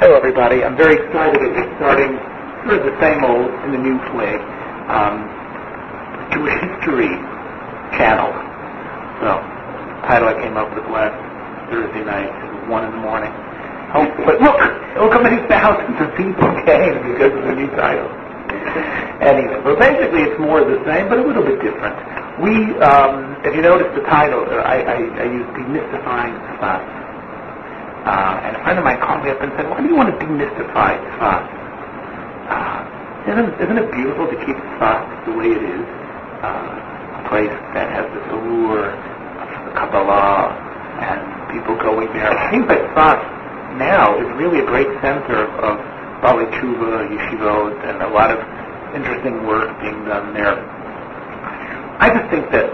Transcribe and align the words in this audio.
Hello, 0.00 0.16
everybody. 0.16 0.64
I'm 0.64 0.80
very 0.80 0.96
excited 0.96 1.36
that 1.36 1.52
we're 1.52 1.76
starting 1.76 2.16
sort 2.64 2.80
of 2.80 2.88
the 2.88 2.96
same 3.04 3.20
old 3.20 3.52
in 3.68 3.76
the 3.76 3.82
new 3.84 4.00
way, 4.16 4.32
um, 4.88 5.28
Jewish 6.32 6.56
History 6.56 7.12
channel. 8.00 8.32
So, 9.20 9.36
title 10.08 10.32
I 10.32 10.36
came 10.40 10.56
up 10.56 10.72
with 10.72 10.88
last 10.88 11.12
Thursday 11.68 12.00
night, 12.00 12.32
one 12.72 12.88
in 12.88 12.96
the 12.96 13.02
morning. 13.04 13.28
Oh, 13.92 14.08
but 14.24 14.40
look, 14.40 14.56
look 15.04 15.12
how 15.12 15.20
many 15.20 15.36
thousands 15.52 16.00
of 16.00 16.08
people 16.16 16.48
came 16.64 16.96
because 17.12 17.36
of 17.36 17.44
the 17.44 17.54
new 17.60 17.68
title. 17.76 18.08
Anyway, 19.20 19.60
but 19.68 19.76
basically 19.78 20.24
it's 20.32 20.40
more 20.40 20.64
of 20.64 20.68
the 20.72 20.80
same, 20.88 21.12
but 21.12 21.20
a 21.20 21.24
little 21.28 21.44
bit 21.44 21.60
different. 21.60 21.92
We, 22.40 22.56
um, 22.80 23.36
if 23.44 23.52
you 23.52 23.60
notice 23.60 23.92
the 23.92 24.02
title, 24.08 24.48
uh, 24.48 24.64
I, 24.64 24.80
I, 24.80 24.96
I 24.96 25.24
use 25.28 25.44
demystifying 25.60 26.40
Tzfat. 26.56 26.99
Uh, 28.00 28.40
and 28.48 28.56
a 28.56 28.60
friend 28.64 28.78
of 28.78 28.84
mine 28.84 29.00
called 29.00 29.22
me 29.22 29.30
up 29.30 29.40
and 29.44 29.52
said, 29.56 29.68
why 29.68 29.80
do 29.80 29.86
you 29.86 29.94
want 29.94 30.08
to 30.08 30.16
demystify 30.24 30.96
Tzfat? 30.96 31.42
Uh, 32.48 32.80
isn't, 33.28 33.50
isn't 33.60 33.78
it 33.78 33.88
beautiful 33.92 34.24
to 34.24 34.36
keep 34.44 34.56
Tzfat 34.56 35.04
the 35.28 35.32
way 35.36 35.52
it 35.52 35.60
is? 35.60 35.84
Uh, 36.40 37.20
a 37.20 37.22
place 37.28 37.52
that 37.76 37.92
has 37.92 38.08
this 38.16 38.24
allure 38.32 38.96
of 38.96 39.48
Kabbalah 39.76 40.56
and 41.04 41.20
people 41.52 41.76
going 41.76 42.08
there. 42.16 42.32
It 42.32 42.40
seems 42.56 42.64
like 42.64 42.80
Tzfat 42.96 43.20
now 43.76 44.16
is 44.16 44.28
really 44.40 44.64
a 44.64 44.66
great 44.66 44.88
center 45.04 45.44
of, 45.44 45.50
of 45.60 45.76
Bali 46.24 46.48
Tshuva, 46.56 47.04
yeshivot, 47.12 47.76
and 47.84 48.00
a 48.00 48.08
lot 48.08 48.32
of 48.32 48.40
interesting 48.96 49.46
work 49.46 49.68
being 49.80 50.04
done 50.08 50.32
there. 50.32 50.56
I 52.00 52.08
just 52.08 52.30
think 52.32 52.48
that 52.50 52.68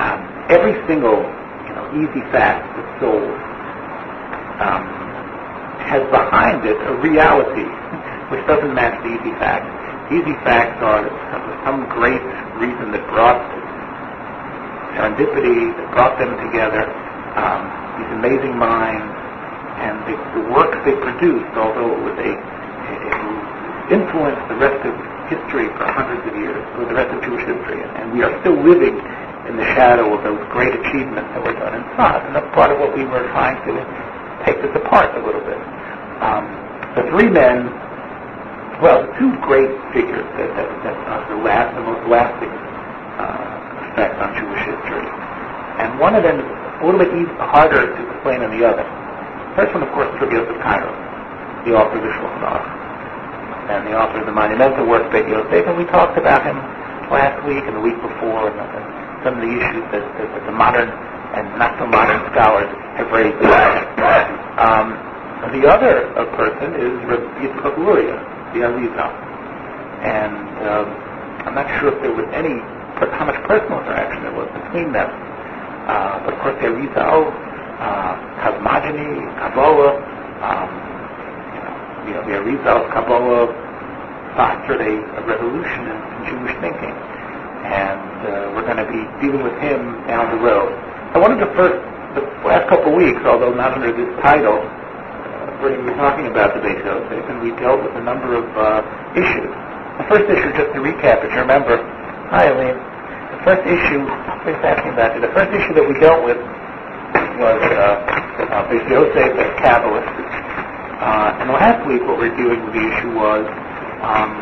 um, 0.00 0.18
every 0.48 0.72
single 0.88 1.20
you 1.68 1.72
know, 1.76 1.84
easy 2.00 2.24
fact 2.32 2.64
that's 2.76 3.00
sold 3.00 3.47
um, 4.58 4.82
has 5.88 6.02
behind 6.10 6.66
it 6.66 6.76
a 6.76 6.94
reality 7.00 7.66
which 8.30 8.44
doesn't 8.46 8.74
match 8.74 8.98
the 9.02 9.10
easy 9.14 9.32
facts. 9.40 9.70
The 10.10 10.20
easy 10.20 10.36
facts 10.44 10.80
are 10.84 11.04
some 11.64 11.88
great 11.92 12.20
reason 12.60 12.92
that 12.92 13.04
brought 13.12 13.40
serendipity, 14.96 15.72
that 15.76 15.88
brought 15.94 16.18
them 16.18 16.34
together, 16.48 16.90
um, 17.38 17.62
these 18.00 18.10
amazing 18.18 18.56
minds, 18.56 19.08
and 19.78 19.94
the, 20.10 20.14
the 20.34 20.44
work 20.50 20.74
they 20.82 20.96
produced, 20.98 21.54
although 21.54 21.94
it 21.94 22.02
was 22.02 22.16
a, 22.18 22.32
influenced 23.94 24.44
the 24.50 24.58
rest 24.58 24.80
of 24.84 24.92
history 25.32 25.68
for 25.78 25.86
hundreds 25.88 26.24
of 26.26 26.34
years, 26.36 26.60
for 26.76 26.84
the 26.84 26.96
rest 26.96 27.08
of 27.14 27.22
Jewish 27.22 27.44
history, 27.46 27.80
and 27.80 28.12
we 28.12 28.20
are 28.26 28.32
still 28.42 28.56
living 28.58 28.96
in 29.48 29.56
the 29.56 29.64
shadow 29.72 30.12
of 30.12 30.20
those 30.24 30.40
great 30.52 30.74
achievements 30.74 31.30
that 31.32 31.40
were 31.40 31.56
done 31.56 31.72
in 31.78 31.84
Tzfat, 31.96 32.26
and 32.26 32.36
that's 32.36 32.50
part 32.52 32.72
of 32.72 32.80
what 32.80 32.92
we 32.92 33.04
were 33.04 33.24
trying 33.32 33.56
to 33.64 33.72
take 34.44 34.60
this 34.62 34.74
apart 34.74 35.14
a 35.16 35.22
little 35.24 35.42
bit. 35.42 35.58
Um, 36.22 36.44
the 36.94 37.04
three 37.10 37.30
men, 37.30 37.70
well, 38.82 39.06
the 39.06 39.12
two 39.18 39.32
great 39.42 39.70
figures 39.94 40.26
that, 40.38 40.50
that, 40.54 40.68
that 40.84 40.96
are 41.08 41.22
the 41.30 41.40
last, 41.42 41.74
the 41.74 41.82
most 41.82 42.04
lasting 42.10 42.50
uh, 42.50 43.90
effect 43.90 44.14
on 44.22 44.34
Jewish 44.38 44.62
history. 44.66 45.06
And 45.82 45.98
one 45.98 46.14
of 46.14 46.22
them 46.22 46.38
is 46.42 46.46
a 46.46 46.84
little 46.84 46.98
bit 47.00 47.14
easy, 47.14 47.30
harder 47.38 47.94
to 47.94 48.00
explain 48.12 48.40
than 48.40 48.50
the 48.54 48.66
other. 48.66 48.82
The 48.82 49.66
First 49.66 49.74
one, 49.74 49.82
of 49.82 49.90
course, 49.94 50.10
is 50.14 50.20
Rabbi 50.22 50.34
Yosef 50.38 50.58
Karo, 50.62 50.90
the 51.66 51.74
author 51.74 51.98
of 51.98 52.04
the 52.04 52.12
Shulchan 52.14 52.78
and 53.68 53.84
the 53.84 53.92
author 53.92 54.24
of 54.24 54.26
the 54.26 54.32
monumental 54.32 54.88
work 54.88 55.12
Beit 55.12 55.28
Yosef, 55.28 55.68
and 55.68 55.76
we 55.76 55.84
talked 55.92 56.16
about 56.16 56.40
him 56.40 56.56
last 57.12 57.36
week 57.44 57.60
and 57.68 57.76
the 57.76 57.84
week 57.84 58.00
before, 58.00 58.48
and, 58.48 58.56
and 58.56 58.84
some 59.20 59.36
of 59.36 59.42
the 59.44 59.52
issues 59.52 59.84
that, 59.92 60.00
that, 60.16 60.28
that 60.32 60.44
the 60.48 60.56
modern 60.56 60.88
and 61.38 61.46
not 61.58 61.78
so 61.78 61.86
modern 61.86 62.18
scholars 62.34 62.66
have 62.98 63.08
raised. 63.14 63.38
the 63.38 63.46
Um, 64.58 64.86
the 65.54 65.62
other 65.70 66.10
uh, 66.18 66.26
person 66.34 66.74
is 66.74 66.92
Yitzchak 67.38 67.78
Luria, 67.78 68.18
the 68.52 68.66
Arizal. 68.66 69.12
And 70.02 70.34
um, 70.66 70.86
I'm 71.46 71.54
not 71.54 71.70
sure 71.78 71.94
if 71.94 72.02
there 72.02 72.10
was 72.10 72.26
any, 72.34 72.58
how 73.14 73.24
much 73.24 73.38
personal 73.46 73.78
interaction 73.86 74.26
there 74.26 74.34
was 74.34 74.50
between 74.50 74.90
them. 74.90 75.06
Uh, 75.86 76.26
but 76.26 76.34
of 76.34 76.38
course, 76.42 76.56
the 76.58 76.74
Arizal, 76.74 77.30
uh, 77.78 78.14
cosmogony, 78.42 79.22
Kabbalah, 79.38 79.94
um, 80.42 80.70
you 82.10 82.14
know, 82.18 82.22
the 82.26 82.34
Arizal's 82.34 82.90
Kabbalah 82.90 83.46
fostered 84.34 84.82
a, 84.82 84.94
a 85.18 85.22
revolution 85.22 85.82
in, 85.86 85.98
in 86.02 86.20
Jewish 86.34 86.56
thinking. 86.58 86.96
And 87.62 88.02
uh, 88.26 88.30
we're 88.58 88.66
going 88.66 88.82
to 88.82 88.90
be 88.90 89.02
dealing 89.22 89.42
with 89.46 89.54
him 89.62 90.02
down 90.10 90.34
the 90.34 90.42
road. 90.42 90.87
I 91.14 91.18
wanted 91.18 91.40
to 91.40 91.48
first, 91.56 91.80
the 92.12 92.22
last 92.44 92.68
couple 92.68 92.92
of 92.92 93.00
weeks, 93.00 93.24
although 93.24 93.56
not 93.56 93.72
under 93.72 93.88
this 93.96 94.12
title, 94.20 94.60
uh, 94.60 95.56
we 95.64 95.72
were 95.80 95.96
talking 95.96 96.28
about 96.28 96.52
the 96.52 96.60
Beit 96.60 96.84
Yosef, 96.84 97.24
and 97.32 97.40
we 97.40 97.56
dealt 97.56 97.80
with 97.80 97.96
a 97.96 98.04
number 98.04 98.36
of 98.36 98.44
uh, 98.52 98.84
issues. 99.16 99.48
The 99.48 100.06
first 100.12 100.28
issue, 100.28 100.52
just 100.52 100.70
to 100.76 100.80
recap, 100.84 101.24
if 101.24 101.32
you 101.32 101.40
remember, 101.40 101.80
hi 102.28 102.52
Eileen, 102.52 102.76
the 102.76 103.40
first 103.40 103.64
issue, 103.64 104.04
please 104.44 104.60
asking 104.60 104.92
about 104.92 105.16
it, 105.16 105.24
the 105.24 105.32
first 105.32 105.48
issue 105.48 105.72
that 105.80 105.86
we 105.88 105.96
dealt 105.96 106.20
with 106.28 106.36
was 107.40 107.56
uh, 107.72 108.52
uh, 108.52 108.68
Beit 108.68 108.84
Yosef 108.92 109.32
as 109.32 109.50
Kabbalist. 109.64 110.12
Uh, 110.12 111.40
and 111.40 111.48
last 111.56 111.80
week 111.88 112.04
what 112.04 112.20
we 112.20 112.28
are 112.28 112.36
doing 112.36 112.60
with 112.68 112.74
the 112.76 112.84
issue 112.84 113.16
was 113.16 113.48
um, 114.04 114.32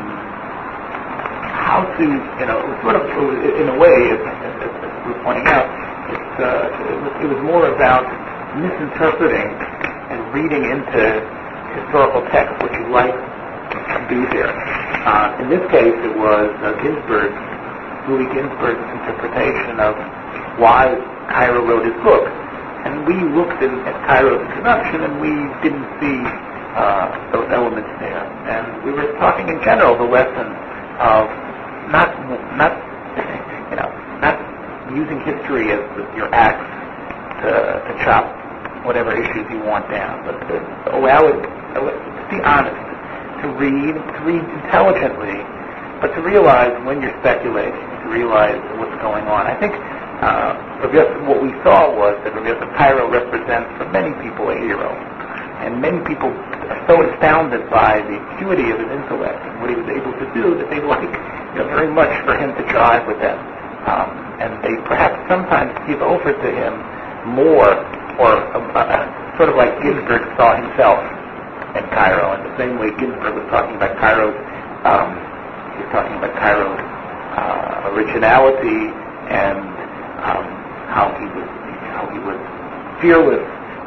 how 1.46 1.86
to, 1.94 2.04
you 2.10 2.46
know, 2.50 2.58
sort 2.82 2.98
of, 2.98 3.06
in 3.06 3.70
a 3.70 3.76
way, 3.78 4.10
as, 4.10 4.18
as, 4.18 4.54
as 4.66 5.06
we 5.06 5.14
are 5.14 5.22
pointing 5.22 5.46
out, 5.46 5.85
uh, 6.40 7.22
it, 7.22 7.28
was, 7.28 7.40
more 7.44 7.68
about 7.72 8.04
misinterpreting 8.60 9.48
and 10.12 10.20
reading 10.32 10.64
into 10.64 11.02
historical 11.76 12.22
text 12.32 12.56
what 12.62 12.72
you 12.72 12.88
like 12.92 13.14
to 13.14 14.00
do 14.08 14.20
there. 14.32 14.52
Uh, 15.06 15.42
in 15.42 15.48
this 15.48 15.64
case, 15.70 15.94
it 15.94 16.14
was 16.16 16.50
uh, 16.64 16.72
Ginsburg, 16.82 17.32
Louis 18.08 18.28
Ginsburg's 18.32 18.86
interpretation 19.00 19.80
of 19.80 19.94
why 20.58 20.96
Karo 21.30 21.64
wrote 21.64 21.84
his 21.84 21.96
book. 22.02 22.24
And 22.86 23.06
we 23.06 23.18
looked 23.34 23.62
in, 23.62 23.82
at 23.82 23.96
Karo's 24.06 24.42
introduction 24.46 25.02
and 25.02 25.20
we 25.20 25.32
didn't 25.62 25.86
see 25.98 26.18
uh, 26.76 27.32
those 27.32 27.50
elements 27.50 27.90
there. 27.98 28.22
And 28.46 28.84
we 28.84 28.92
were 28.92 29.10
talking 29.18 29.48
in 29.48 29.62
general 29.62 29.96
the 29.98 30.06
lesson 30.06 30.46
of 31.02 31.26
not, 31.90 32.14
not, 32.54 32.72
you 33.70 33.76
know, 33.76 34.05
using 34.94 35.18
history 35.24 35.72
as 35.72 35.80
your 36.14 36.32
axe 36.34 36.62
to, 37.42 37.50
to 37.50 37.92
chop 38.04 38.26
whatever 38.84 39.10
issues 39.12 39.44
you 39.50 39.58
want 39.60 39.90
down, 39.90 40.22
but 40.22 40.38
to 40.46 40.56
allow 40.94 41.26
it, 41.26 41.42
to 41.42 42.26
be 42.30 42.38
honest, 42.42 42.78
to 43.42 43.48
read, 43.58 43.94
to 43.98 44.20
read 44.22 44.42
intelligently, 44.62 45.42
but 46.00 46.14
to 46.14 46.20
realize 46.22 46.72
when 46.86 47.02
you're 47.02 47.16
speculating, 47.20 47.74
to 47.74 48.08
realize 48.08 48.62
what's 48.78 48.94
going 49.02 49.26
on. 49.26 49.46
I 49.46 49.58
think 49.58 49.74
uh, 50.22 50.54
what 51.26 51.42
we 51.42 51.50
saw 51.60 51.92
was 51.92 52.16
that 52.24 52.32
Rabbi 52.32 52.64
Karo 52.78 53.10
represents 53.10 53.68
for 53.76 53.90
many 53.90 54.14
people 54.22 54.48
a 54.48 54.56
hero. 54.56 54.88
And 55.60 55.80
many 55.80 56.00
people 56.04 56.30
are 56.30 56.84
so 56.86 57.02
astounded 57.02 57.68
by 57.70 58.00
the 58.04 58.16
acuity 58.20 58.70
of 58.70 58.78
his 58.78 58.90
intellect 58.92 59.40
and 59.44 59.60
what 59.60 59.70
he 59.70 59.76
was 59.76 59.88
able 59.88 60.12
to 60.12 60.26
do 60.36 60.54
that 60.56 60.68
they 60.70 60.80
like 60.80 61.02
you 61.02 61.64
know, 61.64 61.68
very 61.68 61.88
much 61.88 62.12
for 62.24 62.36
him 62.36 62.54
to 62.54 62.62
drive 62.70 63.06
with 63.08 63.18
them. 63.20 63.40
Um, 63.86 64.10
and 64.42 64.58
they 64.62 64.74
perhaps 64.84 65.16
sometimes 65.30 65.72
give 65.86 66.02
over 66.02 66.34
to 66.34 66.48
him 66.50 66.74
more, 67.34 67.70
or 68.18 68.32
uh, 68.54 68.60
uh, 68.74 69.36
sort 69.38 69.48
of 69.48 69.56
like 69.56 69.74
Ginsburg 69.82 70.26
saw 70.36 70.58
himself 70.58 70.98
in 71.76 71.84
Karo, 71.92 72.34
in 72.34 72.42
the 72.44 72.54
same 72.58 72.78
way 72.78 72.90
Ginsburg 72.98 73.34
was 73.34 73.46
talking 73.50 73.76
about 73.76 73.98
Karo's, 73.98 74.36
um, 74.84 75.14
he 75.76 75.84
was 75.84 75.90
talking 75.92 76.16
about 76.18 76.34
Karo's 76.38 76.80
uh, 77.36 77.92
originality 77.92 78.90
and 79.28 79.60
um, 80.24 80.46
how 80.90 81.12
he 81.20 81.26
was, 81.36 81.48
how 81.92 82.08
he 82.10 82.18
was 82.18 82.38
fearless, 83.00 83.44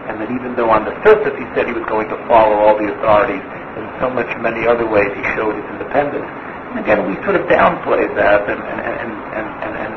and 0.07 0.21
that 0.21 0.29
even 0.29 0.55
though 0.55 0.69
on 0.69 0.85
the 0.85 0.93
surface 1.03 1.33
he 1.37 1.45
said 1.55 1.65
he 1.67 1.73
was 1.73 1.85
going 1.89 2.07
to 2.09 2.17
follow 2.27 2.55
all 2.55 2.77
the 2.77 2.93
authorities, 2.93 3.41
in 3.79 3.85
so 3.99 4.09
much 4.09 4.29
many 4.39 4.67
other 4.67 4.85
ways 4.85 5.09
he 5.15 5.23
showed 5.35 5.55
his 5.55 5.65
independence. 5.71 6.27
And 6.69 6.79
again, 6.79 7.07
we 7.07 7.15
sort 7.25 7.35
of 7.35 7.47
downplay 7.49 8.05
that 8.15 8.45
and, 8.45 8.61
and, 8.61 8.81
and, 9.01 9.11
and 9.33 9.47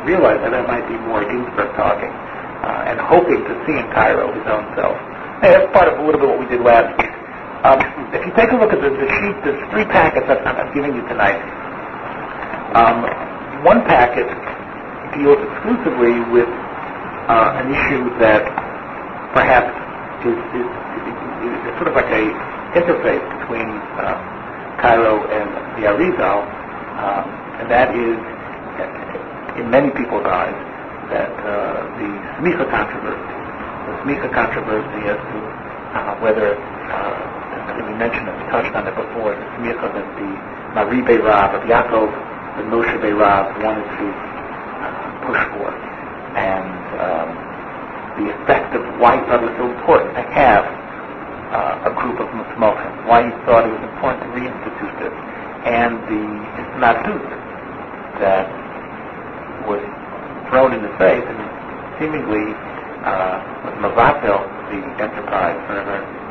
realize 0.04 0.38
that 0.42 0.50
that 0.52 0.66
might 0.66 0.86
be 0.90 0.96
more 1.06 1.22
Ginsburg 1.24 1.70
talking 1.78 2.10
uh, 2.10 2.88
and 2.90 2.98
hoping 3.02 3.42
to 3.42 3.54
see 3.66 3.76
in 3.78 3.86
Karo 3.90 4.30
his 4.34 4.46
own 4.46 4.64
self. 4.78 4.94
Hey, 5.42 5.54
that's 5.54 5.70
part 5.74 5.90
of 5.90 5.98
a 5.98 6.02
little 6.02 6.20
bit 6.22 6.28
what 6.30 6.38
we 6.38 6.46
did 6.46 6.62
last 6.62 6.94
week. 6.98 7.10
Um, 7.66 7.78
if 8.14 8.22
you 8.26 8.32
take 8.34 8.50
a 8.50 8.58
look 8.58 8.70
at 8.74 8.82
the, 8.82 8.90
the 8.90 9.08
sheet, 9.18 9.36
there's 9.46 9.62
three 9.70 9.86
packets 9.86 10.26
that 10.26 10.42
I'm 10.46 10.70
giving 10.74 10.94
you 10.94 11.02
tonight. 11.10 11.38
Um, 12.74 13.06
one 13.66 13.82
packet 13.86 14.26
deals 15.14 15.38
exclusively 15.38 16.18
with 16.34 16.50
uh, 17.30 17.60
an 17.62 17.70
issue 17.70 18.02
that 18.18 18.42
perhaps 19.34 19.70
is, 20.26 20.34
is, 20.34 20.66
is, 20.66 21.16
is, 21.46 21.54
sort 21.78 21.88
of 21.90 21.94
like 21.94 22.10
a 22.10 22.24
interface 22.78 23.22
between 23.42 23.68
uh, 23.98 24.16
Karo 24.82 25.22
and 25.30 25.48
the 25.78 25.86
Arizal, 25.86 26.42
um, 26.98 27.24
and 27.62 27.66
that 27.70 27.94
is, 27.94 28.18
many 29.60 29.90
people's 29.92 30.24
eyes, 30.24 30.56
that 31.12 31.32
uh, 31.44 31.84
the 32.00 32.08
Smicha 32.40 32.64
controversy, 32.72 33.32
the 33.86 33.94
Smicha 34.02 34.28
controversy 34.32 35.00
as 35.12 35.20
to 35.20 35.38
uh, 35.92 36.16
whether 36.24 36.56
uh, 36.56 37.32
we 37.84 37.94
mentioned 38.00 38.28
it, 38.28 38.34
we 38.40 38.44
touched 38.50 38.74
on 38.74 38.88
it 38.88 38.96
before, 38.96 39.36
the 39.36 39.46
smicha 39.60 39.86
that 39.92 40.08
the 40.16 40.30
Maribe 40.72 41.20
Rav, 41.20 41.54
of 41.54 41.62
Yaakov, 41.68 42.08
the 42.56 42.64
Moshe 42.72 42.96
Rav 42.96 43.52
wanted 43.62 43.84
to 44.00 44.06
uh, 44.08 45.08
push 45.28 45.42
for. 45.52 45.68
And 46.32 46.72
um, 46.96 47.30
the 48.16 48.26
effect 48.32 48.74
of 48.74 48.82
why 48.98 49.20
he 49.20 49.22
thought 49.28 49.44
it 49.44 49.52
was 49.52 49.58
so 49.60 49.68
important 49.68 50.16
to 50.16 50.24
have 50.32 50.64
uh, 51.52 51.90
a 51.90 51.92
group 51.92 52.20
of 52.20 52.28
musmachim, 52.32 53.06
why 53.06 53.28
he 53.28 53.32
thought 53.44 53.68
it 53.68 53.72
was 53.72 53.84
important 53.84 54.24
to 54.24 54.30
reinstitute 54.32 54.94
this, 54.96 55.14
and 55.68 56.00
the 56.08 56.24
Isnadut 56.56 57.24
that 58.20 58.48
was 59.66 59.82
thrown 60.50 60.72
in 60.72 60.82
the 60.82 60.92
face 60.98 61.24
and 61.24 61.40
seemingly 61.98 62.54
uh, 63.02 63.40
was 63.66 63.74
Mavatel, 63.82 64.42
the 64.70 64.80
enterprise, 65.02 65.58
for, 65.66 65.78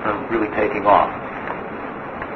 for 0.03 0.11
really 0.31 0.51
taking 0.55 0.85
off. 0.85 1.11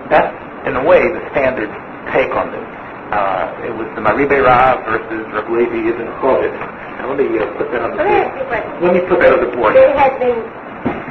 That's, 0.10 0.34
in 0.68 0.76
a 0.76 0.84
way, 0.84 1.02
the 1.12 1.24
standard 1.32 1.72
take 2.14 2.34
on 2.36 2.52
this. 2.52 2.68
Uh, 3.14 3.54
it 3.64 3.74
was 3.74 3.88
the 3.94 4.02
Maribe 4.02 4.34
Rav 4.44 4.82
versus 4.86 5.24
Rabbi 5.30 5.50
Levi 5.50 5.90
Ibn 5.94 6.08
Chovetz. 6.20 6.58
Now 6.98 7.14
let 7.14 7.18
me 7.22 7.38
uh, 7.38 7.46
put 7.54 7.70
that 7.72 7.82
on 7.86 7.92
the 7.94 8.02
board. 8.02 8.82
Let 8.82 8.94
me 8.94 9.02
put 9.08 9.20
that 9.22 9.32
on 9.34 9.42
the 9.46 9.52
board. 9.56 9.76
They 9.76 9.94
had 9.94 10.18
been 10.18 10.42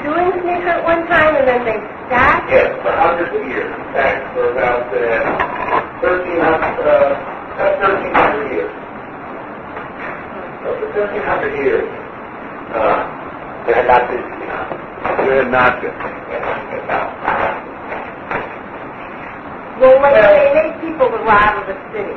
doing 0.04 0.30
smicha 0.42 0.78
at 0.78 0.84
one 0.84 1.06
time 1.06 1.32
and 1.38 1.46
then 1.48 1.62
they 1.64 1.78
stopped? 2.06 2.50
Yes, 2.50 2.76
for 2.82 2.92
hundreds 2.92 3.32
of 3.32 3.42
years. 3.48 3.72
In 3.72 3.86
fact, 3.96 4.20
for 4.34 4.52
about 4.52 4.90
uh, 4.92 6.04
1300, 6.04 6.44
uh, 6.44 7.16
about 7.56 7.78
1300 7.80 8.52
years. 8.52 8.53
So 10.94 11.02
for 11.10 11.18
1300 11.18 11.58
years, 11.66 11.86
uh, 12.70 13.02
there 13.66 13.82
had 13.82 13.88
not 13.90 14.06
been, 14.06 14.22
there 15.26 15.42
had 15.42 15.50
not 15.50 15.82
been. 15.82 15.94
Well, 19.82 19.98
when 19.98 20.14
they 20.14 20.54
made 20.54 20.74
people 20.86 21.10
the 21.10 21.18
rav 21.26 21.58
of 21.58 21.66
the 21.66 21.74
city, 21.90 22.14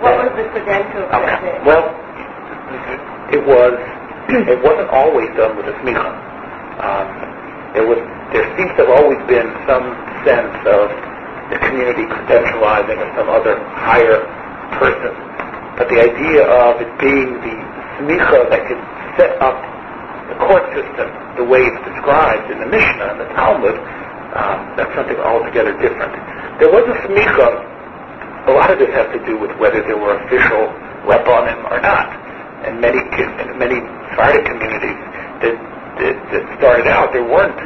what 0.00 0.14
was 0.24 0.32
the 0.40 0.48
credentials 0.56 1.08
of 1.12 1.20
Okay. 1.20 1.52
it? 1.52 1.60
Well, 1.68 1.92
it 3.28 3.42
was. 3.44 3.76
It 4.32 4.60
wasn't 4.64 4.88
always 4.88 5.28
done 5.36 5.52
with 5.56 5.68
a 5.68 5.76
smicha. 5.84 6.12
Um, 6.80 7.06
there 7.76 7.84
was. 7.84 8.00
There 8.32 8.48
seems 8.56 8.72
to 8.80 8.88
have 8.88 8.92
always 9.04 9.20
been 9.28 9.52
some 9.68 9.84
sense 10.24 10.56
of 10.64 10.88
the 11.52 11.58
community 11.60 12.08
credentializing 12.08 12.96
as 13.04 13.10
some 13.20 13.28
other 13.28 13.60
higher 13.76 14.24
person. 14.80 15.27
But 15.78 15.86
the 15.88 16.02
idea 16.02 16.42
of 16.42 16.82
it 16.82 16.90
being 16.98 17.38
the 17.40 17.54
smicha 18.02 18.50
that 18.50 18.62
could 18.66 18.82
set 19.14 19.38
up 19.38 19.56
the 20.26 20.36
court 20.42 20.66
system 20.74 21.06
the 21.38 21.46
way 21.46 21.62
it's 21.62 21.82
described 21.86 22.50
in 22.50 22.58
the 22.58 22.66
Mishnah 22.66 23.14
and 23.14 23.20
the 23.22 23.30
Talmud, 23.38 23.78
um, 24.34 24.74
that's 24.74 24.92
something 24.98 25.16
altogether 25.22 25.72
different. 25.78 26.12
There 26.58 26.68
was 26.68 26.82
a 26.90 26.96
smicha 27.06 27.78
a 28.48 28.52
lot 28.56 28.72
of 28.72 28.78
this 28.78 28.88
has 28.96 29.12
to 29.12 29.20
do 29.28 29.36
with 29.36 29.52
whether 29.60 29.84
there 29.84 30.00
were 30.00 30.16
official 30.24 30.72
rabbanim 31.04 31.68
or 31.68 31.80
not. 31.84 32.08
And 32.64 32.80
many 32.80 32.98
in 32.98 33.58
many 33.60 33.78
Sephardic 34.08 34.48
communities 34.48 34.98
that, 35.44 35.56
that, 36.00 36.16
that 36.32 36.42
started 36.56 36.88
out, 36.88 37.12
there 37.12 37.28
weren't, 37.28 37.60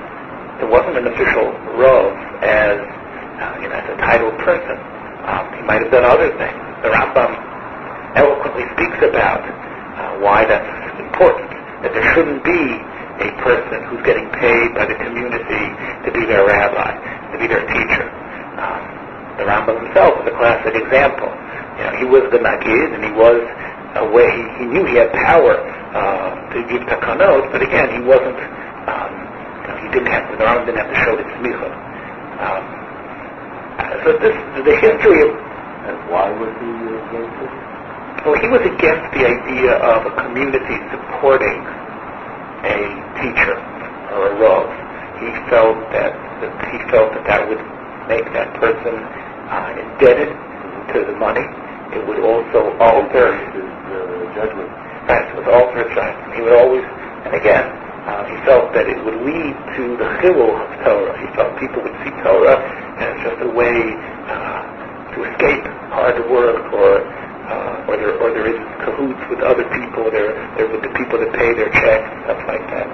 there 0.58 0.66
wasn't 0.66 0.98
an 0.98 1.06
official 1.06 1.54
rav 1.78 2.12
as 2.42 2.76
uh, 2.82 3.62
you 3.62 3.70
know 3.70 3.78
as 3.78 3.86
a 3.94 3.96
titled 4.02 4.36
person. 4.42 4.76
Um, 5.22 5.54
he 5.54 5.62
might 5.62 5.86
have 5.86 5.90
done 5.94 6.04
other 6.04 6.34
things. 6.34 6.58
The 6.82 6.90
Rambam 6.90 7.30
eloquently 8.16 8.64
speaks 8.76 9.00
about 9.04 9.42
uh, 9.44 10.22
why 10.24 10.44
that's 10.44 10.68
important. 11.00 11.48
That 11.82 11.92
there 11.92 12.06
shouldn't 12.14 12.44
be 12.44 12.62
a 13.22 13.30
person 13.42 13.78
who's 13.90 14.02
getting 14.06 14.28
paid 14.38 14.74
by 14.74 14.86
the 14.86 14.96
community 14.98 15.64
to 16.06 16.10
be 16.14 16.22
their 16.26 16.46
rabbi, 16.46 16.94
to 17.32 17.36
be 17.38 17.46
their 17.46 17.64
teacher. 17.66 18.06
Um, 18.58 18.82
the 19.38 19.44
Rambam 19.48 19.82
himself 19.82 20.20
is 20.22 20.30
a 20.30 20.36
classic 20.36 20.74
example. 20.76 21.30
You 21.78 21.82
know, 21.88 21.94
he 21.98 22.06
was 22.06 22.24
the 22.30 22.38
Nagid, 22.38 22.88
and 22.94 23.02
he 23.02 23.12
was 23.16 23.40
a 23.98 24.06
way, 24.08 24.30
he 24.58 24.62
he 24.62 24.70
knew 24.70 24.84
he 24.86 24.96
had 24.96 25.10
power 25.26 25.58
uh, 25.92 26.30
to 26.54 26.58
give 26.70 26.80
takanot, 26.88 27.50
but 27.52 27.60
again, 27.60 27.90
he 27.92 28.00
wasn't, 28.06 28.38
um, 28.88 29.12
he 29.82 29.88
didn't 29.92 30.08
have 30.08 30.30
the 30.30 30.44
Rambam 30.44 30.64
didn't 30.66 30.80
have 30.80 30.92
to 30.92 31.00
show 31.04 31.14
the 31.16 31.26
smicha. 31.36 31.68
Um, 32.40 32.64
so 34.04 34.12
this, 34.18 34.36
the 34.64 34.76
history 34.80 35.20
of, 35.26 35.30
And 35.82 35.98
why 36.10 36.30
was 36.30 36.52
he 36.62 36.70
against 36.70 37.42
it? 37.42 37.51
Well, 38.22 38.38
he 38.38 38.46
was 38.46 38.62
against 38.62 39.10
the 39.18 39.26
idea 39.26 39.74
of 39.82 40.06
a 40.06 40.12
community 40.14 40.78
supporting 40.94 41.58
a 42.62 42.78
teacher 43.18 43.58
or 44.14 44.30
a 44.30 44.34
rav. 44.38 44.70
He 45.18 45.30
felt 45.50 45.74
that, 45.90 46.14
that 46.38 46.54
he 46.70 46.78
felt 46.86 47.10
that 47.18 47.24
that 47.26 47.42
would 47.50 47.58
make 48.06 48.26
that 48.30 48.54
person 48.62 48.94
uh, 49.50 49.74
indebted 49.74 50.30
to 50.94 50.98
the 51.02 51.16
money. 51.18 51.42
It 51.98 52.06
would 52.06 52.22
also 52.22 52.78
alter 52.78 53.34
His 53.34 53.66
uh, 53.66 54.22
judgment. 54.38 54.70
Right, 55.10 55.26
it 55.26 55.34
would 55.34 55.50
alter 55.50 55.82
his 55.82 55.90
judgment. 55.90 56.34
He 56.38 56.42
would 56.46 56.54
always, 56.54 56.86
and 57.26 57.34
again, 57.34 57.66
uh, 58.06 58.22
he 58.30 58.36
felt 58.46 58.70
that 58.74 58.86
it 58.86 59.02
would 59.02 59.18
lead 59.26 59.54
to 59.78 59.82
the 59.98 60.08
chilul 60.22 60.62
of 60.62 60.70
Torah. 60.86 61.14
He 61.18 61.26
felt 61.34 61.58
people 61.58 61.82
would 61.82 61.98
see 62.06 62.14
Torah 62.22 62.58
as 63.02 63.18
just 63.26 63.42
a 63.42 63.50
way 63.50 63.98
uh, 64.30 64.62
to 65.14 65.18
escape 65.26 65.66
hard 65.90 66.18
work 66.30 66.70
or 66.72 67.02
uh, 67.48 67.88
or 67.90 67.96
there 67.96 68.14
or 68.18 68.30
there 68.30 68.46
is 68.46 68.58
cahoots 68.86 69.22
with 69.30 69.40
other 69.42 69.66
people, 69.74 70.10
there 70.10 70.34
there 70.56 70.68
with 70.70 70.82
the 70.82 70.92
people 70.94 71.18
that 71.18 71.32
pay 71.34 71.54
their 71.54 71.70
checks 71.70 72.06
and 72.06 72.20
stuff 72.26 72.42
like 72.46 72.64
that, 72.70 72.86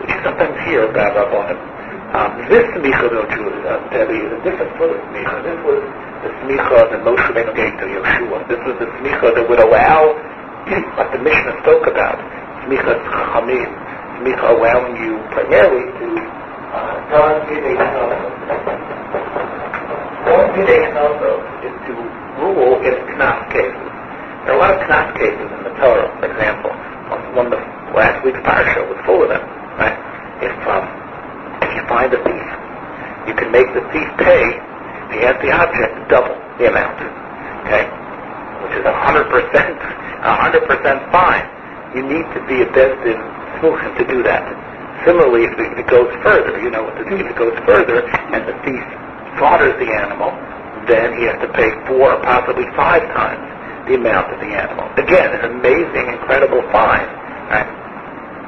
which 0.00 0.10
you 0.10 0.18
sometimes 0.24 0.56
hear 0.66 0.88
about 0.90 1.14
Rabbanim. 1.14 1.72
Um, 2.12 2.44
this 2.44 2.68
smicha, 2.76 3.08
though, 3.08 3.24
to 3.24 3.40
uh, 3.72 4.12
is 4.12 4.32
a 4.36 4.40
different 4.44 4.68
sort 4.76 4.92
of 4.92 5.00
smicha. 5.08 5.36
This 5.48 5.56
was 5.64 5.80
the 6.20 6.30
smicha 6.44 6.78
that 6.92 7.00
Moshe 7.08 7.24
Rabbeinu 7.32 7.56
gave 7.56 7.72
to 7.80 7.86
Yeshua. 7.88 8.44
This 8.52 8.60
was 8.68 8.76
the 8.76 8.88
smicha 9.00 9.32
that 9.32 9.48
would 9.48 9.64
allow, 9.64 10.12
like 11.00 11.08
the 11.08 11.22
Mishnah 11.24 11.56
spoke 11.64 11.88
about, 11.88 12.20
smicha 12.68 13.00
chamim, 13.32 13.72
smicha 14.20 14.44
allowing 14.44 15.00
you 15.00 15.24
primarily 15.32 15.88
to 15.88 16.08
uh, 16.76 17.00
Don 17.08 17.48
Gidei 17.48 17.80
Don 20.24 20.46
Gidei 20.52 20.84
is 21.64 21.76
to 21.86 21.92
rule 22.44 22.76
in 22.84 22.94
knas 23.16 23.40
cases. 23.52 23.91
There 24.42 24.54
are 24.54 24.58
a 24.58 24.62
lot 24.62 24.74
of 24.74 24.82
knas 24.90 25.14
cases 25.14 25.46
in 25.54 25.62
the 25.62 25.74
Torah, 25.78 26.10
for 26.18 26.26
example. 26.26 26.74
One 27.38 27.46
of 27.46 27.54
the 27.54 27.62
last 27.94 28.26
week's 28.26 28.42
parsha 28.42 28.82
was 28.90 28.98
full 29.06 29.22
of 29.22 29.30
them, 29.30 29.44
right? 29.78 29.94
If 30.42 30.50
um, 30.66 30.82
if 31.62 31.70
you 31.78 31.82
find 31.86 32.10
a 32.10 32.18
thief, 32.26 32.48
you 33.30 33.34
can 33.38 33.54
make 33.54 33.70
the 33.70 33.86
thief 33.94 34.10
pay 34.18 34.42
the 35.14 35.30
the 35.46 35.50
object 35.54 35.94
double 36.10 36.34
the 36.58 36.74
amount, 36.74 36.98
okay? 37.62 37.86
Which 38.66 38.74
is 38.74 38.82
a 38.82 38.90
hundred 38.98 39.30
percent, 39.30 39.78
a 39.78 40.34
hundred 40.34 40.66
percent 40.66 41.06
fine. 41.14 41.46
You 41.94 42.02
need 42.02 42.26
to 42.34 42.42
be 42.50 42.66
a 42.66 42.68
bezdin 42.74 43.22
smuchim 43.62 43.94
to 43.94 44.04
do 44.10 44.26
that. 44.26 44.42
Similarly, 45.06 45.46
if 45.46 45.54
it, 45.54 45.70
if 45.70 45.86
it 45.86 45.86
goes 45.86 46.10
further, 46.26 46.58
you 46.58 46.70
know 46.74 46.82
what 46.82 46.98
to 46.98 47.06
do. 47.06 47.14
If 47.14 47.30
it 47.30 47.38
goes 47.38 47.54
further 47.62 48.02
and 48.10 48.42
the 48.42 48.58
thief 48.66 48.82
slaughters 49.38 49.78
the 49.78 49.94
animal, 49.94 50.34
then 50.90 51.14
he 51.14 51.30
has 51.30 51.38
to 51.46 51.48
pay 51.54 51.70
four 51.86 52.18
or 52.18 52.20
possibly 52.26 52.66
five 52.74 53.06
times 53.14 53.51
the 53.86 53.94
amount 53.98 54.30
of 54.30 54.38
the 54.38 54.50
animal. 54.54 54.86
Again, 54.94 55.34
an 55.34 55.58
amazing, 55.58 56.06
incredible 56.14 56.62
fine. 56.70 57.08
Right? 57.50 57.68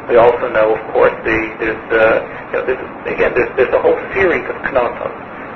We 0.09 0.17
also 0.17 0.53
know, 0.53 0.77
of 0.77 0.83
course, 0.93 1.17
the, 1.25 1.39
there's 1.59 1.83
the, 1.89 2.07
you 2.23 2.55
know, 2.61 2.63
this, 2.69 2.81
again, 3.09 3.33
there's, 3.35 3.51
there's 3.57 3.75
a 3.75 3.81
whole 3.81 3.99
series 4.13 4.45
of 4.47 4.57
knasim 4.69 5.13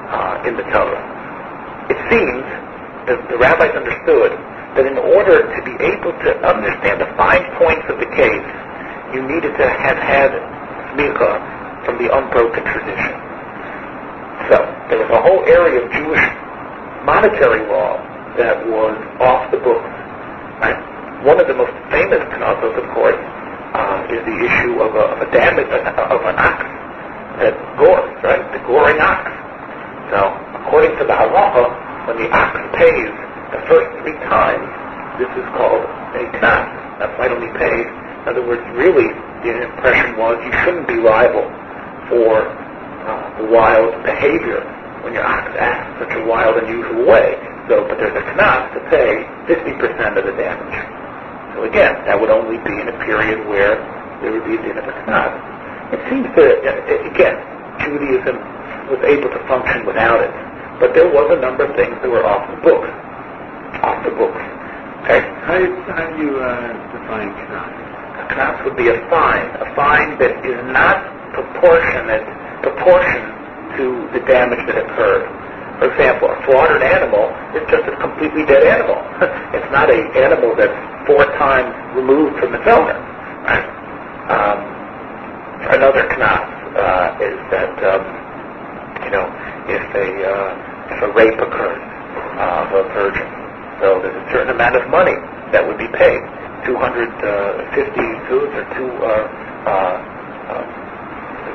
uh, 0.08 0.48
in 0.48 0.56
the 0.56 0.64
Torah. 0.72 1.04
It 1.92 1.98
seems 2.08 2.44
that 3.06 3.18
the 3.28 3.36
rabbis 3.36 3.76
understood 3.76 4.32
that 4.74 4.84
in 4.88 4.96
order 4.96 5.44
to 5.52 5.60
be 5.64 5.74
able 5.84 6.12
to 6.12 6.30
understand 6.44 7.00
the 7.00 7.10
fine 7.16 7.44
points 7.60 7.84
of 7.92 8.00
the 8.00 8.08
case, 8.16 8.48
you 9.12 9.20
needed 9.24 9.52
to 9.56 9.66
have 9.68 10.00
had 10.00 10.32
smicha 10.92 11.84
from 11.84 12.00
the 12.00 12.08
unbroken 12.08 12.64
tradition. 12.64 13.14
So 14.48 14.64
there 14.88 14.96
was 14.96 15.12
a 15.12 15.20
whole 15.20 15.44
area 15.44 15.84
of 15.84 15.92
Jewish 15.92 16.24
monetary 17.04 17.68
law 17.68 18.00
that 18.38 18.62
was 18.70 18.94
off 19.18 19.50
the 19.50 19.58
books. 19.58 19.90
One 21.26 21.42
of 21.42 21.50
the 21.50 21.58
most 21.58 21.74
famous 21.90 22.22
knasos, 22.30 22.78
of 22.78 22.86
course, 22.94 23.18
uh, 23.74 24.06
is 24.06 24.22
the 24.22 24.38
issue 24.38 24.78
of 24.78 24.94
a, 24.94 25.04
of 25.12 25.18
a 25.18 25.28
damage 25.34 25.66
of 25.66 26.20
an 26.22 26.38
ox 26.38 26.62
that 27.42 27.58
gores, 27.74 28.14
right? 28.22 28.38
The 28.54 28.62
goring 28.62 29.02
ox. 29.02 29.26
So, 30.14 30.30
according 30.62 30.94
to 31.02 31.04
the 31.04 31.18
halacha, 31.18 32.06
when 32.06 32.22
the 32.22 32.30
ox 32.30 32.54
pays 32.78 33.10
the 33.50 33.60
first 33.66 33.90
three 33.98 34.14
times, 34.30 34.62
this 35.18 35.28
is 35.34 35.46
called 35.58 35.82
a 36.14 36.22
knas. 36.38 36.66
That's 37.02 37.14
why 37.18 37.26
don't 37.26 37.42
he 37.42 37.50
pay. 37.58 37.82
In 37.82 38.24
other 38.30 38.46
words, 38.46 38.62
really, 38.78 39.10
the 39.42 39.58
impression 39.58 40.16
was 40.16 40.38
you 40.46 40.54
shouldn't 40.62 40.86
be 40.86 41.02
liable 41.02 41.50
for 42.06 42.46
uh, 42.46 43.50
wild 43.50 43.90
behavior 44.06 44.62
when 45.02 45.14
your 45.14 45.26
ox 45.26 45.50
acts 45.58 45.98
such 45.98 46.14
a 46.14 46.22
wild, 46.24 46.62
unusual 46.62 47.06
way. 47.10 47.47
So, 47.68 47.84
but 47.84 48.00
there's 48.00 48.16
a 48.16 48.24
knas 48.32 48.72
to 48.72 48.80
pay 48.88 49.28
50% 49.44 50.16
of 50.16 50.24
the 50.24 50.32
damage. 50.40 50.78
So 51.52 51.68
again, 51.68 52.00
that 52.08 52.16
would 52.16 52.32
only 52.32 52.56
be 52.64 52.72
in 52.80 52.88
a 52.88 52.96
period 53.04 53.44
where 53.44 53.76
there 54.24 54.32
would 54.32 54.48
be 54.48 54.56
a 54.56 54.62
din 54.64 54.80
of 54.80 54.88
a 54.88 54.94
knas. 55.04 55.36
It 55.92 56.00
seems 56.08 56.28
to, 56.32 56.44
again, 57.12 57.36
Judaism 57.84 58.40
was 58.88 59.00
able 59.04 59.28
to 59.28 59.40
function 59.44 59.84
without 59.84 60.24
it. 60.24 60.32
But 60.80 60.96
there 60.96 61.12
was 61.12 61.28
a 61.28 61.40
number 61.44 61.68
of 61.68 61.76
things 61.76 61.92
that 62.00 62.08
were 62.08 62.24
off 62.24 62.48
the 62.48 62.56
books. 62.64 62.88
Off 63.84 64.00
the 64.00 64.16
books. 64.16 64.40
Okay? 65.04 65.20
How, 65.44 65.60
how 65.92 66.04
do 66.08 66.16
you 66.24 66.40
uh, 66.40 66.72
define? 66.96 67.28
A 67.36 68.24
knas 68.32 68.64
would 68.64 68.76
be 68.80 68.88
a 68.88 68.96
fine. 69.12 69.44
A 69.60 69.68
fine 69.76 70.16
that 70.24 70.40
is 70.40 70.56
not 70.72 71.04
proportionate, 71.36 72.24
proportion 72.64 73.28
to 73.76 74.08
the 74.16 74.24
damage 74.24 74.64
that 74.72 74.88
occurred. 74.88 75.37
For 75.78 75.86
example, 75.94 76.26
a 76.26 76.38
slaughtered 76.44 76.82
animal 76.82 77.30
is 77.54 77.62
just 77.70 77.86
a 77.86 77.94
completely 78.02 78.42
dead 78.46 78.66
animal. 78.66 78.98
it's 79.54 79.70
not 79.70 79.86
an 79.90 80.10
animal 80.18 80.54
that's 80.58 80.74
four 81.06 81.22
times 81.38 81.70
removed 81.94 82.38
from 82.42 82.54
its 82.54 82.66
owner. 82.66 82.98
Right? 83.46 83.66
Um, 84.26 84.58
another 85.70 86.02
knas 86.10 86.50
uh, 86.74 87.16
is 87.22 87.38
that 87.54 87.74
um, 87.86 88.02
you 89.06 89.10
know 89.14 89.26
if 89.70 89.84
a 89.94 90.08
uh, 90.26 90.50
if 90.90 90.98
a 91.02 91.10
rape 91.14 91.38
occurs 91.38 91.80
uh, 92.42 92.66
of 92.66 92.68
a 92.74 92.82
virgin, 92.92 93.28
so 93.80 94.02
there's 94.02 94.18
a 94.18 94.26
certain 94.34 94.50
amount 94.50 94.76
of 94.76 94.90
money 94.90 95.14
that 95.52 95.62
would 95.62 95.78
be 95.78 95.88
paid, 95.94 96.20
250 96.66 97.22
zuz 98.28 98.50
or 98.50 98.66
two 98.74 98.90
uh, 99.00 99.24
uh, 99.64 99.96
uh, 100.50 100.64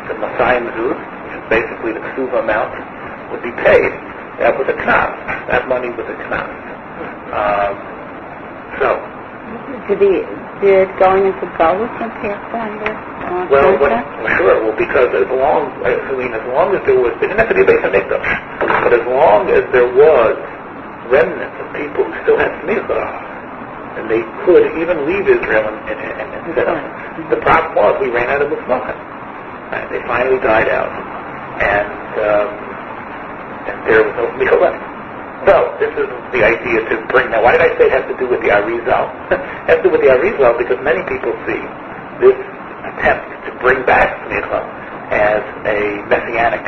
the 0.07 0.15
Masayim 0.15 0.71
zuz, 0.79 0.95
which 0.95 1.35
is 1.35 1.45
basically 1.51 1.91
the 1.93 2.03
ksuva 2.15 2.39
amount, 2.41 2.73
would 3.31 3.43
be 3.43 3.51
paid. 3.61 4.12
That 4.39 4.57
was 4.57 4.67
a 4.69 4.73
knas. 4.73 5.13
That 5.49 5.67
money 5.67 5.89
was 5.93 6.07
a 6.09 6.17
knas. 6.25 6.49
Um, 7.33 7.73
so, 8.81 8.89
Did, 9.89 10.01
he, 10.01 10.25
did 10.61 10.89
going 10.97 11.29
into 11.29 11.45
Galus 11.57 11.89
impact 12.01 12.53
on 12.53 12.71
this? 12.81 12.97
Uh, 13.23 13.47
well, 13.49 13.77
what, 13.77 13.93
sure. 14.37 14.57
Well, 14.65 14.77
because 14.77 15.09
as 15.13 15.29
long, 15.29 15.69
I 15.85 16.13
mean, 16.17 16.33
as 16.33 16.45
long 16.49 16.73
as 16.73 16.81
there 16.85 16.97
was, 16.97 17.13
it 17.21 17.29
didn't 17.29 17.39
have 17.39 17.49
to 17.49 17.57
be 17.57 17.65
based 17.65 17.85
on 17.85 17.93
Mikdash, 17.93 18.29
but 18.85 18.93
as 18.93 19.05
long 19.05 19.49
as 19.49 19.63
there 19.73 19.89
was 19.89 20.33
remnants 21.09 21.57
of 21.61 21.67
people 21.77 22.03
who 22.09 22.13
still 22.25 22.37
had 22.41 22.51
smicha, 22.65 23.01
and 24.01 24.09
they 24.09 24.25
could 24.45 24.65
even 24.81 25.05
leave 25.05 25.29
Israel 25.29 25.69
and, 25.69 25.77
and, 25.85 25.99
and, 26.01 26.29
and 26.33 26.43
set 26.57 26.65
up. 26.65 26.81
The 27.29 27.37
problem 27.45 27.77
was 27.77 28.01
we 28.01 28.09
ran 28.09 28.25
out 28.29 28.41
of 28.41 28.49
musmachim. 28.49 28.97
Right? 29.69 29.85
They 29.93 30.01
finally 30.09 30.41
died 30.41 30.69
out, 30.69 30.89
and, 31.61 31.89
um, 32.17 32.72
and 33.69 33.75
there 33.87 34.01
was 34.03 34.13
no 34.19 34.25
smicha 34.35 34.57
left. 34.59 34.79
So 35.47 35.55
this 35.79 35.91
is 35.99 36.07
the 36.31 36.41
idea 36.43 36.79
to 36.87 36.95
bring. 37.11 37.31
Now, 37.31 37.43
why 37.43 37.59
did 37.59 37.63
I 37.67 37.71
say 37.75 37.91
it 37.91 37.95
has 37.95 38.07
to 38.07 38.15
do 38.15 38.31
with 38.31 38.39
the 38.39 38.51
Arizal? 38.51 39.11
it 39.35 39.67
has 39.67 39.77
to 39.83 39.83
do 39.83 39.91
with 39.91 40.01
the 40.01 40.11
Arizal 40.11 40.55
because 40.55 40.79
many 40.83 41.03
people 41.11 41.35
see 41.43 41.61
this 42.23 42.37
attempt 42.87 43.27
to 43.47 43.51
bring 43.59 43.83
back 43.83 44.07
smicha 44.27 44.59
as 45.11 45.43
a 45.67 45.79
messianic 46.07 46.63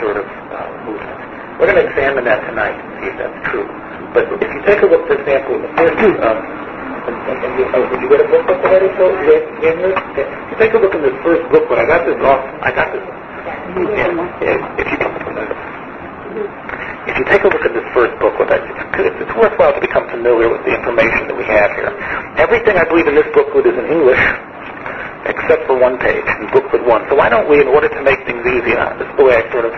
sort 0.00 0.16
of 0.16 0.26
uh, 0.52 0.68
movement. 0.88 1.20
We're 1.60 1.72
going 1.72 1.80
to 1.80 1.88
examine 1.88 2.24
that 2.28 2.40
tonight 2.48 2.76
and 2.76 2.88
see 3.00 3.08
if 3.12 3.16
that's 3.16 3.40
true. 3.48 3.68
But 4.12 4.28
if 4.28 4.48
you 4.48 4.60
take 4.68 4.80
a 4.84 4.88
look, 4.88 5.04
for 5.08 5.16
example, 5.16 5.56
in 5.56 5.62
the 5.64 5.72
first, 5.76 5.96
um, 6.20 6.36
and, 6.36 7.16
and, 7.16 7.38
and 7.44 7.52
you, 7.56 7.64
oh, 7.72 7.84
did 7.92 8.00
you 8.04 8.08
read 8.12 8.22
a 8.24 8.28
book 8.28 8.44
already, 8.48 8.88
so 8.96 9.08
you 9.08 9.24
read 9.24 9.44
English? 9.64 9.96
Okay. 10.12 10.26
If 10.28 10.48
you 10.52 10.56
take 10.60 10.72
a 10.76 10.80
look 10.80 10.92
in 10.96 11.02
this 11.04 11.16
first 11.24 11.44
book, 11.52 11.64
but 11.68 11.80
I 11.80 11.84
got 11.88 12.04
this 12.04 12.20
off, 12.24 12.40
I 12.60 12.70
got 12.72 12.88
this. 12.92 13.04
Yeah, 13.76 14.08
yeah, 14.40 14.80
if 14.80 14.86
you 14.88 14.96
if 16.36 17.14
you 17.16 17.24
take 17.32 17.42
a 17.44 17.48
look 17.48 17.64
at 17.64 17.72
this 17.72 17.86
first 17.96 18.12
book, 18.20 18.36
what 18.36 18.52
I, 18.52 18.60
it's, 18.60 19.18
it's 19.24 19.34
worthwhile 19.36 19.72
to 19.72 19.80
become 19.80 20.04
familiar 20.12 20.52
with 20.52 20.60
the 20.68 20.74
information 20.76 21.32
that 21.32 21.36
we 21.36 21.46
have 21.48 21.70
here. 21.72 21.92
Everything 22.36 22.76
I 22.76 22.84
believe 22.84 23.08
in 23.08 23.16
this 23.16 23.28
booklet 23.32 23.64
is 23.64 23.76
in 23.76 23.86
English, 23.88 24.20
except 25.24 25.64
for 25.64 25.80
one 25.80 25.96
page, 25.96 26.26
in 26.40 26.52
booklet 26.52 26.84
one. 26.84 27.08
So 27.08 27.16
why 27.16 27.32
don't 27.32 27.48
we, 27.48 27.60
in 27.64 27.68
order 27.72 27.88
to 27.88 28.00
make 28.04 28.20
things 28.28 28.44
easier, 28.44 28.84
this 29.00 29.08
is 29.08 29.16
the 29.16 29.24
way 29.24 29.40
I 29.40 29.44
sort 29.48 29.64
of 29.64 29.74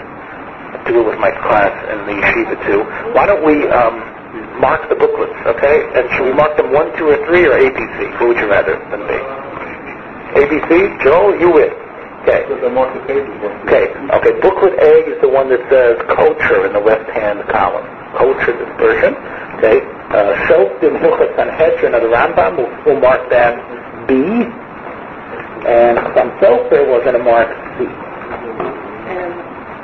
do 0.90 1.04
it 1.04 1.06
with 1.14 1.20
my 1.20 1.30
class 1.46 1.74
and 1.92 2.08
the 2.08 2.16
yeshiva 2.16 2.56
too. 2.66 2.80
Why 3.14 3.26
don't 3.26 3.44
we 3.46 3.68
um, 3.70 4.00
mark 4.58 4.88
the 4.90 4.96
booklets, 4.96 5.36
okay? 5.46 5.86
And 5.94 6.10
should 6.16 6.26
we 6.26 6.34
mark 6.34 6.56
them 6.56 6.72
one, 6.72 6.90
two, 6.98 7.06
or 7.12 7.18
three, 7.30 7.46
or 7.46 7.54
ABC? 7.54 8.18
What 8.18 8.34
would 8.34 8.40
you 8.40 8.48
rather 8.50 8.74
than 8.90 9.02
be? 9.06 9.18
ABC? 10.42 11.02
Joel, 11.04 11.38
you 11.38 11.52
win. 11.52 11.88
Okay. 12.28 12.44
The 12.61 12.68
mark 12.68 12.92
the 12.92 13.00
pages. 13.08 13.32
Okay. 13.64 13.88
Okay. 13.88 14.32
Booklet 14.44 14.76
A 14.85 14.92
is 15.08 15.16
the 15.25 15.28
one 15.32 15.49
that 15.49 15.64
says 15.73 15.97
culture 16.12 16.68
in 16.68 16.76
the 16.76 16.80
left-hand 16.85 17.40
column. 17.49 17.88
Culture 18.20 18.52
dispersion. 18.52 19.16
Okay. 19.56 19.80
Uh, 20.12 20.32
Shelf 20.49 20.76
in 20.85 20.92
Hilchot 21.00 21.32
Sanhedrin 21.40 21.94
of 21.97 22.02
the 22.04 22.08
Rambam. 22.12 22.56
We'll, 22.61 22.68
we'll 22.85 23.00
mark 23.00 23.28
that 23.32 23.56
B. 24.08 24.12
And 25.64 25.97
some 26.16 26.30
Sofer 26.40 26.85
we're 26.85 27.00
going 27.04 27.16
to 27.16 27.25
mark 27.25 27.49
C. 27.80 27.88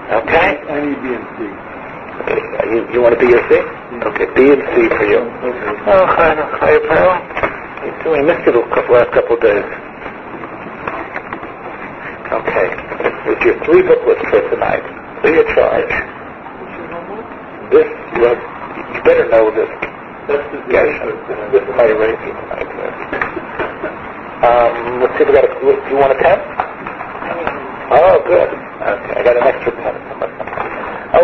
Okay. 0.05 0.49
I 0.69 0.77
need 0.85 1.01
B 1.01 1.07
and 1.17 1.27
C. 1.37 1.49
Okay, 1.49 2.41
You, 2.77 2.81
you 2.93 3.01
want 3.01 3.17
to 3.17 3.21
B 3.21 3.33
or 3.33 3.41
C? 3.49 3.57
Okay. 3.57 4.29
B 4.37 4.53
and 4.53 4.63
C 4.77 4.89
for 4.97 5.05
you. 5.09 5.21
Okay. 5.25 5.89
Oh, 5.89 6.05
hi, 6.13 6.37
hi, 6.61 6.77
pal. 6.89 7.09
How 7.25 7.85
you 7.89 8.05
doing? 8.05 8.21
I 8.21 8.25
missed 8.29 8.47
you 8.47 8.53
the 8.53 8.63
couple, 8.75 8.95
last 8.97 9.13
couple 9.13 9.37
of 9.37 9.43
days. 9.43 9.65
Okay. 12.33 12.69
With 13.29 13.41
your 13.45 13.57
three 13.65 13.83
booklets 13.85 14.23
for 14.33 14.41
tonight, 14.51 14.85
free 15.21 15.41
of 15.41 15.47
charge. 15.57 15.93
This, 17.71 17.89
well, 18.21 18.37
you 18.37 19.01
better 19.05 19.29
know 19.29 19.51
this. 19.53 19.69
That's 20.29 20.47
the 20.53 20.61
Yes, 20.73 20.89
this 21.53 21.63
is 21.63 21.75
my 21.77 21.85
arrangement 21.85 22.37
tonight. 22.49 22.69
Um, 24.41 25.01
let's 25.05 25.13
see, 25.19 25.25
if 25.25 25.29
we 25.29 25.35
got 25.37 25.45
a, 25.45 25.53
do 25.61 25.91
you 25.93 25.99
want 26.01 26.13
a 26.13 26.19
pen? 26.23 26.39
Oh, 27.93 28.17
good. 28.25 28.49
Okay, 28.49 29.15
I 29.21 29.23
got 29.25 29.37
an 29.37 29.45
extra 29.45 29.73
pen. 29.77 29.97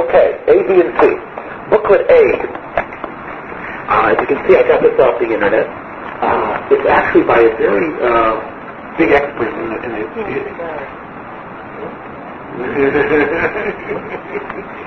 Okay, 0.04 0.28
A, 0.52 0.56
B, 0.68 0.70
and 0.84 0.92
C. 1.00 1.02
Booklet 1.72 2.04
A. 2.12 2.22
Uh, 3.88 4.12
as 4.12 4.16
you 4.20 4.26
can 4.28 4.40
see, 4.48 4.56
I 4.56 4.64
got 4.68 4.82
this 4.82 4.96
off 5.00 5.16
the 5.20 5.32
internet. 5.32 5.66
Uh, 6.20 6.68
it's 6.72 6.86
actually 6.88 7.24
by 7.24 7.40
a 7.40 7.52
very 7.56 7.88
uh, 8.04 8.59
big 9.00 9.12
expert 9.12 9.48
in 9.48 9.70
the, 9.72 9.78
in 9.86 9.92
the 9.96 10.04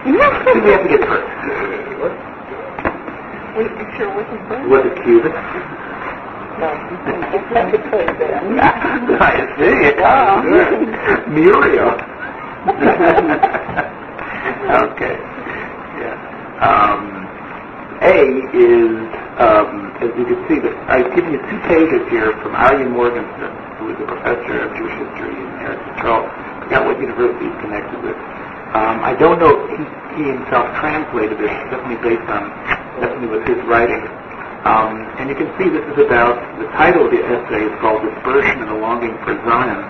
we 0.06 0.12
have 0.22 0.84
to 0.84 0.90
get 0.90 1.02
first. 1.10 1.28
We 3.58 3.64
sure 3.98 4.14
wasn't 4.14 4.50
good. 4.50 4.62
Was 4.70 4.86
it 4.86 4.96
Cuban? 5.04 5.34
No. 6.60 6.70
I 9.20 9.22
see. 9.58 9.94
Oh. 10.06 10.42
Muriel. 11.34 11.98
okay. 14.84 15.16
Yeah. 15.98 16.16
Um, 16.62 17.02
A 18.02 18.22
is, 18.54 18.94
um, 19.42 19.70
as 20.02 20.10
you 20.18 20.26
can 20.26 20.40
see, 20.50 20.60
that 20.62 20.76
I've 20.90 21.10
given 21.16 21.32
you 21.34 21.40
two 21.50 21.60
pages 21.68 22.02
here 22.12 22.34
from 22.44 22.54
Arie 22.56 22.86
Morgenstern, 22.90 23.54
who 23.84 23.92
is 23.92 24.00
a 24.00 24.08
professor 24.08 24.56
of 24.64 24.72
Jewish 24.80 24.96
history 24.96 25.36
in 25.36 25.50
Eretz 25.60 25.84
Yisrael. 25.92 26.24
Forgot 26.64 26.82
what 26.88 26.96
university 27.04 27.52
he's 27.52 27.60
connected 27.60 28.00
with. 28.00 28.16
Um, 28.80 29.04
I 29.04 29.12
don't 29.20 29.40
know 29.44 29.52
if 29.52 29.76
he, 29.76 29.84
he 30.16 30.24
himself 30.32 30.72
translated 30.80 31.36
it, 31.44 31.52
definitely 31.68 32.00
based 32.00 32.28
on, 32.32 32.44
definitely 33.04 33.30
with 33.36 33.44
his 33.44 33.60
writing. 33.68 34.04
Um, 34.64 34.96
and 35.20 35.28
you 35.28 35.36
can 35.36 35.52
see 35.60 35.68
this 35.68 35.84
is 35.92 36.00
about, 36.08 36.40
the 36.64 36.72
title 36.80 37.06
of 37.06 37.12
the 37.12 37.20
essay 37.20 37.68
is 37.68 37.76
called 37.84 38.00
Dispersion 38.08 38.64
and 38.64 38.72
the 38.72 38.80
Longing 38.80 39.14
for 39.28 39.36
Zion, 39.44 39.84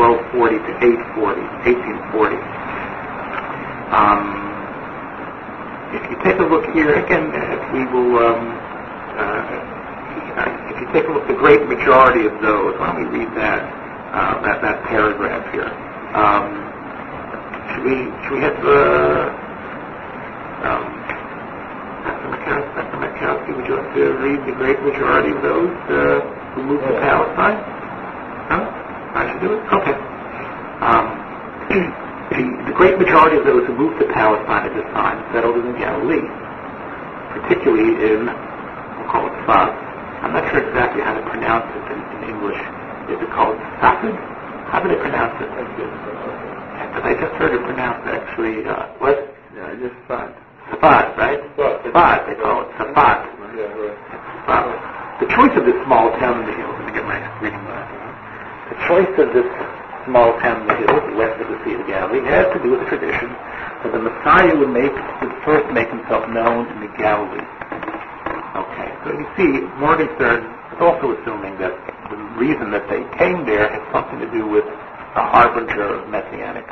1240 0.00 0.56
to 0.64 0.72
840, 1.20 1.44
1840. 2.16 2.40
Um, 3.92 4.24
if 5.92 6.02
you 6.08 6.16
take 6.24 6.40
a 6.40 6.48
look 6.48 6.64
here, 6.72 6.96
again, 6.96 7.28
we 7.76 7.82
will, 7.92 8.12
um, 8.24 8.42
uh, 9.20 10.67
you 10.80 10.86
take 10.92 11.06
a 11.08 11.12
look, 11.12 11.26
at 11.26 11.34
the 11.34 11.40
great 11.40 11.66
majority 11.66 12.26
of 12.26 12.34
those, 12.40 12.78
why 12.78 12.92
don't 12.92 13.02
we 13.02 13.18
read 13.18 13.30
that, 13.34 13.62
uh, 14.14 14.40
that, 14.42 14.62
that 14.62 14.84
paragraph 14.86 15.44
here. 15.52 15.70
Um, 16.14 16.46
should 17.72 17.84
we, 17.84 17.96
should 18.24 18.34
we 18.38 18.40
have, 18.46 18.58
uh, 18.62 19.26
um, 20.66 20.84
Dr. 22.74 22.98
Mikowski, 23.02 23.50
would 23.56 23.66
you 23.66 23.76
like 23.76 23.94
to 23.94 24.04
read 24.22 24.40
the 24.46 24.54
great 24.56 24.80
majority 24.82 25.34
of 25.34 25.42
those, 25.42 25.72
uh, 25.90 26.20
who 26.54 26.62
moved 26.64 26.84
to 26.86 26.94
Palestine? 27.00 27.58
Huh? 28.48 28.64
I 29.14 29.22
should 29.32 29.42
do 29.42 29.52
it? 29.54 29.60
Okay. 29.72 29.96
Um, 30.78 31.06
the, 32.30 32.70
the 32.70 32.74
great 32.74 32.98
majority 32.98 33.36
of 33.36 33.44
those 33.44 33.66
who 33.66 33.74
moved 33.74 34.00
to 34.00 34.06
Palestine 34.12 34.70
at 34.70 34.74
this 34.74 34.86
time 34.94 35.18
settled 35.34 35.56
in 35.58 35.72
Galilee, 35.78 36.26
particularly 37.34 37.98
in, 37.98 38.26
we'll 38.26 39.10
call 39.10 39.26
it 39.26 39.34
Sfat. 39.44 39.87
I'm 40.22 40.32
not 40.34 40.44
sure 40.50 40.60
exactly 40.66 41.02
how 41.02 41.14
to 41.14 41.22
pronounce 41.30 41.68
it 41.70 41.84
in, 41.94 42.00
in 42.18 42.20
English. 42.34 42.58
Is 43.08 43.18
it 43.22 43.30
called 43.32 43.56
Safed? 43.80 44.18
How 44.68 44.82
do 44.82 44.88
they 44.90 45.00
pronounce 45.00 45.38
it? 45.40 45.48
Because 45.48 47.04
I 47.06 47.14
just 47.16 47.34
heard 47.40 47.54
it 47.54 47.62
pronounced 47.64 48.04
actually, 48.04 48.66
uh, 48.66 48.90
what? 48.98 49.16
Yeah, 49.56 49.72
just 49.80 49.96
fine. 50.10 50.34
Safat, 50.68 51.16
right? 51.16 51.40
They 51.56 52.36
call 52.36 52.66
it 52.66 52.70
Safat. 52.76 53.18
Yeah, 53.56 53.72
right. 54.46 54.78
The 55.22 55.26
choice 55.34 55.54
of 55.56 55.64
this 55.66 55.78
small 55.86 56.10
town 56.22 56.42
in 56.42 56.46
the 56.46 56.54
hills, 56.54 56.74
let 56.78 56.86
me 56.86 56.92
get 56.94 57.06
my 57.06 57.18
reading 57.42 57.58
glasses. 57.66 57.98
The 58.70 58.78
choice 58.86 59.14
of 59.18 59.28
this 59.34 59.48
small 60.06 60.38
town 60.38 60.62
in 60.62 60.66
the 60.68 60.78
hills 60.86 61.02
west 61.18 61.40
of 61.42 61.48
the 61.50 61.58
Sea 61.66 61.74
of 61.74 61.86
Galilee. 61.90 62.22
Has 62.30 62.46
to 62.54 62.62
do 62.62 62.70
with 62.70 62.86
the 62.86 62.90
tradition 62.92 63.34
that 63.82 63.90
the 63.90 63.98
Messiah 63.98 64.54
would 64.54 64.70
make 64.70 64.94
would 64.94 65.34
first 65.42 65.66
make 65.74 65.90
himself 65.90 66.28
known 66.30 66.70
in 66.70 66.86
the 66.86 66.92
Galilee. 66.94 67.42
Okay, 68.56 68.88
so 69.04 69.12
you 69.12 69.26
see, 69.36 69.50
Morgenstern 69.76 70.44
is 70.72 70.80
also 70.80 71.12
assuming 71.20 71.58
that 71.58 71.74
the 72.08 72.16
reason 72.40 72.70
that 72.70 72.88
they 72.88 73.04
came 73.18 73.44
there 73.44 73.68
had 73.68 73.84
something 73.92 74.18
to 74.20 74.30
do 74.32 74.48
with 74.48 74.64
a 74.64 75.24
harbinger 75.28 76.00
of 76.00 76.08
messianic. 76.08 76.64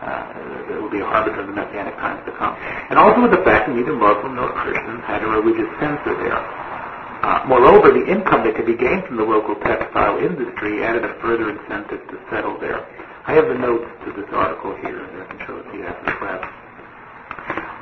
Uh, 0.00 0.72
it 0.72 0.80
will 0.80 0.90
be 0.90 1.00
a 1.00 1.04
harbinger 1.04 1.40
of 1.40 1.48
the 1.48 1.52
messianic 1.52 1.94
times 1.96 2.24
to 2.24 2.32
come, 2.38 2.54
and 2.88 2.98
also 2.98 3.20
with 3.20 3.32
the 3.32 3.42
fact 3.44 3.68
that 3.68 3.74
neither 3.74 3.92
Muslim 3.92 4.36
nor 4.36 4.48
Christians 4.52 5.02
had 5.04 5.22
a 5.22 5.28
religious 5.28 5.68
center 5.82 6.14
there. 6.22 6.38
Uh, 6.38 7.44
moreover, 7.50 7.90
the 7.90 8.06
income 8.06 8.44
that 8.44 8.54
could 8.54 8.66
be 8.66 8.76
gained 8.76 9.04
from 9.04 9.16
the 9.16 9.24
local 9.26 9.56
textile 9.56 10.18
industry 10.18 10.84
added 10.84 11.04
a 11.04 11.12
further 11.20 11.50
incentive 11.50 12.00
to 12.08 12.16
settle 12.30 12.56
there. 12.60 12.86
I 13.26 13.34
have 13.34 13.48
the 13.48 13.58
notes 13.58 13.90
to 14.06 14.12
this 14.12 14.30
article 14.32 14.76
here, 14.76 15.02
and 15.02 15.22
I 15.22 15.26
can 15.26 15.38
show 15.44 15.58
it 15.58 15.66
to 15.68 15.76
you 15.76 15.84
after 15.84 16.04
the 16.06 16.16
class. 16.16 16.67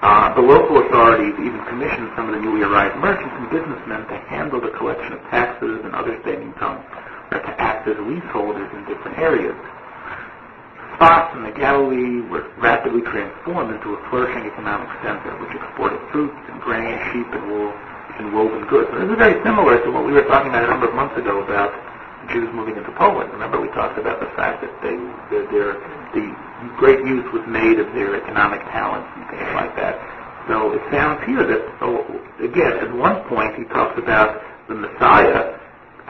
Uh, 0.07 0.31
the 0.39 0.41
local 0.41 0.79
authorities 0.87 1.35
even 1.43 1.59
commissioned 1.67 2.07
some 2.15 2.31
of 2.31 2.35
the 2.39 2.39
newly 2.39 2.63
arrived 2.63 2.95
merchants 3.03 3.35
and 3.43 3.51
businessmen 3.51 4.07
to 4.07 4.15
handle 4.31 4.63
the 4.63 4.71
collection 4.79 5.11
of 5.11 5.19
taxes 5.35 5.83
and 5.83 5.91
other 5.99 6.15
state 6.23 6.39
income, 6.39 6.79
or 7.35 7.43
to 7.43 7.53
act 7.59 7.91
as 7.91 7.99
leaseholders 8.07 8.71
in 8.71 8.87
different 8.87 9.19
areas. 9.19 9.59
Spots 10.95 11.35
in 11.35 11.43
the 11.43 11.51
Galilee 11.51 12.23
were 12.31 12.47
rapidly 12.63 13.03
transformed 13.03 13.75
into 13.75 13.99
a 13.99 14.01
flourishing 14.07 14.47
economic 14.47 14.87
center, 15.03 15.35
which 15.43 15.51
exported 15.59 15.99
fruits 16.15 16.39
and 16.55 16.63
grain, 16.63 16.95
sheep 17.11 17.27
and 17.35 17.43
wool, 17.51 17.75
and 18.23 18.31
woven 18.31 18.63
goods. 18.71 18.87
And 18.95 19.11
this 19.11 19.11
is 19.11 19.19
very 19.19 19.43
similar 19.43 19.83
to 19.83 19.91
what 19.91 20.07
we 20.07 20.15
were 20.15 20.31
talking 20.31 20.55
about 20.55 20.63
a 20.63 20.71
number 20.71 20.87
of 20.87 20.95
months 20.95 21.19
ago 21.19 21.43
about 21.43 21.75
Jews 22.29 22.49
moving 22.53 22.77
into 22.77 22.91
Poland. 22.93 23.33
Remember, 23.33 23.61
we 23.61 23.69
talked 23.69 23.99
about 23.99 24.21
the 24.21 24.31
fact 24.37 24.63
that 24.63 24.73
they, 24.83 24.97
their, 25.31 25.47
their, 25.51 25.71
the 26.15 26.27
great 26.77 27.01
use 27.05 27.25
was 27.33 27.47
made 27.47 27.79
of 27.79 27.93
their 27.95 28.17
economic 28.17 28.61
talents 28.73 29.09
and 29.17 29.29
things 29.31 29.51
like 29.55 29.75
that. 29.77 29.97
So 30.49 30.73
it 30.73 30.83
sounds 30.91 31.25
here 31.27 31.43
that, 31.43 31.63
so 31.81 32.07
again, 32.39 32.79
at 32.79 32.93
one 32.95 33.23
point 33.29 33.57
he 33.57 33.65
talks 33.65 33.99
about 33.99 34.41
the 34.69 34.75
Messiah. 34.75 35.59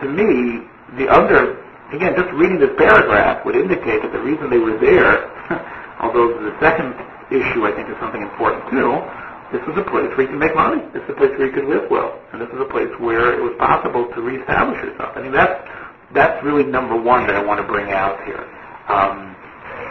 To 0.02 0.06
me, 0.08 0.66
the 1.00 1.08
under, 1.08 1.56
again, 1.92 2.14
just 2.16 2.30
reading 2.36 2.60
this 2.60 2.76
paragraph 2.76 3.44
would 3.44 3.56
indicate 3.56 4.02
that 4.02 4.12
the 4.12 4.20
reason 4.20 4.50
they 4.50 4.58
were 4.58 4.78
there, 4.78 5.32
although 6.00 6.36
the 6.36 6.52
second 6.60 6.92
issue 7.32 7.64
I 7.64 7.72
think 7.72 7.88
is 7.88 7.96
something 7.98 8.22
important 8.22 8.68
too, 8.70 9.00
this 9.52 9.62
was 9.66 9.78
a 9.78 9.86
place 9.86 10.10
where 10.18 10.22
you 10.22 10.32
can 10.34 10.42
make 10.42 10.54
money. 10.54 10.82
This 10.92 11.02
is 11.06 11.10
a 11.10 11.18
place 11.18 11.30
where 11.38 11.46
you 11.46 11.54
can 11.54 11.70
live 11.70 11.88
well. 11.88 12.18
And 12.32 12.42
this 12.42 12.50
is 12.50 12.60
a 12.60 12.66
place 12.66 12.90
where 12.98 13.32
it 13.32 13.40
was 13.40 13.54
possible 13.58 14.10
to 14.10 14.20
reestablish 14.20 14.82
yourself. 14.82 15.14
I 15.14 15.22
mean, 15.22 15.32
that's, 15.32 15.54
that's 16.14 16.42
really 16.44 16.64
number 16.64 16.96
one 16.96 17.26
that 17.26 17.36
I 17.36 17.44
want 17.44 17.60
to 17.60 17.66
bring 17.66 17.90
out 17.90 18.22
here. 18.24 18.44
Um, 18.88 19.34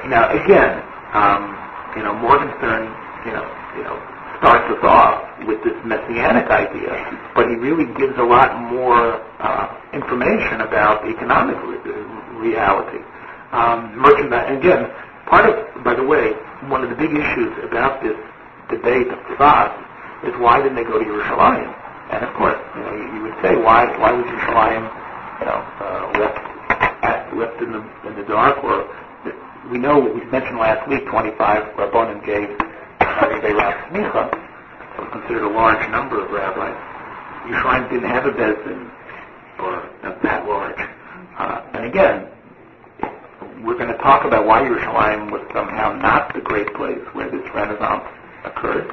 now, 0.09 0.31
again, 0.31 0.79
um, 1.13 1.51
you 1.95 2.03
know, 2.03 2.13
Morgenstern, 2.15 2.91
you 3.25 3.33
know, 3.33 3.47
you 3.75 3.83
know, 3.83 3.97
starts 4.39 4.67
us 4.71 4.83
off 4.83 5.23
with 5.47 5.63
this 5.63 5.75
messianic 5.83 6.47
idea, 6.51 6.91
but 7.35 7.49
he 7.49 7.55
really 7.55 7.87
gives 7.95 8.17
a 8.17 8.23
lot 8.23 8.55
more 8.71 9.19
uh, 9.39 9.67
information 9.93 10.61
about 10.61 11.07
economic 11.07 11.55
re- 11.63 12.51
reality. 12.51 12.99
Um, 13.51 13.95
merchandise, 13.97 14.57
again, 14.57 14.91
part 15.27 15.49
of, 15.49 15.83
by 15.83 15.95
the 15.95 16.03
way, 16.03 16.33
one 16.67 16.83
of 16.83 16.89
the 16.89 16.95
big 16.95 17.11
issues 17.11 17.51
about 17.63 18.03
this 18.03 18.15
debate 18.69 19.07
of 19.07 19.19
Tzfat 19.31 19.71
is 20.27 20.33
why 20.39 20.61
didn't 20.61 20.75
they 20.75 20.83
go 20.83 20.99
to 20.99 21.05
Yerushalayim? 21.05 21.71
And 22.11 22.23
of 22.23 22.33
course, 22.35 22.59
you 22.75 22.81
know, 22.81 22.93
you, 22.95 23.05
you 23.15 23.21
would 23.23 23.37
say 23.41 23.55
why 23.55 23.85
why 23.97 24.11
was 24.11 24.25
Yerushalayim, 24.25 24.85
you 25.39 25.45
know, 25.45 25.59
uh, 25.79 26.11
left 26.19 26.39
at, 27.03 27.35
left 27.35 27.61
in 27.61 27.71
the 27.71 27.81
in 28.07 28.15
the 28.15 28.23
dark? 28.23 28.63
Or 28.63 28.87
we 29.71 29.77
know 29.77 29.99
we 29.99 30.23
mentioned 30.25 30.57
last 30.57 30.87
week 30.87 31.05
25 31.07 31.75
Rabbanim 31.75 32.25
gave 32.25 32.49
Rav 32.99 33.73
Smicha, 33.89 35.11
considered 35.11 35.43
a 35.43 35.49
large 35.49 35.89
number 35.91 36.23
of 36.23 36.31
rabbis. 36.31 36.75
Yerushalayim 37.47 37.89
didn't 37.89 38.09
have 38.09 38.25
a 38.25 38.31
bezin, 38.31 38.89
or 39.59 39.89
not 40.03 40.21
that 40.23 40.47
large. 40.47 40.79
Uh, 41.37 41.61
and 41.73 41.85
again, 41.85 42.27
we're 43.63 43.77
going 43.77 43.89
to 43.89 43.97
talk 43.97 44.25
about 44.25 44.45
why 44.45 44.61
Yerushalayim 44.61 45.31
was 45.31 45.41
somehow 45.53 45.93
not 45.93 46.33
the 46.33 46.41
great 46.41 46.73
place 46.75 47.01
where 47.13 47.29
this 47.29 47.43
Renaissance 47.53 48.03
occurred. 48.43 48.89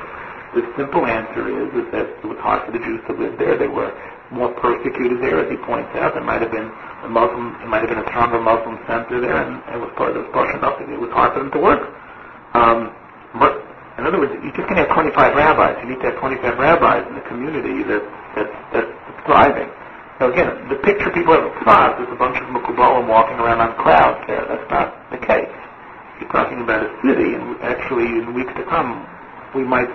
The 0.54 0.62
simple 0.76 1.06
answer 1.06 1.48
is, 1.48 1.68
is 1.72 1.90
that 1.92 2.06
it 2.20 2.24
was 2.24 2.38
hard 2.38 2.66
for 2.66 2.72
the 2.72 2.78
Jews 2.78 3.00
to 3.08 3.12
live 3.14 3.38
there. 3.38 3.56
They 3.56 3.68
were 3.68 3.92
more 4.30 4.52
persecuted 4.60 5.20
there, 5.20 5.40
as 5.40 5.50
he 5.50 5.56
points 5.56 5.90
out. 5.96 6.14
There 6.14 6.24
might 6.24 6.42
have 6.42 6.52
been 6.52 6.70
a 7.04 7.08
Muslim, 7.08 7.56
it 7.62 7.68
might 7.68 7.80
have 7.80 7.88
been 7.88 8.04
a 8.04 8.08
stronger 8.08 8.40
Muslim 8.40 8.78
center 8.86 9.20
there, 9.20 9.36
and 9.36 9.60
it 9.72 9.80
was 9.80 9.90
part 9.96 10.16
of 10.16 10.24
the 10.24 10.30
Prussian 10.30 10.60
nothing. 10.60 10.92
It 10.92 11.00
was 11.00 11.10
hard 11.10 11.32
for 11.32 11.40
them 11.40 11.52
to 11.52 11.60
work. 11.60 11.82
Um, 12.54 12.92
but 13.40 13.64
in 13.98 14.06
other 14.06 14.20
words, 14.20 14.32
you 14.44 14.52
just 14.52 14.68
can't 14.68 14.80
have 14.80 14.92
25 14.92 15.36
rabbis. 15.36 15.76
You 15.82 15.88
need 15.90 16.00
to 16.00 16.12
have 16.12 16.18
25 16.20 16.58
rabbis 16.58 17.06
in 17.08 17.14
the 17.14 17.26
community 17.28 17.82
that, 17.84 18.02
that, 18.36 18.48
that's 18.72 18.92
thriving. 19.24 19.68
Now 20.20 20.30
again, 20.30 20.68
the 20.68 20.76
picture 20.76 21.10
people 21.10 21.34
have 21.34 21.44
of 21.44 21.52
Tzfat 21.64 22.00
is 22.02 22.08
a 22.12 22.16
bunch 22.16 22.36
of 22.38 22.46
Mukubalim 22.48 23.08
walking 23.08 23.36
around 23.38 23.60
on 23.60 23.74
clouds 23.82 24.22
there. 24.26 24.44
That's 24.46 24.70
not 24.70 25.10
the 25.10 25.18
case. 25.18 25.50
You're 26.20 26.30
talking 26.30 26.60
about 26.60 26.86
a 26.86 26.90
city, 27.02 27.34
and 27.34 27.58
actually 27.60 28.06
in 28.06 28.32
weeks 28.32 28.52
to 28.54 28.64
come, 28.64 29.06
we 29.54 29.64
might, 29.64 29.90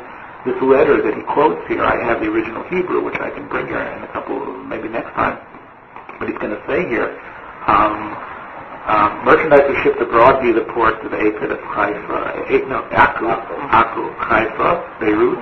this 0.48 0.64
letter 0.64 1.04
that 1.04 1.12
he 1.12 1.24
quotes 1.28 1.60
here, 1.68 1.84
I 1.84 2.00
have 2.08 2.24
the 2.24 2.32
original 2.32 2.64
Hebrew, 2.72 3.04
which 3.04 3.20
I 3.20 3.30
can 3.30 3.52
bring 3.52 3.68
here 3.68 3.84
in 3.84 4.04
a 4.04 4.12
couple, 4.16 4.40
maybe 4.64 4.88
next 4.88 5.12
time. 5.12 5.36
But 6.20 6.32
he's 6.32 6.40
going 6.40 6.56
to 6.56 6.64
say 6.64 6.88
here, 6.88 7.12
um, 7.68 8.16
um, 8.88 9.12
merchandise 9.28 9.68
was 9.68 9.76
shipped 9.84 10.00
abroad 10.00 10.40
via 10.40 10.56
the 10.56 10.64
ports 10.72 11.04
of 11.04 11.12
Apid 11.12 11.52
of 11.52 11.60
Haifa, 11.60 12.48
eight, 12.48 12.64
no, 12.72 12.80
Aku, 12.96 13.28
Aku, 13.28 14.04
Haifa, 14.24 14.88
Beirut, 15.04 15.36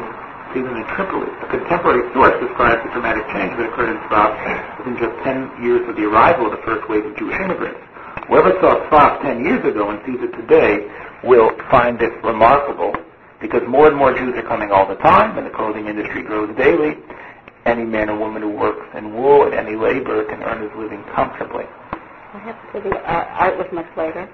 even 0.57 0.73
in 0.73 0.85
Tripoli. 0.97 1.29
A 1.45 1.47
contemporary 1.53 2.01
source 2.17 2.33
describes 2.41 2.81
the 2.81 2.89
dramatic 2.97 3.29
change 3.29 3.53
that 3.61 3.69
occurred 3.69 3.93
in 3.93 4.01
Tzfat 4.09 4.33
within 4.81 4.97
just 4.97 5.13
10 5.21 5.61
years 5.61 5.85
of 5.85 5.95
the 5.95 6.09
arrival 6.09 6.49
of 6.49 6.57
the 6.57 6.63
first 6.65 6.89
wave 6.89 7.05
of 7.05 7.13
Jewish 7.13 7.37
immigrants. 7.37 7.77
Whoever 8.25 8.57
saw 8.57 8.81
Tzfat 8.89 9.21
10 9.21 9.45
years 9.45 9.61
ago 9.61 9.93
and 9.93 10.01
sees 10.01 10.17
it 10.25 10.33
today 10.33 10.89
will 11.21 11.53
find 11.69 12.01
it 12.01 12.11
remarkable 12.25 12.97
because 13.45 13.67
more 13.67 13.87
and 13.87 13.95
more 13.95 14.13
Jews 14.13 14.35
are 14.35 14.43
coming 14.43 14.71
all 14.71 14.85
the 14.87 14.95
time 14.95 15.37
and 15.37 15.45
the 15.45 15.51
clothing 15.51 15.87
industry 15.87 16.21
grows 16.23 16.55
daily. 16.57 16.97
Any 17.65 17.83
man 17.83 18.09
or 18.09 18.17
woman 18.17 18.41
who 18.43 18.49
works 18.51 18.85
in 18.95 19.13
wool 19.15 19.43
at 19.47 19.53
any 19.53 19.75
labor 19.75 20.23
can 20.25 20.43
earn 20.43 20.61
his 20.61 20.71
living 20.77 21.03
comfortably. 21.15 21.65
I 22.33 22.39
have 22.39 22.57
to 22.61 22.65
say 22.83 22.89
the 22.89 23.01
art, 23.09 23.27
art 23.31 23.57
was 23.57 23.67
much 23.71 23.87
later. 23.97 24.29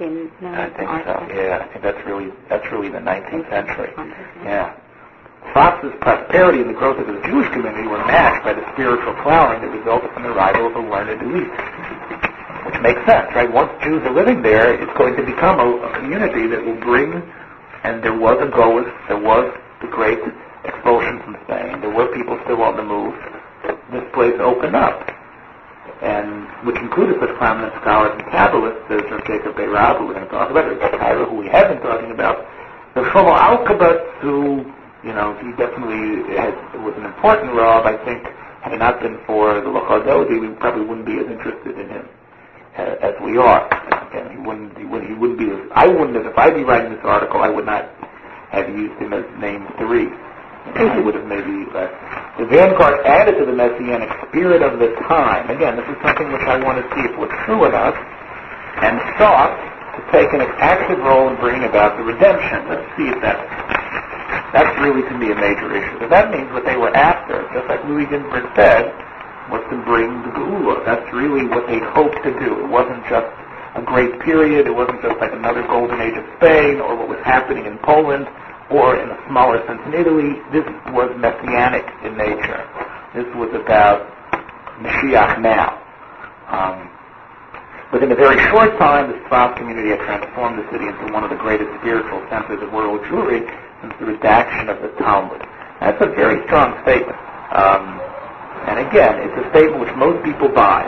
In, 0.00 0.30
no, 0.40 0.48
I 0.48 0.70
think 0.70 0.88
art 0.88 1.04
so. 1.04 1.12
was- 1.12 1.30
Yeah, 1.34 1.58
I 1.60 1.66
think 1.68 1.82
that's 1.84 2.06
really 2.06 2.32
that's 2.48 2.64
really 2.72 2.88
the 2.88 3.00
19th 3.00 3.50
century. 3.50 3.92
Yeah. 4.44 4.72
Fox's 5.52 5.92
prosperity 6.00 6.60
and 6.60 6.70
the 6.70 6.74
growth 6.78 6.98
of 7.00 7.06
the 7.06 7.20
Jewish 7.28 7.48
community 7.52 7.86
were 7.88 7.98
matched 8.06 8.44
by 8.44 8.52
the 8.54 8.64
spiritual 8.72 9.12
flowering 9.22 9.60
that 9.60 9.68
resulted 9.76 10.10
from 10.12 10.22
the 10.22 10.30
arrival 10.32 10.66
of 10.68 10.76
a 10.76 10.80
learned 10.80 11.20
elite. 11.20 11.52
Which 12.64 12.80
makes 12.80 13.04
sense, 13.04 13.28
right? 13.34 13.50
Once 13.52 13.72
Jews 13.82 14.00
are 14.04 14.12
living 14.12 14.40
there, 14.42 14.72
it's 14.72 14.92
going 14.96 15.16
to 15.16 15.22
become 15.22 15.60
a, 15.60 15.68
a 15.84 15.92
community 15.98 16.46
that 16.46 16.64
will 16.64 16.76
bring, 16.80 17.12
and 17.84 18.02
there 18.02 18.16
was 18.16 18.36
a 18.40 18.50
Goas, 18.50 18.86
there 19.08 19.18
was 19.18 19.52
the 19.80 19.88
great 19.88 20.18
expulsion 20.64 21.20
from 21.24 21.36
Spain, 21.44 21.80
there 21.80 21.90
were 21.90 22.06
people 22.14 22.38
still 22.44 22.62
on 22.62 22.76
the 22.76 22.84
move. 22.84 23.14
This 23.92 24.04
place 24.12 24.34
opened 24.40 24.76
up, 24.76 25.10
and 26.02 26.46
which 26.66 26.76
included 26.76 27.16
such 27.20 27.34
prominent 27.36 27.72
scholars 27.80 28.12
and 28.14 28.24
Kabbalists 28.32 28.90
as 28.90 29.26
Jacob 29.26 29.56
Beirab, 29.56 29.98
who 29.98 30.06
we're 30.06 30.14
going 30.14 30.26
to 30.26 30.30
talk 30.30 30.50
about, 30.50 30.66
or 30.66 30.76
Karo, 30.98 31.28
who 31.28 31.36
we 31.36 31.48
have 31.48 31.68
been 31.68 31.80
talking 31.80 32.12
about, 32.12 32.46
the 32.94 33.02
Shlomo 33.02 33.36
Alkabetz, 33.36 34.20
who 34.20 34.64
you 35.02 35.14
know, 35.14 35.32
he 35.40 35.50
definitely 35.56 36.28
was 36.84 36.94
an 36.98 37.06
important 37.06 37.54
Rav. 37.54 37.86
I 37.86 37.96
think 38.04 38.22
had 38.60 38.74
it 38.74 38.78
not 38.78 39.00
been 39.00 39.18
for 39.26 39.54
the 39.54 39.70
Lecha 39.70 40.04
Dodi, 40.04 40.38
we 40.38 40.48
probably 40.56 40.84
wouldn't 40.84 41.06
be 41.06 41.16
as 41.16 41.26
interested 41.26 41.78
in 41.78 41.88
him 41.88 42.08
as 42.76 43.14
we 43.22 43.38
are. 43.38 43.68
And 44.14 44.30
he 44.30 44.38
wouldn't, 44.38 44.76
he 44.78 44.84
wouldn't, 44.84 45.10
he 45.10 45.16
wouldn't 45.16 45.38
be 45.38 45.50
I 45.72 45.86
wouldn't 45.86 46.16
have, 46.16 46.26
if 46.26 46.36
I'd 46.36 46.54
be 46.54 46.64
writing 46.64 46.92
this 46.92 47.04
article, 47.04 47.40
I 47.40 47.48
would 47.48 47.66
not 47.66 47.86
have 48.50 48.68
used 48.68 48.98
him 49.00 49.12
as 49.12 49.24
name 49.38 49.66
three. 49.78 50.10
I 50.74 50.98
would 50.98 51.14
have 51.14 51.26
maybe, 51.26 51.66
uh, 51.72 51.88
the 52.38 52.46
vanguard 52.46 53.06
added 53.06 53.38
to 53.38 53.46
the 53.46 53.52
messianic 53.52 54.10
spirit 54.28 54.62
of 54.62 54.78
the 54.78 54.94
time. 55.08 55.48
Again, 55.50 55.76
this 55.76 55.86
is 55.88 55.96
something 56.02 56.30
which 56.32 56.42
I 56.42 56.62
want 56.62 56.78
to 56.78 56.84
see 56.94 57.02
if 57.06 57.16
was 57.18 57.30
true 57.46 57.64
us, 57.64 57.96
and 58.82 59.00
sought 59.18 59.56
to 59.96 60.00
take 60.12 60.32
an 60.32 60.42
active 60.58 60.98
role 60.98 61.28
in 61.28 61.36
bringing 61.36 61.64
about 61.68 61.96
the 61.96 62.04
redemption. 62.04 62.68
Let's 62.68 62.86
see 62.96 63.08
if 63.08 63.20
that's 63.22 63.40
that's 64.52 64.74
really, 64.82 65.02
to 65.02 65.14
me, 65.14 65.30
a 65.30 65.38
major 65.38 65.70
issue. 65.70 66.02
And 66.02 66.10
that 66.10 66.30
means 66.30 66.50
what 66.50 66.64
they 66.64 66.76
were 66.76 66.90
after, 66.96 67.46
just 67.54 67.68
like 67.68 67.84
Louis 67.86 68.06
Ginsburg 68.06 68.50
said, 68.56 68.90
was 69.50 69.62
to 69.70 69.76
bring 69.84 70.22
the 70.22 70.30
Geula. 70.32 70.84
That's 70.86 71.06
really 71.12 71.46
what 71.46 71.66
they 71.66 71.78
hoped 71.78 72.22
to 72.24 72.32
do. 72.38 72.64
It 72.64 72.68
wasn't 72.68 73.02
just 73.08 73.26
a 73.74 73.82
great 73.82 74.18
period. 74.20 74.66
It 74.66 74.74
wasn't 74.74 75.02
just 75.02 75.18
like 75.20 75.32
another 75.32 75.62
golden 75.66 76.00
age 76.00 76.16
of 76.16 76.24
Spain 76.38 76.80
or 76.80 76.96
what 76.96 77.08
was 77.08 77.20
happening 77.24 77.66
in 77.66 77.78
Poland 77.78 78.26
or 78.70 78.96
in 78.96 79.10
a 79.10 79.18
smaller 79.28 79.58
sense 79.66 79.82
in 79.86 79.94
Italy. 79.94 80.38
This 80.52 80.66
was 80.94 81.10
messianic 81.18 81.86
in 82.04 82.16
nature. 82.16 82.62
This 83.14 83.26
was 83.34 83.50
about 83.54 84.06
Mashiach 84.78 85.42
now. 85.42 85.76
Um, 86.48 86.90
Within 87.92 88.12
a 88.12 88.14
very 88.14 88.38
short 88.50 88.78
time, 88.78 89.10
the 89.10 89.18
Sfat 89.26 89.56
community 89.56 89.90
had 89.90 89.98
transformed 90.06 90.62
the 90.62 90.70
city 90.70 90.86
into 90.86 91.12
one 91.12 91.24
of 91.24 91.30
the 91.30 91.36
greatest 91.42 91.74
spiritual 91.82 92.22
centers 92.30 92.62
of 92.62 92.70
world 92.70 93.02
Jewry 93.10 93.42
since 93.82 93.92
the 93.98 94.06
redaction 94.06 94.68
of 94.68 94.80
the 94.80 94.94
Talmud. 95.02 95.42
That's 95.80 95.98
a 95.98 96.06
very 96.06 96.38
strong 96.46 96.78
statement. 96.86 97.18
Um, 97.50 97.98
and 98.68 98.76
again, 98.84 99.16
it's 99.24 99.36
a 99.40 99.46
statement 99.50 99.80
which 99.80 99.94
most 99.96 100.20
people 100.24 100.48
buy. 100.48 100.84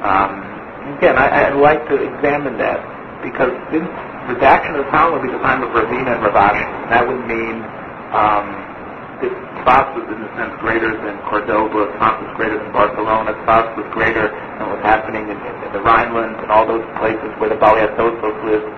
Um, 0.00 0.40
again, 0.96 1.16
I, 1.16 1.48
I'd 1.48 1.60
like 1.60 1.84
to 1.88 1.96
examine 2.00 2.56
that 2.58 2.80
because 3.24 3.52
since 3.72 3.88
redaction 4.28 4.76
of 4.76 4.84
the 4.84 4.90
Talmud 4.92 5.20
would 5.20 5.26
be 5.28 5.32
the 5.32 5.40
time 5.44 5.60
of 5.64 5.72
Ravina 5.72 6.16
and 6.16 6.22
Rav 6.24 6.36
Ashi, 6.36 6.64
that 6.92 7.04
would 7.04 7.24
mean 7.28 7.60
um, 8.12 8.46
that 9.20 9.32
Sfat 9.64 9.96
was 9.96 10.04
in 10.08 10.20
a 10.20 10.30
sense 10.36 10.52
greater 10.60 10.92
than 10.92 11.16
Cordoba, 11.28 11.92
Sfat 11.96 12.20
was 12.24 12.30
greater 12.36 12.56
than 12.60 12.72
Barcelona, 12.72 13.32
Sfat 13.44 13.76
was 13.76 13.88
greater 13.92 14.28
than 14.28 14.68
what 14.68 14.80
was 14.80 14.84
happening 14.84 15.28
in, 15.28 15.36
in, 15.40 15.54
in 15.64 15.70
the 15.72 15.80
Rhineland 15.80 16.36
and 16.40 16.48
all 16.52 16.68
those 16.68 16.84
places 17.00 17.32
where 17.40 17.48
the 17.48 17.60
Baliatosos 17.60 18.36
lived. 18.44 18.68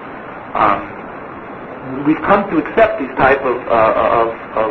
Um, 0.54 2.06
we've 2.06 2.22
come 2.22 2.46
to 2.50 2.58
accept 2.58 2.98
these 2.98 3.14
type 3.18 3.42
of, 3.42 3.58
uh, 3.66 4.22
of, 4.22 4.28
of 4.58 4.70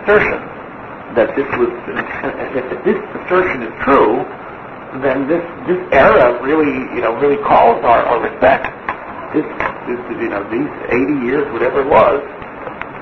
assertions 0.00 0.57
that 1.14 1.32
this 1.36 1.48
was, 1.56 1.70
if 2.56 2.84
this 2.84 2.98
assertion 3.22 3.62
is 3.62 3.74
true, 3.84 4.24
then 5.00 5.28
this 5.28 5.44
this 5.68 5.80
era 5.92 6.40
really, 6.42 6.72
you 6.96 7.00
know, 7.00 7.14
really 7.20 7.40
calls 7.44 7.84
our, 7.84 8.02
our 8.08 8.20
respect. 8.24 8.68
This, 9.36 9.44
this, 9.84 10.00
you 10.16 10.32
know, 10.32 10.40
these 10.48 10.72
80 10.88 11.26
years, 11.28 11.44
whatever 11.52 11.84
it 11.84 11.88
was, 11.88 12.24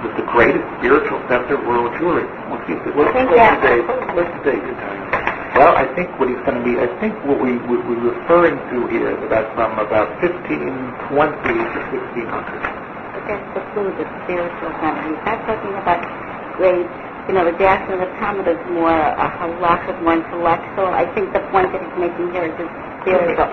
was 0.03 0.12
the 0.19 0.27
greatest 0.35 0.66
spiritual 0.79 1.23
center 1.31 1.55
of 1.55 1.62
world 1.66 1.95
Jewry. 1.99 2.27
What's, 2.51 2.66
the, 2.66 2.75
what's, 2.99 3.14
what's 3.14 3.62
date? 3.62 3.87
What's 4.14 4.33
the 4.35 4.42
date 4.42 4.62
you're 4.62 4.79
telling 4.83 5.03
me? 5.07 5.27
Well, 5.57 5.73
I 5.73 5.88
think 5.97 6.12
what 6.21 6.29
he's 6.29 6.42
going 6.45 6.61
to 6.61 6.66
be, 6.66 6.77
I 6.77 6.90
think 7.01 7.16
what 7.25 7.40
we, 7.40 7.57
we, 7.64 7.81
we're 7.81 8.12
referring 8.12 8.61
to 8.75 8.92
here 8.92 9.09
is 9.09 9.21
about 9.25 9.49
from 9.57 9.79
about 9.81 10.12
1520 10.21 11.09
to 11.09 11.81
1600. 11.97 12.29
But 12.29 13.25
that's 13.25 13.49
the 13.57 13.62
clue, 13.73 13.88
the 13.97 14.05
spiritual 14.27 14.71
center. 14.85 15.01
He's 15.09 15.23
not 15.25 15.38
talking 15.49 15.75
about 15.81 16.05
great, 16.61 16.85
you 17.29 17.35
know, 17.35 17.45
the 17.45 17.53
redaction 17.53 17.99
of 17.99 18.01
the 18.07 18.11
Talmud 18.23 18.47
is 18.47 18.59
more 18.71 18.95
a 18.95 19.27
halachic, 19.39 19.99
more 20.03 20.15
intellectual. 20.15 20.87
I 20.95 21.11
think 21.15 21.35
the 21.35 21.43
point 21.51 21.73
that 21.75 21.83
he's 21.83 21.99
making 21.99 22.31
here 22.31 22.47
is 22.47 22.55
it's 22.55 22.75
spiritual. 23.03 23.51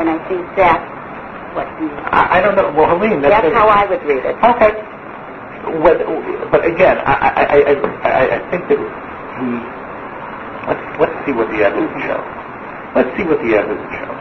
And 0.00 0.08
I 0.08 0.16
think 0.28 0.40
that's 0.56 0.84
what 1.52 1.68
he, 1.76 1.84
I, 2.08 2.38
I 2.38 2.40
don't 2.40 2.56
know. 2.56 2.72
Well, 2.72 2.88
Helene, 2.96 3.20
that's, 3.20 3.44
that's 3.44 3.52
how 3.52 3.68
I 3.68 3.84
would 3.84 4.00
read 4.08 4.24
it. 4.24 4.36
Okay. 4.40 4.72
What, 5.84 6.00
but 6.50 6.64
again, 6.64 6.96
I, 7.04 7.12
I, 7.12 7.42
I, 7.44 7.58
I, 7.60 7.72
I 8.08 8.24
I 8.36 8.40
think 8.48 8.64
that 8.72 8.78
we 8.80 9.48
let's 10.64 10.84
let's 10.96 11.16
see 11.28 11.32
what 11.36 11.50
the 11.52 11.60
evidence 11.60 11.92
shows. 12.08 12.24
Let's 12.96 13.12
see 13.20 13.24
what 13.28 13.36
the 13.44 13.52
evidence 13.52 13.84
shows. 14.00 14.16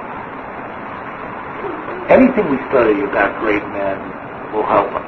Anything 2.12 2.51
we 2.51 2.60
study 2.67 2.99
about 3.03 3.39
great 3.39 3.63
men 3.71 3.95
will 4.51 4.67
help 4.67 4.91
us. 4.91 5.08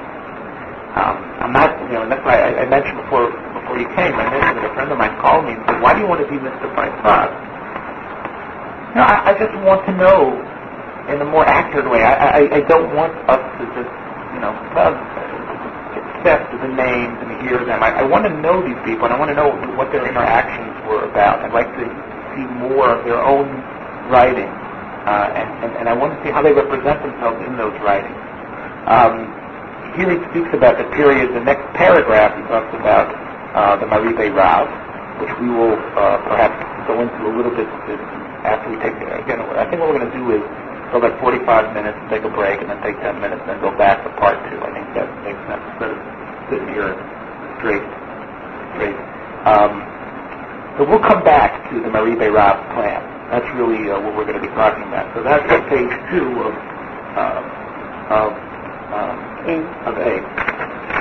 Um, 0.95 1.15
I'm 1.39 1.54
not, 1.54 1.69
you 1.88 1.95
know, 1.95 2.04
and 2.04 2.12
that's 2.12 2.24
why 2.26 2.39
I, 2.39 2.63
I 2.63 2.65
mentioned 2.67 2.98
before 3.04 3.32
before 3.69 3.86
you 3.86 3.89
came. 3.93 4.17
I 4.17 4.25
mentioned 4.34 4.58
that 4.58 4.65
a 4.65 4.73
friend 4.73 4.89
of 4.89 4.97
mine 4.97 5.13
called 5.21 5.45
me 5.45 5.53
and 5.53 5.62
said, 5.69 5.77
"Why 5.77 5.93
do 5.93 6.01
you 6.01 6.10
want 6.10 6.25
to 6.25 6.29
be 6.29 6.41
thought?" 6.41 7.29
You 8.89 8.95
know, 8.97 9.05
I, 9.05 9.29
I 9.29 9.34
just 9.38 9.53
want 9.62 9.86
to 9.86 9.93
know 9.93 10.34
in 11.13 11.21
a 11.21 11.29
more 11.29 11.45
accurate 11.45 11.86
way. 11.86 12.01
I, 12.01 12.41
I, 12.41 12.58
I 12.58 12.62
don't 12.65 12.97
want 12.97 13.13
us 13.29 13.38
to 13.38 13.63
just, 13.77 13.93
you 14.34 14.41
know, 14.41 14.58
well, 14.73 14.97
accept 14.97 16.49
the 16.58 16.73
names 16.73 17.13
and 17.21 17.29
hear 17.45 17.62
them. 17.62 17.86
I, 17.86 18.01
I 18.01 18.03
want 18.03 18.25
to 18.25 18.34
know 18.41 18.65
these 18.65 18.77
people, 18.82 19.05
and 19.05 19.13
I 19.13 19.17
want 19.21 19.29
to 19.29 19.38
know 19.38 19.53
what 19.77 19.93
their 19.93 20.10
interactions 20.10 20.73
were 20.89 21.05
about. 21.05 21.45
I'd 21.45 21.53
like 21.53 21.69
to 21.77 21.86
see 22.34 22.45
more 22.58 22.97
of 22.97 23.05
their 23.05 23.21
own 23.21 23.45
writing, 24.10 24.49
uh, 25.05 25.29
and, 25.38 25.69
and, 25.69 25.71
and 25.77 25.89
I 25.89 25.93
want 25.93 26.17
to 26.17 26.19
see 26.25 26.34
how 26.34 26.41
they 26.41 26.53
represent 26.53 27.05
themselves 27.05 27.38
in 27.45 27.53
those 27.62 27.77
writings. 27.86 28.17
Um, 28.89 29.29
here 29.93 30.10
he 30.10 30.17
speaks 30.34 30.49
about 30.58 30.82
the 30.82 30.89
period, 30.97 31.29
the 31.38 31.45
next 31.45 31.65
paragraph 31.77 32.34
he 32.34 32.41
talks 32.49 32.73
about 32.73 33.29
the 33.54 33.86
Maribe 33.90 34.30
Rav, 34.36 34.68
which 35.22 35.34
we 35.42 35.50
will 35.50 35.76
uh, 35.98 36.18
perhaps 36.28 36.58
go 36.88 37.02
into 37.02 37.20
a 37.28 37.32
little 37.36 37.54
bit 37.54 37.68
after 38.46 38.72
we 38.72 38.78
take, 38.80 38.96
again, 38.96 39.44
I 39.44 39.68
think 39.68 39.84
what 39.84 39.92
we're 39.92 40.00
going 40.00 40.12
to 40.12 40.16
do 40.16 40.32
is 40.32 40.44
go 40.92 41.04
like 41.04 41.20
45 41.20 41.76
minutes, 41.76 41.98
take 42.10 42.24
a 42.24 42.32
break, 42.32 42.62
and 42.62 42.70
then 42.72 42.80
take 42.82 42.96
10 43.04 43.20
minutes, 43.20 43.42
and 43.44 43.50
then 43.52 43.60
go 43.62 43.76
back 43.76 44.02
to 44.04 44.10
part 44.16 44.40
two. 44.50 44.58
I 44.64 44.72
think 44.72 44.88
that 44.96 45.08
makes 45.28 45.42
sense 45.46 45.64
instead 45.76 45.92
of 45.92 46.00
sitting 46.48 46.70
here 46.72 46.96
straight. 47.60 47.86
straight. 48.74 48.98
Um, 49.44 49.84
so 50.80 50.88
we'll 50.88 51.04
come 51.04 51.24
back 51.24 51.68
to 51.70 51.84
the 51.84 51.92
Maribe 51.92 52.32
Rav 52.32 52.58
plan. 52.74 53.04
That's 53.28 53.46
really 53.60 53.92
uh, 53.92 54.00
what 54.00 54.16
we're 54.16 54.26
going 54.26 54.40
to 54.40 54.46
be 54.46 54.54
talking 54.56 54.88
about. 54.88 55.12
So 55.14 55.22
that's 55.22 55.46
on 55.52 55.62
page 55.70 55.94
two 56.10 56.32
of, 56.48 56.54
uh, 57.20 57.44
of, 58.16 58.30
um, 58.96 59.18
of 59.86 59.94
eight. 60.00 60.26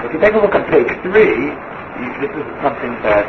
If 0.05 0.11
you 0.13 0.21
take 0.21 0.35
a 0.35 0.43
look 0.43 0.55
on 0.55 0.67
page 0.69 0.91
three, 1.07 1.55
this 1.99 2.31
is 2.31 2.47
something 2.63 2.95
that 3.03 3.27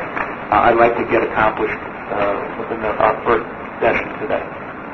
uh, 0.53 0.67
I'd 0.69 0.77
like 0.77 0.93
to 0.97 1.05
get 1.09 1.25
accomplished 1.25 1.77
uh, 2.13 2.37
within 2.61 2.81
the, 2.85 2.91
our 3.01 3.17
first 3.25 3.45
session 3.81 4.07
today. 4.21 4.41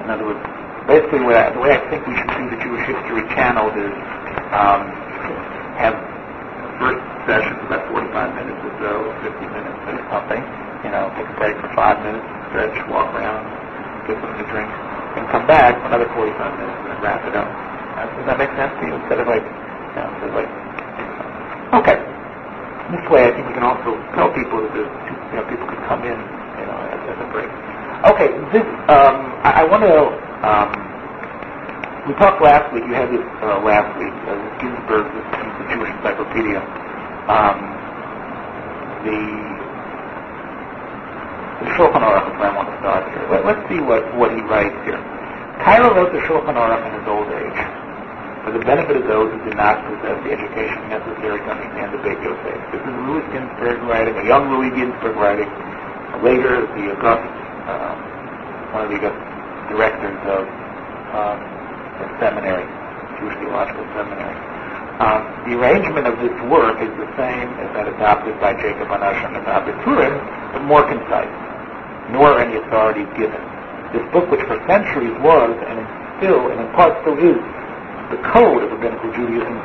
In 0.03 0.07
other 0.11 0.27
words, 0.31 0.39
basically 0.87 1.35
I, 1.35 1.51
the 1.51 1.59
way 1.59 1.75
I 1.75 1.81
think 1.91 2.07
we 2.07 2.15
should 2.15 2.31
do 2.39 2.45
the 2.55 2.59
Jewish 2.63 2.85
History 2.87 3.23
Channel 3.35 3.67
is 3.75 3.93
um, 4.55 4.81
have 5.79 5.95
first 6.79 7.01
session 7.27 7.55
about 7.67 7.83
45 7.91 8.39
minutes 8.39 8.61
or 8.63 8.73
so, 8.79 8.91
50 9.27 9.43
minutes 9.43 9.79
or 9.91 9.95
something. 10.11 10.41
You 10.87 10.91
know, 10.95 11.11
take 11.19 11.27
a 11.27 11.35
break 11.35 11.55
for 11.59 11.71
five 11.75 11.99
minutes, 11.99 12.27
stretch, 12.51 12.75
walk 12.87 13.11
around, 13.11 13.43
get 14.07 14.15
something 14.23 14.39
to 14.39 14.47
drink, 14.51 14.69
and 15.19 15.23
come 15.35 15.47
back 15.47 15.75
for 15.83 15.91
another 15.91 16.07
45 16.15 16.31
minutes 16.63 16.79
and 16.87 16.97
wrap 17.03 17.23
it 17.27 17.35
up. 17.35 17.49
Uh, 17.99 18.07
does 18.15 18.25
that 18.31 18.37
make 18.39 18.51
sense 18.55 18.71
to 18.79 18.83
you? 18.87 18.93
Instead 19.03 19.19
of 19.19 19.27
like, 19.27 19.43
you 19.43 19.95
know, 19.99 20.07
instead 20.15 20.29
of 20.31 20.35
like, 20.39 20.51
okay. 21.83 22.14
This 22.85 23.01
way, 23.09 23.25
I 23.25 23.33
think 23.33 23.49
we 23.49 23.53
can 23.57 23.65
also 23.65 23.97
tell 24.13 24.29
people 24.29 24.61
that 24.61 24.69
there's, 24.77 24.93
two, 25.09 25.17
you 25.33 25.35
know, 25.41 25.45
people 25.49 25.65
could 25.65 25.81
come 25.89 26.05
in, 26.05 26.13
you 26.13 26.65
know, 26.69 26.77
as, 26.93 27.01
as 27.01 27.17
a 27.17 27.27
break. 27.33 27.49
Okay, 28.13 28.29
this, 28.53 28.61
um, 28.93 29.33
I, 29.41 29.61
I 29.61 29.63
want 29.65 29.81
to, 29.89 30.13
um, 30.45 30.69
we 32.05 32.13
talked 32.21 32.45
last 32.45 32.69
week, 32.77 32.85
you 32.85 32.93
had 32.93 33.09
this 33.09 33.25
uh, 33.41 33.57
last 33.65 33.89
week, 33.97 34.13
uh, 34.29 34.37
this 34.37 34.53
Ginsburg, 34.61 35.09
this 35.17 35.25
is 35.33 35.49
the 35.57 35.67
Jewish 35.73 35.89
Encyclopedia, 35.97 36.61
um, 37.25 37.57
the, 39.01 39.17
the 41.65 41.67
Shulchan 41.73 42.05
Aruch 42.05 42.29
is 42.29 42.37
where 42.37 42.49
I 42.49 42.55
want 42.55 42.69
to 42.69 42.77
start 42.85 43.09
here. 43.09 43.25
Let, 43.33 43.49
let's 43.49 43.65
see 43.65 43.81
what, 43.81 44.05
what 44.13 44.29
he 44.29 44.45
writes 44.45 44.77
here. 44.85 45.01
Karo 45.65 45.89
wrote 45.89 46.13
the 46.13 46.21
Shulchan 46.29 46.53
Aruch 46.53 46.85
in 46.85 47.01
his 47.01 47.07
old 47.09 47.33
age 47.33 47.84
for 48.45 48.53
the 48.53 48.61
benefit 48.61 48.93
of 48.93 49.09
those 49.09 49.33
who 49.33 49.41
did 49.41 49.57
not 49.57 49.81
possess 49.89 50.21
the 50.21 50.29
education 50.29 50.77
necessary 50.85 51.41
to 51.41 51.49
understand 51.49 51.89
the 51.89 51.99
Beit 52.05 52.21
Yosef. 52.21 52.61
This 52.69 52.77
is 52.77 52.93
Louis 53.09 53.25
Ginsburg 53.33 53.81
writing, 53.89 54.13
a 54.21 54.25
young 54.29 54.53
Louis 54.53 54.69
Ginsburg 54.69 55.17
writing. 55.17 55.49
Later, 56.21 56.61
the 56.77 56.93
August, 56.93 57.25
um, 57.65 57.97
one 58.69 58.85
of 58.85 58.89
the 58.93 59.01
August 59.01 59.17
directors 59.73 60.21
of 60.29 60.45
um, 61.17 61.41
the 61.97 62.07
seminary, 62.21 62.69
Jewish 63.17 63.33
Theological 63.41 63.81
Seminary. 63.97 64.37
Um, 65.01 65.25
the 65.49 65.57
arrangement 65.57 66.05
of 66.05 66.21
this 66.21 66.37
work 66.45 66.77
is 66.85 66.93
the 67.01 67.09
same 67.17 67.49
as 67.65 67.67
that 67.73 67.89
adopted 67.89 68.37
by 68.37 68.53
Jacob 68.61 68.93
and 68.93 69.01
Abba 69.01 69.73
Turin, 69.81 70.13
but 70.53 70.61
more 70.69 70.85
concise, 70.85 71.33
nor 72.13 72.37
any 72.37 72.61
authorities 72.61 73.09
given. 73.17 73.41
This 73.89 74.05
book, 74.13 74.29
which 74.29 74.45
for 74.45 74.61
centuries 74.69 75.17
was, 75.25 75.49
and 75.65 75.81
is 75.81 75.89
still, 76.21 76.53
and 76.53 76.61
in 76.61 76.69
part 76.77 76.93
still 77.01 77.17
is, 77.17 77.41
the 78.11 78.21
code 78.21 78.61
of 78.61 78.71
rabbinical 78.71 79.09
Judaism 79.13 79.57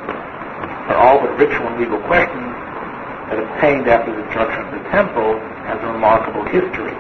for 0.89 0.97
all 0.97 1.21
but 1.21 1.37
ritual 1.37 1.69
and 1.69 1.79
legal 1.79 2.01
questions 2.09 2.51
that 3.31 3.39
obtained 3.39 3.87
after 3.87 4.11
the 4.11 4.23
destruction 4.27 4.67
of 4.67 4.73
the 4.75 4.85
temple 4.91 5.39
has 5.69 5.79
a 5.79 5.87
remarkable 5.87 6.43
history, 6.51 6.91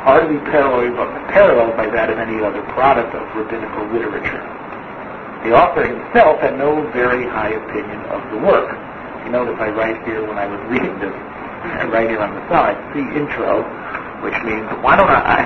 hardly 0.00 0.40
paralleled, 0.48 1.76
by 1.76 1.90
that 1.92 2.08
of 2.08 2.18
any 2.18 2.40
other 2.40 2.62
product 2.72 3.12
of 3.12 3.22
rabbinical 3.36 3.84
literature. 3.92 4.40
The 5.44 5.52
author 5.52 5.84
himself 5.84 6.40
had 6.40 6.56
no 6.56 6.88
very 6.90 7.28
high 7.28 7.52
opinion 7.52 8.00
of 8.08 8.24
the 8.32 8.38
work. 8.40 8.72
You 9.26 9.30
notice 9.30 9.60
I 9.60 9.70
write 9.70 10.00
here 10.08 10.24
when 10.26 10.38
I 10.38 10.46
was 10.48 10.58
reading 10.72 10.98
this, 10.98 11.12
I 11.84 11.84
write 11.84 12.08
here 12.08 12.24
on 12.24 12.32
the 12.32 12.42
side, 12.48 12.80
see 12.96 13.04
intro, 13.12 13.62
which 14.24 14.34
means 14.42 14.66
why 14.80 14.96
don't 14.96 15.10
I, 15.10 15.44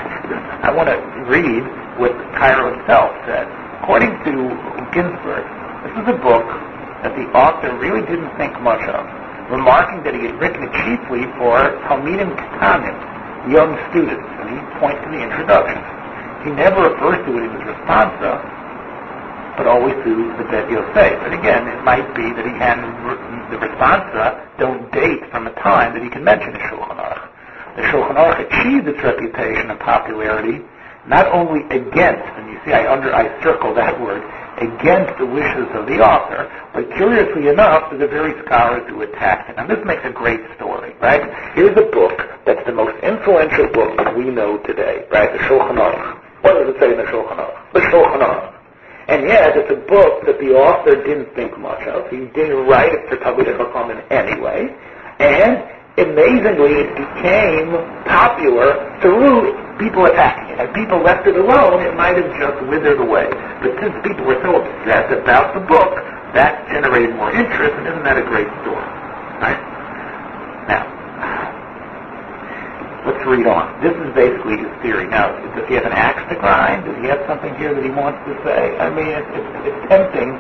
I 0.62 0.71
want 0.71 0.88
to 0.88 0.97
read 1.27 1.66
what 1.99 2.14
Karo 2.38 2.73
himself 2.73 3.11
said. 3.27 3.62
According 3.83 4.14
to 4.23 4.33
Ginsburg, 4.95 5.42
this 5.83 6.07
is 6.07 6.14
a 6.14 6.18
book 6.23 6.47
that 7.03 7.18
the 7.18 7.27
author 7.35 7.75
really 7.83 8.07
didn't 8.07 8.31
think 8.38 8.55
much 8.62 8.79
of, 8.87 9.03
remarking 9.51 10.07
that 10.07 10.14
he 10.14 10.23
had 10.23 10.38
written 10.38 10.62
it 10.62 10.73
chiefly 10.87 11.27
for 11.35 11.59
Talmidim 11.90 12.31
Ketanim, 12.31 12.95
young 13.51 13.75
students, 13.90 14.23
and 14.38 14.55
he 14.55 14.59
points 14.79 15.03
to 15.03 15.11
the 15.11 15.18
introduction. 15.18 15.83
He 16.47 16.55
never 16.55 16.95
refers 16.95 17.27
to 17.27 17.31
it 17.35 17.42
in 17.42 17.51
his 17.59 17.75
responsa, 17.75 18.38
but 19.59 19.66
always 19.66 19.99
to 20.07 20.31
the 20.38 20.47
Bet 20.47 20.71
Yosef. 20.71 21.18
And 21.27 21.35
again, 21.35 21.66
it 21.66 21.83
might 21.83 22.07
be 22.14 22.31
that 22.38 22.47
he 22.47 22.55
hadn't 22.62 22.87
written 23.03 23.51
the 23.51 23.59
responsa 23.66 24.47
don't 24.62 24.87
date 24.95 25.27
from 25.35 25.51
a 25.51 25.55
time 25.59 25.99
that 25.99 26.07
he 26.07 26.09
can 26.09 26.23
mention 26.23 26.55
the 26.55 26.62
Shulchan 26.71 27.03
Aruch. 27.03 27.27
The 27.75 27.83
Shulchan 27.90 28.14
Aruch 28.14 28.47
achieved 28.47 28.87
its 28.87 29.03
reputation 29.03 29.75
and 29.75 29.81
popularity 29.83 30.62
not 31.07 31.27
only 31.33 31.65
against, 31.75 32.25
and 32.38 32.51
you 32.51 32.59
see 32.65 32.73
I 32.73 32.91
under 32.93 33.15
I 33.15 33.43
circle 33.43 33.75
that 33.75 34.01
word, 34.01 34.23
against 34.59 35.19
the 35.19 35.27
wishes 35.27 35.67
of 35.75 35.87
the 35.87 35.99
author, 35.99 36.47
but 36.75 36.87
curiously 36.97 37.49
enough, 37.49 37.91
there's 37.91 38.03
a 38.03 38.07
very 38.07 38.33
scholars 38.45 38.87
who 38.88 39.03
attacked 39.03 39.51
it. 39.51 39.57
And 39.59 39.69
this 39.69 39.83
makes 39.85 40.05
a 40.05 40.11
great 40.11 40.41
story, 40.57 40.95
right? 41.01 41.23
Here's 41.55 41.77
a 41.77 41.88
book 41.91 42.21
that's 42.47 42.65
the 42.67 42.73
most 42.73 42.95
influential 43.03 43.69
book 43.73 43.97
that 43.99 44.17
we 44.17 44.25
know 44.25 44.59
today, 44.59 45.05
right? 45.11 45.33
The 45.33 45.38
Shulchan 45.51 45.79
Aruch. 45.79 46.23
What 46.43 46.55
does 46.55 46.75
it 46.75 46.81
say 46.81 46.93
in 46.93 46.99
the 46.99 47.05
Shulchan 47.11 47.38
Aruch? 47.38 47.73
The 47.73 47.81
Shulchan 47.81 48.23
Aruch. 48.23 48.53
And 49.09 49.27
yet, 49.27 49.57
it's 49.57 49.71
a 49.71 49.83
book 49.91 50.25
that 50.27 50.38
the 50.38 50.55
author 50.55 50.95
didn't 51.03 51.35
think 51.35 51.59
much 51.59 51.83
of. 51.88 52.09
He 52.09 52.27
didn't 52.33 52.67
write 52.67 52.95
it 52.95 53.09
for 53.09 53.17
Talmidei 53.17 53.59
Chachamim 53.59 54.01
anyway. 54.11 54.71
And 55.19 55.69
amazingly, 55.98 56.87
it 56.87 56.90
became 56.96 57.72
popular 58.09 58.81
through 59.00 59.52
people 59.78 60.07
attacking 60.07 60.55
it. 60.55 60.59
Had 60.59 60.74
people 60.74 61.02
left 61.02 61.26
it 61.26 61.37
alone, 61.37 61.83
it 61.83 61.94
might 61.96 62.16
have 62.16 62.31
just 62.38 62.59
withered 62.68 63.00
away. 63.00 63.28
But 63.61 63.76
since 63.81 63.94
people 64.07 64.24
were 64.24 64.40
so 64.42 64.62
obsessed 64.62 65.12
about 65.12 65.55
the 65.55 65.61
book, 65.61 65.92
that 66.33 66.64
generated 66.68 67.14
more 67.16 67.33
interest, 67.33 67.76
and 67.76 67.87
isn't 67.87 68.05
that 68.05 68.16
a 68.16 68.24
great 68.24 68.48
story? 68.64 68.88
Right? 69.44 69.61
Now, 70.64 70.88
let's 73.05 73.20
read 73.28 73.46
on. 73.46 73.68
This 73.85 73.92
is 73.92 74.09
basically 74.16 74.57
his 74.64 74.72
theory. 74.81 75.09
Now, 75.09 75.37
does 75.52 75.68
he 75.68 75.74
have 75.74 75.85
an 75.85 75.92
axe 75.92 76.24
to 76.33 76.37
grind? 76.40 76.87
Does 76.88 76.96
he 77.05 77.09
have 77.12 77.20
something 77.28 77.52
here 77.57 77.74
that 77.74 77.85
he 77.85 77.90
wants 77.90 78.22
to 78.24 78.33
say? 78.48 78.78
I 78.81 78.88
mean, 78.88 79.12
it's, 79.12 79.28
it's, 79.37 79.52
it's 79.68 79.81
tempting, 79.92 80.31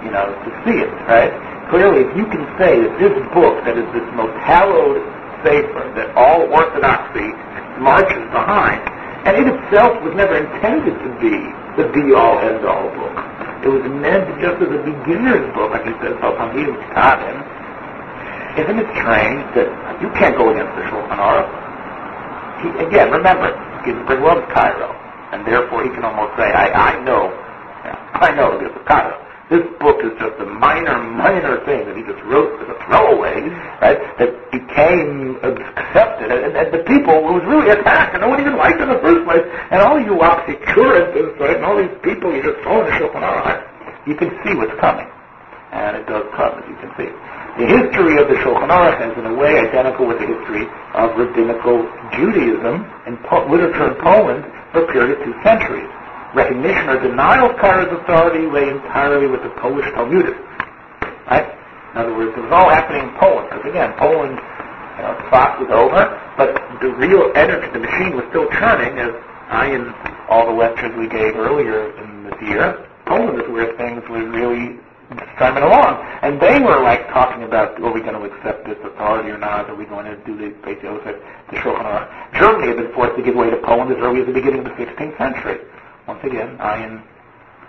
you 0.00 0.10
know, 0.16 0.32
to 0.32 0.50
see 0.64 0.80
it, 0.80 0.92
right? 1.04 1.34
Clearly, 1.70 2.08
if 2.08 2.16
you 2.16 2.24
can 2.24 2.48
say 2.56 2.80
that 2.80 2.96
this 2.96 3.12
book, 3.36 3.60
that 3.68 3.76
is 3.76 3.84
this 3.92 4.06
most 4.16 4.32
hallowed 4.40 5.04
safer, 5.44 5.84
that 6.00 6.16
all 6.16 6.48
orthodoxy 6.48 7.28
marches 7.76 8.24
behind, 8.32 8.80
and 9.28 9.36
it 9.36 9.46
itself 9.52 10.00
was 10.00 10.16
never 10.16 10.40
intended 10.40 10.96
to 10.96 11.10
be 11.20 11.36
the 11.76 11.86
be-all, 11.92 12.40
end-all 12.40 12.88
book. 12.96 13.16
It 13.62 13.68
was 13.68 13.84
meant 14.00 14.26
just 14.40 14.64
as 14.64 14.70
a 14.72 14.80
beginner's 14.80 15.44
book, 15.52 15.70
like 15.76 15.84
he 15.84 15.92
says, 16.00 16.16
Talmud 16.24 16.72
Ketanim. 16.88 17.38
Isn't 18.56 18.78
it 18.80 18.88
strange 18.96 19.44
that 19.54 19.68
you 20.00 20.08
can't 20.16 20.34
go 20.40 20.50
against 20.50 20.72
the 20.72 20.88
Shulchan 20.88 21.20
Aruch? 21.20 21.52
He, 22.64 22.68
again, 22.88 23.12
remember, 23.12 23.52
Ginsburg 23.84 24.24
loves 24.24 24.46
Karo, 24.56 24.96
and 25.36 25.46
therefore 25.46 25.84
he 25.84 25.90
can 25.90 26.02
almost 26.02 26.32
say, 26.40 26.48
I, 26.48 26.96
I 26.96 27.04
know, 27.04 27.28
I 28.16 28.32
know 28.34 28.58
this 28.58 28.72
is 28.72 28.82
Karo. 28.88 29.27
This 29.48 29.64
book 29.80 30.04
is 30.04 30.12
just 30.20 30.36
a 30.44 30.48
minor, 30.60 31.00
minor 31.00 31.64
thing 31.64 31.88
that 31.88 31.96
he 31.96 32.04
just 32.04 32.20
wrote 32.28 32.52
as 32.60 32.68
a 32.68 32.76
throwaway, 32.84 33.48
right, 33.80 33.96
that 34.20 34.28
became 34.52 35.40
accepted. 35.40 36.28
And, 36.28 36.52
and 36.52 36.68
the 36.68 36.84
people, 36.84 37.24
was 37.24 37.40
really 37.48 37.72
attacked, 37.72 38.12
and 38.12 38.20
no 38.20 38.28
one 38.28 38.44
even 38.44 38.60
liked 38.60 38.76
in 38.76 38.92
the 38.92 39.00
first 39.00 39.24
place. 39.24 39.40
And 39.72 39.80
all 39.80 39.96
you 39.96 40.20
oxycurrentists, 40.20 41.40
right, 41.40 41.56
and 41.56 41.64
all 41.64 41.80
these 41.80 41.96
people 42.04 42.28
you 42.28 42.44
just 42.44 42.60
throw 42.60 42.84
in 42.84 42.92
the 42.92 42.94
Shulchan 43.00 43.24
Aruch, 43.24 43.64
you 44.04 44.14
can 44.20 44.28
see 44.44 44.52
what's 44.52 44.76
coming. 44.84 45.08
And 45.72 45.96
it 45.96 46.04
does 46.04 46.28
come, 46.36 46.60
as 46.60 46.68
you 46.68 46.76
can 46.84 46.92
see. 47.00 47.08
The 47.56 47.66
history 47.72 48.20
of 48.20 48.28
the 48.28 48.36
Shulchan 48.44 48.68
Aruch 48.68 49.00
is 49.00 49.16
in 49.16 49.32
a 49.32 49.34
way 49.34 49.64
identical 49.64 50.04
with 50.04 50.20
the 50.20 50.28
history 50.28 50.68
of 50.92 51.16
rabbinical 51.16 51.88
Judaism 52.12 52.84
and 53.08 53.16
po- 53.24 53.48
literature 53.48 53.96
in 53.96 53.96
Poland 54.04 54.44
for 54.76 54.84
a 54.84 54.92
period 54.92 55.16
of 55.16 55.24
two 55.24 55.32
centuries 55.40 55.88
recognition 56.34 56.88
or 56.88 57.00
denial 57.00 57.50
of 57.50 57.56
Karo's 57.56 57.92
authority 58.00 58.46
lay 58.46 58.68
entirely 58.68 59.26
with 59.26 59.42
the 59.42 59.50
Polish 59.60 59.86
Talmudists. 59.94 60.38
Right? 61.30 61.48
In 61.92 62.00
other 62.00 62.14
words, 62.14 62.36
it 62.36 62.40
was 62.40 62.52
all 62.52 62.68
happening 62.68 63.08
in 63.08 63.14
Poland. 63.16 63.48
Because 63.50 63.64
again, 63.70 63.92
Poland, 63.96 64.36
you 64.36 65.02
know, 65.02 65.14
the 65.16 65.64
was 65.64 65.70
over, 65.72 66.02
but 66.36 66.52
the 66.80 66.90
real 66.94 67.32
energy, 67.34 67.68
the 67.72 67.80
machine 67.80 68.16
was 68.16 68.24
still 68.30 68.48
churning 68.50 68.98
as 68.98 69.12
I 69.48 69.72
and 69.72 69.94
all 70.28 70.46
the 70.46 70.52
lectures 70.52 70.92
we 70.96 71.08
gave 71.08 71.36
earlier 71.36 71.96
in 71.96 72.24
this 72.24 72.36
year. 72.42 72.84
Poland 73.06 73.40
is 73.40 73.48
where 73.48 73.72
things 73.76 74.04
were 74.08 74.28
really 74.28 74.78
strumming 75.34 75.62
along. 75.62 76.04
And 76.20 76.40
they 76.40 76.60
were 76.60 76.82
like 76.82 77.08
talking 77.08 77.42
about, 77.44 77.80
are 77.80 77.92
we 77.92 78.00
going 78.00 78.14
to 78.14 78.24
accept 78.28 78.66
this 78.66 78.76
authority 78.84 79.30
or 79.30 79.38
not? 79.38 79.70
Are 79.70 79.74
we 79.74 79.86
going 79.86 80.04
to 80.04 80.16
do 80.24 80.36
the, 80.36 80.50
basically, 80.60 81.00
the 81.00 81.56
Shulchan 81.56 81.88
Aruch? 81.88 82.38
Germany 82.38 82.68
had 82.68 82.76
been 82.76 82.92
forced 82.92 83.16
to 83.16 83.22
give 83.22 83.34
way 83.34 83.48
to 83.48 83.56
Poland 83.64 83.90
as 83.90 83.98
early 83.98 84.20
as 84.20 84.26
the 84.26 84.32
beginning 84.32 84.60
of 84.60 84.66
the 84.66 84.76
16th 84.76 85.16
century. 85.16 85.60
Once 86.08 86.24
again, 86.24 86.56
iron 86.58 87.04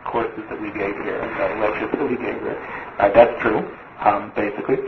courses 0.08 0.48
that 0.48 0.56
we 0.64 0.72
gave 0.72 0.96
here, 1.04 1.20
the 1.20 1.60
lectures 1.60 1.92
that 1.92 2.08
we 2.08 2.16
gave 2.16 2.40
here. 2.40 2.56
Uh, 2.96 3.12
that's 3.12 3.36
true, 3.44 3.60
um, 4.00 4.32
basically. 4.32 4.80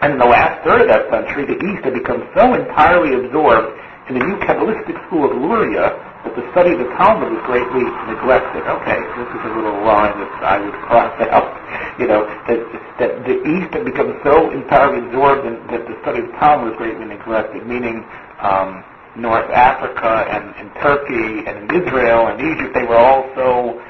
And 0.00 0.14
in 0.14 0.18
the 0.22 0.30
last 0.30 0.62
third 0.62 0.86
of 0.86 0.88
that 0.88 1.10
century, 1.10 1.42
the 1.42 1.58
East 1.58 1.82
had 1.82 1.92
become 1.92 2.22
so 2.38 2.54
entirely 2.54 3.18
absorbed 3.18 3.74
in 4.06 4.14
the 4.14 4.22
new 4.22 4.38
Kabbalistic 4.46 4.94
school 5.10 5.26
of 5.26 5.34
Luria 5.34 5.90
that 6.22 6.34
the 6.38 6.46
study 6.54 6.70
of 6.70 6.78
the 6.78 6.86
Talmud 6.94 7.34
was 7.34 7.42
greatly 7.50 7.82
neglected. 8.06 8.62
Okay, 8.62 8.98
this 9.18 9.26
is 9.26 9.42
a 9.42 9.52
little 9.58 9.82
line 9.82 10.14
that 10.14 10.32
I 10.46 10.62
would 10.62 10.78
cross 10.86 11.18
out. 11.34 11.50
You 11.98 12.06
know, 12.06 12.30
that, 12.46 12.62
that 13.02 13.26
the 13.26 13.42
East 13.42 13.74
had 13.74 13.90
become 13.90 14.14
so 14.22 14.54
entirely 14.54 15.02
absorbed 15.02 15.50
in, 15.50 15.58
that 15.74 15.82
the 15.82 15.98
study 16.06 16.22
of 16.22 16.30
Talmud 16.38 16.72
was 16.72 16.76
greatly 16.78 17.10
neglected, 17.10 17.66
meaning 17.66 18.06
um, 18.38 18.86
North 19.18 19.50
Africa 19.50 20.26
and, 20.30 20.54
and 20.56 20.70
Turkey 20.80 21.46
and 21.46 21.70
in 21.70 21.82
Israel 21.82 22.28
and 22.28 22.40
Egypt, 22.40 22.74
they 22.74 22.84
were 22.84 22.96
all 22.96 23.28
so 23.34 23.82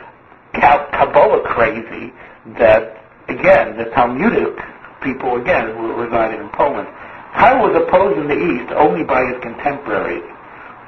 Kabbalah 0.54 1.42
crazy 1.46 2.12
that, 2.58 3.04
again, 3.28 3.76
the 3.76 3.92
Talmudic 3.94 4.56
people, 5.02 5.36
again, 5.36 5.76
who 5.76 5.92
resided 5.92 6.40
in 6.40 6.48
Poland, 6.50 6.88
Kyle 7.36 7.60
was 7.62 7.76
opposed 7.76 8.18
in 8.18 8.26
the 8.26 8.34
East 8.34 8.72
only 8.72 9.04
by 9.04 9.22
his 9.26 9.36
contemporaries. 9.42 10.24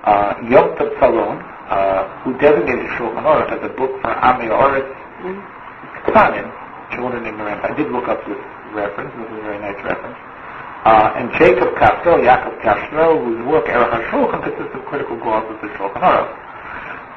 Uh, 0.03 0.35
Yom 0.49 0.75
Tov 0.81 0.91
Zahalon, 0.99 1.39
uh, 1.69 2.09
who 2.25 2.33
designated 2.39 2.87
Shulchan 2.97 3.23
Aruch 3.23 3.53
as 3.53 3.63
a 3.63 3.73
book 3.77 3.93
for 4.01 4.11
Ami 4.11 4.49
Oretz 4.49 4.89
Ktanim, 6.09 6.49
children 6.97 7.27
ignorant. 7.27 7.63
I 7.63 7.77
did 7.77 7.93
look 7.93 8.09
up 8.09 8.25
this 8.27 8.41
reference. 8.73 9.13
This 9.15 9.27
is 9.31 9.39
a 9.39 9.43
very 9.43 9.61
nice 9.61 9.79
reference. 9.85 10.30
Uh, 10.85 11.13
and 11.17 11.29
Jacob 11.37 11.77
Castro, 11.77 12.17
Jacob 12.25 12.57
Castro, 12.63 13.21
whose 13.21 13.45
work 13.45 13.69
Erech 13.69 13.93
HaShulchan 14.01 14.41
consists 14.41 14.73
of 14.73 14.81
critical 14.89 15.17
glosses 15.21 15.61
of 15.61 15.69
Shulchan 15.77 16.01
Aruch. 16.01 16.33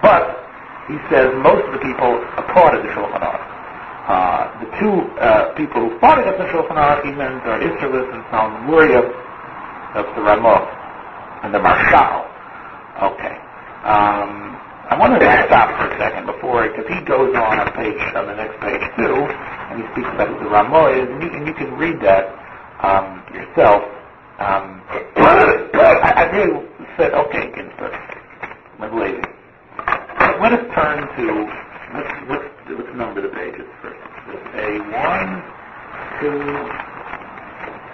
But 0.03 0.43
he 0.91 0.99
says 1.07 1.31
most 1.39 1.63
of 1.63 1.71
the 1.71 1.79
people 1.79 2.19
applauded 2.35 2.83
the 2.83 2.91
Shulchan 2.91 3.23
Aruch. 3.23 3.47
Uh, 4.03 4.51
the 4.59 4.69
two 4.83 4.95
uh, 5.15 5.55
people 5.55 5.79
who 5.79 5.97
fought 6.03 6.19
against 6.19 6.43
the 6.43 6.49
Shulchan 6.51 6.75
Aruch 6.75 7.07
Imams 7.07 7.39
are 7.47 7.59
Isserles 7.63 8.11
and 8.11 8.23
Solomon 8.27 8.67
Luria. 8.67 8.99
That's 9.95 10.11
the 10.11 10.23
Ramah 10.27 10.67
and 11.47 11.55
the 11.55 11.59
Maharshal. 11.59 12.27
Okay. 13.15 13.35
Um, 13.87 14.59
I 14.91 14.99
wanted 14.99 15.19
to 15.23 15.31
stop 15.47 15.71
for 15.79 15.87
a 15.87 15.97
second 15.97 16.25
before, 16.27 16.67
because 16.67 16.83
he 16.91 16.99
goes 17.07 17.31
on 17.31 17.63
on 17.63 17.71
page 17.71 17.95
on 18.11 18.27
the 18.27 18.35
next 18.35 18.59
page 18.59 18.83
too, 18.99 19.15
and 19.71 19.79
he 19.79 19.87
speaks 19.95 20.11
about 20.11 20.27
who 20.27 20.43
the 20.43 20.51
Ramah 20.51 20.91
is, 20.99 21.07
and 21.07 21.23
you, 21.23 21.29
and 21.31 21.47
you 21.47 21.53
can 21.55 21.71
read 21.79 22.03
that 22.03 22.42
um, 22.83 23.23
yourself. 23.33 23.81
Um, 24.39 24.81
I, 25.15 26.13
I 26.15 26.23
really 26.35 26.67
said, 26.97 27.13
okay, 27.13 27.51
Ginsburg, 27.55 27.93
I'm 28.79 28.99
lazy. 28.99 29.21
Let 30.41 30.53
us 30.53 30.65
turn 30.75 30.99
to 31.15 31.25
let's 31.93 32.13
let's 32.29 32.49
let's 32.67 32.93
number 32.97 33.21
the 33.21 33.29
pages 33.29 33.67
first. 33.81 34.01
A 34.55 34.79
one, 34.91 35.43
two, 36.19 36.39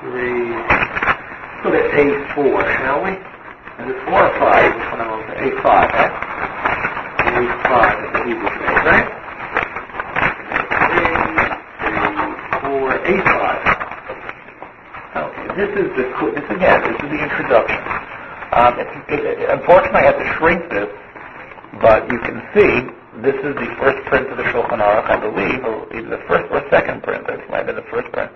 three. 0.02 0.50
Let's 0.50 1.64
go 1.64 1.70
to 1.72 1.78
A 1.78 2.06
four, 2.34 2.64
shall 2.80 3.04
we? 3.04 3.12
Is 3.12 3.90
it 3.92 4.00
four 4.06 4.24
or 4.24 4.34
five? 4.40 4.74
Which 4.76 4.88
one 4.92 5.02
am 5.02 5.10
I 5.12 5.16
A 5.36 5.62
five, 5.62 5.90
right? 5.94 6.14
A 7.30 7.46
five 7.70 7.98
is 8.04 8.12
the 8.14 8.22
Hebrew 8.26 8.50
page, 8.50 8.84
right? 8.90 9.08
Three, 10.90 11.16
three, 11.86 12.10
four, 12.62 12.88
A 12.98 13.16
five. 13.24 13.64
Okay, 15.16 15.49
this 15.60 15.76
is 15.76 15.92
the 15.92 16.06
this 16.40 16.48
again. 16.56 16.80
This 16.88 16.96
is 17.04 17.10
the 17.12 17.20
introduction. 17.20 17.84
Um, 18.56 18.80
it, 18.80 18.88
it, 19.12 19.50
unfortunately, 19.52 20.00
I 20.00 20.16
have 20.16 20.20
to 20.24 20.30
shrink 20.40 20.64
this, 20.72 20.88
but 21.84 22.08
you 22.08 22.20
can 22.24 22.40
see 22.56 22.72
this 23.20 23.36
is 23.44 23.54
the 23.60 23.70
first 23.76 24.00
print 24.08 24.32
of 24.32 24.38
the 24.40 24.48
Shulchan 24.56 24.80
Aruch, 24.80 25.12
I 25.12 25.20
believe, 25.20 25.60
or 25.68 25.84
either 25.92 26.16
the 26.16 26.24
first 26.32 26.48
or 26.52 26.64
second 26.72 27.04
print. 27.04 27.28
This 27.28 27.44
might 27.52 27.68
have 27.68 27.76
been 27.76 27.76
the 27.76 27.92
first 27.92 28.08
print 28.16 28.32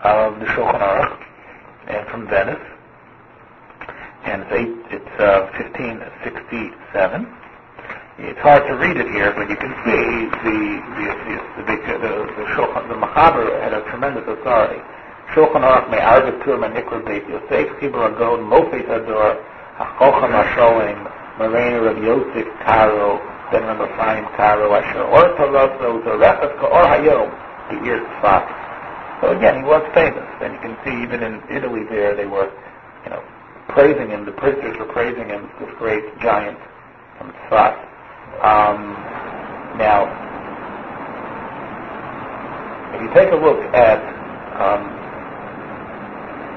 of 0.00 0.40
the 0.40 0.46
Shulchan 0.56 0.80
Aruch, 0.80 1.20
and 1.92 2.08
from 2.08 2.24
Venice, 2.26 2.64
and 4.24 4.40
it's 4.40 4.52
eight, 4.56 4.96
it's 4.96 5.14
uh, 5.20 5.44
1567. 5.60 7.36
It's 8.20 8.40
hard 8.40 8.64
to 8.64 8.74
read 8.80 8.96
it 8.96 9.08
here, 9.12 9.32
but 9.36 9.48
you 9.48 9.56
can 9.60 9.72
see 9.84 10.04
the 10.40 10.56
the 10.96 11.08
the 11.20 11.36
the, 11.60 11.64
big, 11.68 11.80
the, 11.84 12.00
the, 12.00 12.44
Shulchan, 12.56 12.88
the 12.88 12.96
Machaber 12.96 13.44
had 13.60 13.76
a 13.76 13.84
tremendous 13.92 14.24
authority. 14.24 14.80
Shulchan 15.34 15.62
Aruch 15.62 15.90
me'arvet 15.90 16.42
tur 16.44 16.58
menikra 16.58 17.04
beit 17.04 17.28
Yosef 17.28 17.68
Kibur 17.78 18.10
Agod 18.10 18.40
Mofet 18.42 18.88
Ador 18.90 19.38
Hachocham 19.78 20.32
Hasholim 20.34 20.98
Marina 21.38 21.80
Rav 21.82 21.98
Yosef 22.02 22.46
Karo 22.64 23.18
Ben 23.50 23.62
Rav 23.62 23.80
Ephraim 23.80 24.26
Karo 24.36 24.74
Asher 24.74 25.02
Or 25.02 25.34
Toloso 25.36 26.02
Zorechas 26.04 26.62
Or 26.62 26.84
Hayom 26.84 27.30
the 27.70 27.84
year 27.84 28.00
Tzfat. 28.00 28.44
So 29.20 29.36
again, 29.36 29.58
he 29.58 29.62
was 29.62 29.84
famous, 29.94 30.26
and 30.40 30.54
you 30.54 30.60
can 30.60 30.76
see 30.84 31.02
even 31.02 31.22
in 31.22 31.42
Italy 31.50 31.84
there 31.88 32.14
they 32.16 32.26
were, 32.26 32.50
you 33.04 33.10
know, 33.10 33.22
praising 33.68 34.10
him. 34.10 34.24
The 34.24 34.32
prisoners 34.32 34.76
were 34.78 34.90
praising 34.92 35.28
him, 35.28 35.48
this 35.60 35.70
great 35.78 36.02
giant. 36.20 36.58
from 37.18 37.32
Tzfat. 37.32 37.76
Um, 38.42 38.96
now, 39.76 40.08
if 42.94 43.02
you 43.02 43.12
take 43.14 43.32
a 43.32 43.36
look 43.36 43.60
at, 43.74 44.00
um, 44.56 44.99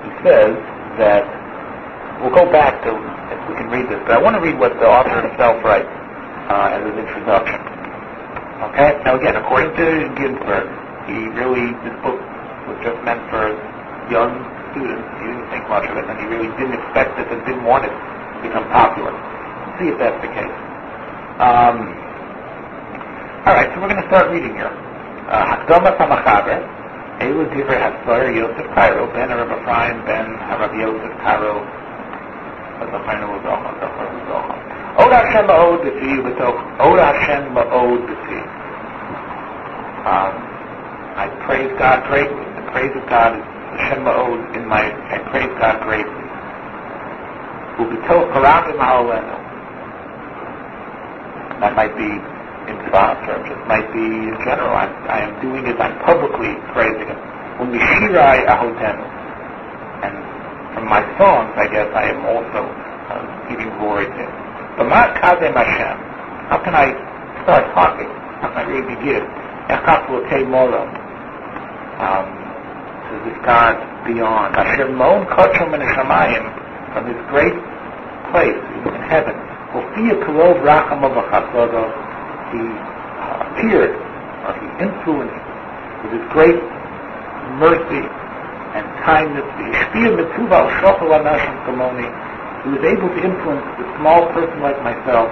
he 0.04 0.12
says 0.24 0.54
that 1.00 1.24
we'll 2.22 2.36
go 2.36 2.46
back 2.52 2.84
to 2.84 2.92
if 2.94 3.40
we 3.50 3.54
can 3.56 3.68
read 3.72 3.88
this, 3.90 4.00
but 4.06 4.16
I 4.16 4.22
want 4.22 4.36
to 4.36 4.44
read 4.44 4.60
what 4.60 4.76
the 4.78 4.88
author 4.88 5.24
himself 5.24 5.64
writes 5.64 5.90
uh, 6.52 6.76
as 6.76 6.82
his 6.86 6.96
introduction. 7.00 7.60
Okay. 8.72 8.96
Now 9.04 9.20
again, 9.20 9.36
according 9.36 9.76
to 9.76 9.86
Ginsburg, 10.16 10.68
he 11.08 11.28
really 11.36 11.76
this 11.84 11.96
book 12.00 12.20
was 12.68 12.78
just 12.84 13.00
meant 13.04 13.20
for 13.28 13.52
young 14.08 14.32
students. 14.72 15.08
He 15.20 15.26
didn't 15.28 15.50
think 15.52 15.66
much 15.68 15.88
of 15.88 15.96
it, 16.00 16.06
and 16.08 16.16
he 16.20 16.26
really 16.32 16.52
didn't 16.56 16.76
expect 16.80 17.20
it 17.20 17.28
and 17.28 17.44
didn't 17.44 17.68
want 17.68 17.84
it 17.84 17.92
to 17.92 18.40
become 18.40 18.68
popular. 18.72 19.12
Let's 19.12 19.78
see 19.84 19.90
if 19.92 19.98
that's 20.00 20.20
the 20.24 20.32
case. 20.32 20.58
Um, 21.44 21.92
all 23.44 23.52
right, 23.52 23.68
so 23.76 23.82
we're 23.84 23.92
going 23.92 24.00
to 24.00 24.08
start 24.08 24.32
reading 24.32 24.56
here. 24.56 24.72
Hakdama 25.28 25.98
Samachaber, 26.00 26.64
Divrei 27.24 28.36
Yosef 28.36 28.68
Karo, 28.76 29.08
Ben 29.14 29.32
Arab 29.32 29.52
Ephraim, 29.52 30.06
Ben 30.06 30.28
Harab 30.44 30.74
Yosef 30.76 31.14
Karo, 31.24 31.64
Hashem 35.12 35.48
Ma'od 35.48 35.86
Hashem 37.00 37.54
Ma'od 37.56 38.04
I 41.16 41.30
praise 41.46 41.72
God 41.78 42.04
greatly. 42.08 42.44
The 42.56 42.72
praise 42.72 42.92
of 42.96 43.08
God 43.08 43.38
is 43.38 43.44
Hashem 43.80 44.04
Ma'od 44.04 44.56
in 44.58 44.68
my, 44.68 44.84
I 44.84 45.20
praise 45.30 45.54
God 45.60 45.82
greatly. 45.84 46.24
U'b'toch 47.80 48.34
Harabim 48.34 48.78
Ha'olenu. 48.80 49.38
That 51.62 51.76
might 51.76 51.96
be 51.96 52.33
in 52.68 52.76
Tzfat 52.88 53.26
terms. 53.26 53.48
It 53.52 53.62
might 53.68 53.88
be 53.92 54.04
in 54.04 54.38
general. 54.46 54.72
I'm, 54.76 54.92
I 55.10 55.20
am 55.28 55.34
doing 55.42 55.66
it. 55.68 55.80
I'm 55.80 55.98
publicly 56.06 56.56
praising 56.72 57.08
Him. 57.08 57.20
U'mishirai 57.60 58.48
Ahodenu. 58.48 59.06
And 60.04 60.16
from 60.74 60.86
my 60.88 61.04
songs, 61.20 61.52
I 61.56 61.68
guess 61.68 61.90
I 61.94 62.12
am 62.12 62.22
also 62.26 62.62
uh, 62.64 63.24
giving 63.50 63.70
glory 63.80 64.06
to 64.08 64.18
Him. 64.18 64.32
B'ma 64.80 65.14
Kadem 65.20 65.54
Hashem. 65.54 65.98
How 66.50 66.60
can 66.64 66.76
I 66.76 66.92
start 67.44 67.68
talking? 67.74 68.10
How 68.42 68.50
can 68.52 68.58
I 68.58 68.66
really 68.68 68.96
begin? 68.96 69.24
Echaf 69.70 70.10
L'kei 70.10 70.44
Molo. 70.48 70.84
Um, 72.04 72.28
to 73.08 73.14
this 73.30 73.38
God 73.46 73.78
beyond. 74.08 74.56
Asher 74.56 74.90
Mon 74.92 75.26
Kochel 75.28 75.70
Min 75.72 75.82
Hashemayim. 75.82 76.46
From 76.94 77.08
His 77.08 77.20
great 77.30 77.56
place 78.32 78.60
in 78.88 79.02
heaven. 79.08 79.36
Ufiya 79.74 80.22
Karov 80.26 80.62
Racham 80.62 81.04
of 81.06 81.18
he 82.54 82.62
uh, 82.62 83.50
appeared, 83.50 83.98
or 84.46 84.54
he 84.62 84.68
influenced 84.86 85.42
with 86.06 86.14
his 86.22 86.26
great 86.30 86.62
mercy 87.58 88.06
and 88.78 88.86
kindness. 89.02 89.46
He 92.64 92.70
was 92.70 92.84
able 92.86 93.10
to 93.10 93.22
influence 93.22 93.66
the 93.78 93.86
small 93.98 94.30
person 94.34 94.62
like 94.62 94.82
myself 94.84 95.30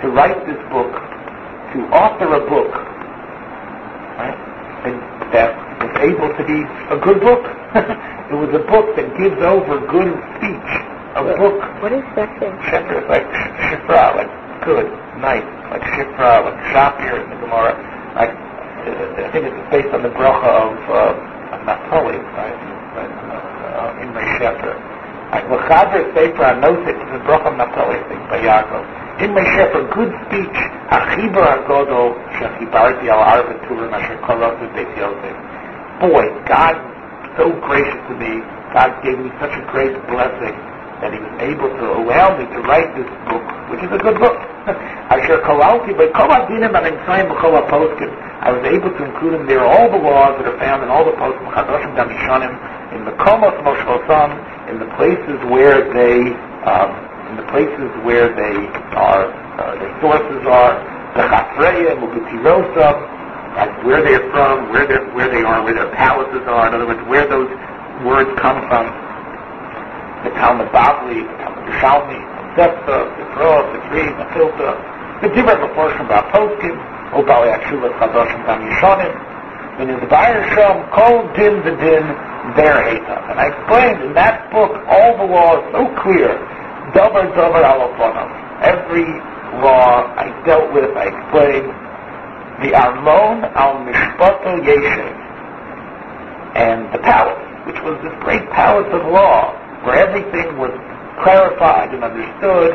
to 0.00 0.08
write 0.08 0.46
this 0.46 0.58
book, 0.72 0.92
to 1.72 1.78
author 1.92 2.34
a 2.34 2.40
book, 2.48 2.72
right? 4.18 4.38
And 4.84 4.96
that 5.32 5.54
was 5.80 5.92
able 6.00 6.28
to 6.34 6.42
be 6.44 6.64
a 6.90 6.98
good 6.98 7.20
book. 7.20 7.44
it 8.32 8.34
was 8.34 8.50
a 8.54 8.64
book 8.66 8.96
that 8.96 9.16
gives 9.16 9.40
over 9.42 9.80
good 9.86 10.12
speech 10.36 10.91
a 11.16 11.22
book. 11.36 11.60
What 11.82 11.92
is 11.92 12.04
Sefer? 12.16 12.48
Sefer 12.72 13.04
is 13.04 13.08
like 13.08 13.28
shifra, 13.68 14.16
like 14.16 14.32
good, 14.64 14.88
nice, 15.20 15.44
like 15.68 15.84
shifra, 15.92 16.44
like 16.48 16.58
shapir 16.72 17.20
in 17.20 17.28
the 17.30 17.38
Gemara. 17.44 17.76
Like 18.16 18.32
uh, 18.32 19.26
I 19.26 19.28
think 19.32 19.44
it's 19.46 19.62
based 19.68 19.92
on 19.92 20.02
the 20.02 20.12
bracha 20.12 20.48
of 20.48 20.74
uh, 20.88 21.12
Naphtali, 21.68 22.16
right? 22.16 22.56
Uh, 22.96 24.02
in 24.02 24.08
my 24.16 24.24
Sefer. 24.40 24.72
Like 25.32 25.48
L'chaber 25.48 26.02
Sefer 26.16 26.44
Anosik 26.44 26.96
is 26.96 27.10
the 27.12 27.22
bracha 27.28 27.52
of 27.52 27.56
Naphtali, 27.60 28.00
I 28.00 28.04
think, 28.08 28.22
by 28.32 28.40
Yaakov. 28.40 28.84
In 29.20 29.34
my 29.36 29.44
Sefer, 29.56 29.84
good 29.92 30.12
speech, 30.28 30.58
Achibar 30.88 31.60
Agodol, 31.60 32.16
Shechibarti 32.40 33.08
al 33.12 33.20
Arva 33.20 33.54
Turim 33.68 33.92
Asher 33.92 34.16
Kolot 34.24 34.56
Beit 34.74 34.88
Yosef. 34.96 35.36
Boy, 36.00 36.24
God 36.48 36.76
so 37.36 37.52
gracious 37.64 38.00
to 38.08 38.14
me. 38.16 38.40
God 38.72 38.92
gave 39.04 39.18
me 39.20 39.30
such 39.40 39.52
a 39.52 39.64
great 39.72 39.92
blessing 40.08 40.71
that 41.02 41.10
he 41.10 41.18
was 41.18 41.34
able 41.42 41.66
to 41.66 41.86
allow 41.98 42.38
me 42.38 42.46
to 42.46 42.58
write 42.62 42.86
this 42.94 43.10
book, 43.26 43.42
which 43.74 43.82
is 43.82 43.90
a 43.90 43.98
good 43.98 44.22
book. 44.22 44.38
Asher 45.10 45.42
Kalalti, 45.42 45.90
but 45.98 46.14
Kol 46.14 46.30
Adinim 46.30 46.70
and 46.78 46.94
Insayim 46.94 47.26
B'Kol 47.26 47.58
HaPoskim. 47.58 48.10
I 48.38 48.54
was 48.54 48.62
able 48.70 48.94
to 48.94 49.02
include 49.02 49.42
in 49.42 49.46
there 49.50 49.66
all 49.66 49.90
the 49.90 49.98
laws 49.98 50.38
that 50.38 50.46
are 50.46 50.58
found 50.62 50.86
in 50.86 50.88
all 50.94 51.02
the 51.02 51.18
poskim, 51.18 51.50
Chadoshim 51.50 51.98
Damishanim, 51.98 52.54
in 52.94 53.02
the 53.04 53.14
Komos 53.18 53.54
Moshe 53.66 54.70
in 54.70 54.78
the 54.78 54.86
places 54.94 55.38
where 55.50 55.82
they, 55.90 56.30
um, 56.70 56.90
in 57.34 57.42
the 57.42 57.46
places 57.50 57.90
where 58.06 58.30
they 58.30 58.70
are, 58.94 59.26
uh, 59.58 59.74
sources 59.98 60.46
are, 60.46 60.78
the 61.18 61.26
Chatzreya, 61.26 61.98
Mubitirosa, 61.98 63.58
that's 63.58 63.74
where 63.84 64.02
they're 64.02 64.30
from, 64.30 64.70
where 64.70 64.86
they 64.86 64.96
where 65.12 65.28
they 65.28 65.42
are, 65.42 65.62
where 65.62 65.74
their 65.74 65.90
palaces 65.94 66.46
are. 66.46 66.68
In 66.68 66.74
other 66.74 66.86
words, 66.86 67.02
where 67.10 67.26
those 67.28 67.50
words 68.06 68.30
come 68.40 68.62
from 68.70 69.01
Talmud 70.42 70.74
Bavli, 70.74 71.22
the 71.22 71.36
Talmud 71.38 71.70
Yerushalmi, 71.70 72.18
the 72.18 72.66
Sefta, 72.66 72.98
the 73.14 73.24
Kroz, 73.30 73.62
the 75.22 75.28
different 75.38 75.60
proportion 75.62 76.02
about 76.02 76.34
Poskim, 76.34 76.74
Obali 77.14 77.54
Akshuva, 77.54 77.94
Chadoshim, 78.02 78.42
Tam 78.42 78.58
Yishonim, 78.58 79.14
and 79.78 79.88
in 79.88 80.00
the 80.00 80.06
Bayer 80.10 80.42
Shem, 80.50 80.82
Kol 80.90 81.30
Din 81.38 81.62
the 81.62 81.78
Din, 81.78 82.02
their 82.58 82.74
Heta. 82.82 83.30
And 83.30 83.38
I 83.38 83.54
explained 83.54 84.02
in 84.02 84.14
that 84.14 84.50
book 84.50 84.74
all 84.90 85.14
the 85.16 85.30
laws 85.30 85.62
so 85.70 85.86
clear, 86.02 86.34
Dover 86.90 87.22
Dover 87.38 87.62
Alofonov. 87.62 88.34
Every 88.66 89.06
law 89.62 90.10
I 90.18 90.26
dealt 90.44 90.74
with, 90.74 90.90
I 90.98 91.06
explained, 91.06 91.70
the 92.66 92.74
Armon 92.74 93.46
al 93.54 93.78
Mishpato 93.86 94.58
Yeshev, 94.58 95.14
and 96.58 96.92
the 96.92 96.98
palace, 96.98 97.38
which 97.70 97.78
was 97.86 97.94
this 98.02 98.12
great 98.26 98.42
palace 98.50 98.90
of 98.90 99.06
law, 99.06 99.61
where 99.84 99.98
everything 99.98 100.58
was 100.58 100.72
clarified 101.22 101.94
and 101.94 102.02
understood. 102.04 102.72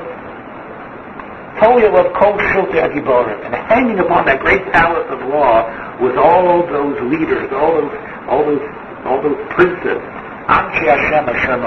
of 1.57 2.07
Kol 2.13 2.37
and 2.37 3.55
hanging 3.71 3.99
upon 3.99 4.25
that 4.25 4.39
great 4.39 4.63
palace 4.71 5.07
of 5.09 5.19
law 5.27 5.65
was 5.99 6.15
all 6.17 6.65
those 6.67 6.99
leaders, 7.09 7.49
all 7.53 7.73
those, 7.81 7.95
all 8.29 8.43
those, 8.45 8.65
all 9.05 9.19
those 9.23 9.39
princes. 9.55 9.99
Amshi 10.47 10.87
Hashem 10.87 11.27
Hashem. 11.27 11.61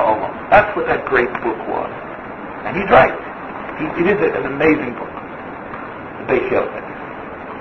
That's 0.51 0.75
what 0.77 0.87
that 0.87 1.05
great 1.05 1.33
book 1.45 1.59
was. 1.69 1.93
And 2.65 2.77
he's 2.77 2.89
right. 2.89 3.13
He, 3.77 3.85
it 4.05 4.17
is 4.17 4.21
an 4.37 4.47
amazing 4.47 4.95
book. 4.97 5.13
The 6.21 6.25
Beis 6.33 6.51
Yosef. 6.53 6.91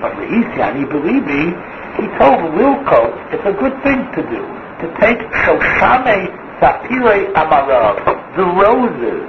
But 0.00 0.16
Reisian, 0.16 0.80
he 0.80 0.84
believed 0.88 1.28
me, 1.28 1.52
he 2.00 2.08
told 2.16 2.40
Wilco 2.56 3.12
it's 3.36 3.44
a 3.44 3.52
good 3.52 3.76
thing 3.84 4.00
to 4.16 4.22
do. 4.32 4.40
To 4.80 4.86
take 4.96 5.20
Shoshane 5.44 6.32
Sapire 6.60 7.32
Amarav, 7.32 8.04
the 8.36 8.44
roses, 8.44 9.24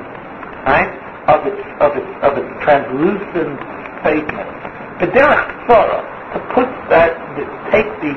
right, 0.68 0.92
of 1.32 1.48
its, 1.48 1.64
of 1.80 1.96
its, 1.96 2.12
of 2.28 2.36
its 2.36 2.52
translucent 2.60 3.56
fakeness. 4.04 4.52
The 5.00 5.08
derech 5.08 5.48
tzara, 5.64 6.04
to 6.36 6.40
put 6.52 6.68
that, 6.92 7.16
to 7.40 7.44
take 7.72 7.88
the 8.04 8.12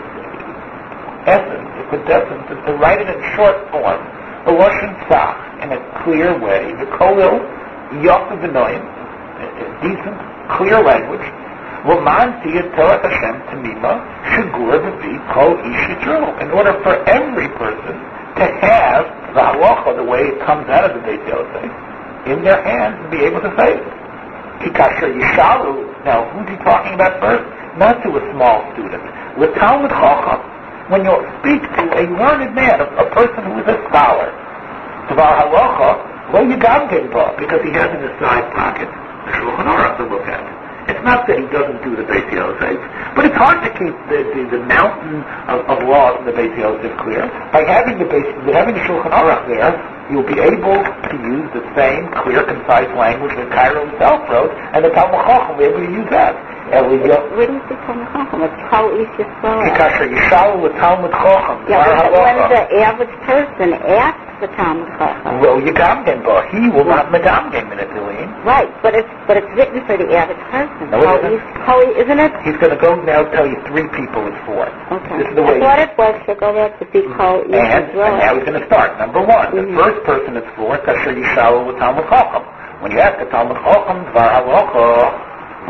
essence, 1.31 1.71
the 1.79 1.85
quintessence, 1.95 2.47
and 2.51 2.61
to 2.67 2.73
write 2.75 3.01
it 3.01 3.09
in 3.09 3.23
short 3.39 3.55
form, 3.71 4.03
the 4.47 4.53
Lashon 4.53 4.99
Tzach, 5.07 5.63
in 5.63 5.71
a 5.71 5.81
clear 6.03 6.35
way, 6.35 6.75
the 6.75 6.91
Kolil, 6.99 7.39
Yosef 8.03 8.43
Benoim, 8.43 8.83
decent, 9.79 10.19
clear 10.59 10.83
language, 10.83 11.23
Roman 11.87 12.35
Tia 12.43 12.67
Torah 12.75 12.99
Hashem 12.99 13.47
Tamima, 13.47 14.03
Shagur 14.35 14.75
V'vi 14.83 15.15
Kol 15.33 15.55
Ish 15.63 16.43
in 16.43 16.51
order 16.51 16.75
for 16.83 16.97
every 17.09 17.49
person 17.57 18.14
to 18.37 18.47
have 18.67 19.05
the 19.35 19.41
halacha, 19.41 19.97
the 19.97 20.05
way 20.05 20.35
it 20.35 20.39
comes 20.43 20.69
out 20.69 20.91
of 20.91 20.95
the 20.99 21.03
Beit 21.07 21.23
Yosef, 21.27 21.71
in 22.27 22.43
their 22.43 22.63
hands 22.63 22.99
and 22.99 23.11
be 23.11 23.23
able 23.23 23.41
to 23.41 23.53
say 23.59 23.79
it. 23.79 23.85
Kikasher 24.63 25.13
Yishalu, 25.13 26.05
now 26.05 26.31
who's 26.33 26.49
he 26.49 26.57
talking 26.65 26.95
about 26.95 27.21
first? 27.21 27.45
Not 27.79 28.03
to 28.03 28.11
a 28.17 28.23
small 28.33 28.63
student. 28.73 29.03
With 29.39 29.55
Talmud 29.55 29.91
Chacham, 29.91 30.41
when 30.91 31.05
you 31.05 31.15
speak 31.43 31.63
to 31.63 31.85
a 31.91 32.05
learned 32.11 32.55
man, 32.55 32.81
a, 32.81 32.87
a 33.03 33.07
person 33.11 33.45
who 33.51 33.59
is 33.61 33.67
a 33.67 33.77
scholar, 33.91 34.31
Tvar 35.11 35.33
Halacha, 35.43 36.33
lo 36.33 36.41
Yigamkin 36.43 37.11
because 37.39 37.61
he 37.63 37.71
has 37.73 37.91
in 37.95 38.01
his 38.03 38.15
side 38.19 38.47
pocket 38.55 38.89
the 39.27 39.33
Shulchan 39.33 39.67
Aruch 39.69 39.97
to 39.99 40.05
look 40.09 40.27
at. 40.27 40.64
It's 40.89 41.05
not 41.05 41.27
that 41.27 41.37
he 41.41 41.47
doesn't 41.49 41.81
do 41.81 41.97
the 41.97 42.05
Beis 42.05 42.29
Yosef, 42.29 42.77
but 43.17 43.25
it's 43.25 43.37
hard 43.37 43.65
to 43.65 43.71
keep 43.73 43.97
the, 44.13 44.21
the, 44.37 44.43
the 44.59 44.63
mountain 44.69 45.25
of, 45.49 45.65
of 45.65 45.79
laws 45.89 46.21
in 46.21 46.29
the 46.29 46.37
Beis 46.37 46.53
Yosef 46.57 46.93
clear. 47.01 47.25
By 47.53 47.65
having 47.65 47.97
the 47.99 48.05
Beis, 48.05 48.27
having 48.53 48.75
the 48.77 48.85
Shulchan 48.85 49.09
Aruch 49.13 49.49
there, 49.49 49.73
you'll 50.13 50.29
be 50.29 50.37
able 50.37 50.77
to 50.85 51.15
use 51.25 51.49
the 51.57 51.65
same 51.73 52.13
clear, 52.21 52.45
concise 52.45 52.93
language 52.97 53.33
that 53.37 53.49
Karo 53.49 53.89
himself 53.89 54.29
wrote, 54.29 54.53
and 54.77 54.85
the 54.85 54.93
Talmud 54.93 55.25
Chacham 55.25 55.57
will 55.57 55.61
be 55.61 55.65
able 55.73 55.81
to 55.81 55.93
use 55.93 56.09
that. 56.13 56.37
Where 56.69 57.47
do 57.47 57.53
you 57.53 57.63
see 57.69 57.77
Talmud 57.89 58.09
Chacham? 58.13 58.45
It's 58.45 58.57
Kol 58.69 58.89
Ish 58.97 59.09
Yisrael. 59.21 59.69
Kasher 59.77 60.09
Yishalu 60.09 60.63
with 60.65 60.73
Talmud 60.81 61.13
Chacham. 61.13 61.65
Yeah, 61.69 62.09
but 62.09 62.13
when 62.13 62.37
the 62.53 62.63
average 62.85 63.15
person 63.25 63.73
asks 63.89 64.24
the 64.45 64.53
Talmud 64.61 64.89
Chacham, 65.01 65.41
Well, 65.41 65.57
Yigamgen, 65.65 66.21
but 66.25 66.45
he 66.53 66.69
will 66.69 66.85
not 66.85 67.09
Megamgen 67.09 67.65
Minatilim. 67.73 68.29
right, 68.45 68.69
but 68.85 68.93
it's 68.95 69.09
but 69.27 69.37
it's 69.41 69.49
written 69.57 69.81
for 69.89 69.97
the 69.97 70.05
average 70.13 70.41
person. 70.53 70.91
No, 70.93 71.01
it 71.01 71.25
isn't. 71.33 71.65
Kol, 71.65 71.81
isn't 71.97 72.21
it? 72.21 72.33
He's 72.45 72.59
going 72.61 72.77
to 72.77 72.81
go 72.81 72.93
now 73.09 73.25
tell 73.33 73.49
you 73.49 73.57
three 73.73 73.89
people 73.97 74.21
it's 74.29 74.37
for. 74.45 74.69
Okay. 74.93 75.17
This 75.25 75.29
is 75.33 75.35
the 75.37 75.43
way. 75.43 75.57
I 75.65 75.65
thought 75.65 75.81
it 75.81 75.93
was 75.97 76.17
to 76.29 76.35
go 76.37 76.53
back 76.53 76.77
to 76.79 76.85
be 76.93 77.01
Kol 77.17 77.41
Ish 77.49 77.57
And, 77.57 77.89
and 77.97 78.19
now 78.21 78.37
he's 78.37 78.45
going 78.45 78.61
to 78.61 78.67
start. 78.69 78.99
Number 79.01 79.25
one, 79.25 79.49
the 79.57 79.65
Mhm. 79.65 79.81
first 79.81 80.05
person 80.05 80.37
it's 80.37 80.51
for, 80.57 80.77
Kasher 80.85 81.17
Yishalu 81.17 81.67
with 81.67 81.79
Talmud 81.81 82.05
Chacham. 82.13 82.45
When 82.85 82.93
you 82.93 83.01
ask 83.01 83.17
a 83.17 83.25
Talmud 83.33 83.57
Chacham, 83.65 84.05
Dvar 84.13 84.29
Halacha, 84.45 84.85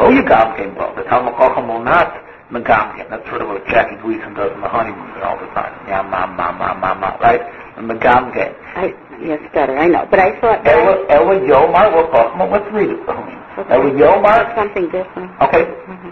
oh, 0.03 0.11
Yigamgen, 0.11 0.75
but 0.77 0.97
the 0.99 1.05
Talmud 1.07 1.35
Chacham 1.39 1.69
will 1.69 1.85
not 1.85 2.11
Megamgen. 2.51 3.07
That's 3.09 3.27
sort 3.31 3.41
of 3.43 3.49
what 3.49 3.63
Jackie 3.69 3.97
Gleason 4.03 4.35
does 4.35 4.51
in 4.53 4.61
the 4.61 4.69
honeymoon 4.69 5.23
all 5.23 5.39
the 5.39 5.47
time. 5.55 5.73
Yeah, 5.87 6.03
ma, 6.03 6.27
ma, 6.27 6.51
ma, 6.53 6.75
ma, 6.75 6.95
ma, 6.95 7.15
right? 7.23 7.41
Megamgen. 7.77 8.55
I 8.77 8.95
yes, 9.23 9.41
better. 9.53 9.77
I 9.77 9.87
know, 9.89 10.07
but 10.11 10.19
I 10.21 10.39
thought 10.41 10.67
Ela, 10.67 11.07
Ela 11.11 11.35
Yomar 11.43 11.91
will 11.95 12.07
Chacham. 12.11 12.51
Let's 12.51 12.71
read 12.73 12.91
it. 12.91 13.01
Ela 13.09 13.67
that's 13.67 13.99
Yomar. 13.99 14.55
something 14.55 14.87
different. 14.91 15.31
Okay, 15.43 15.67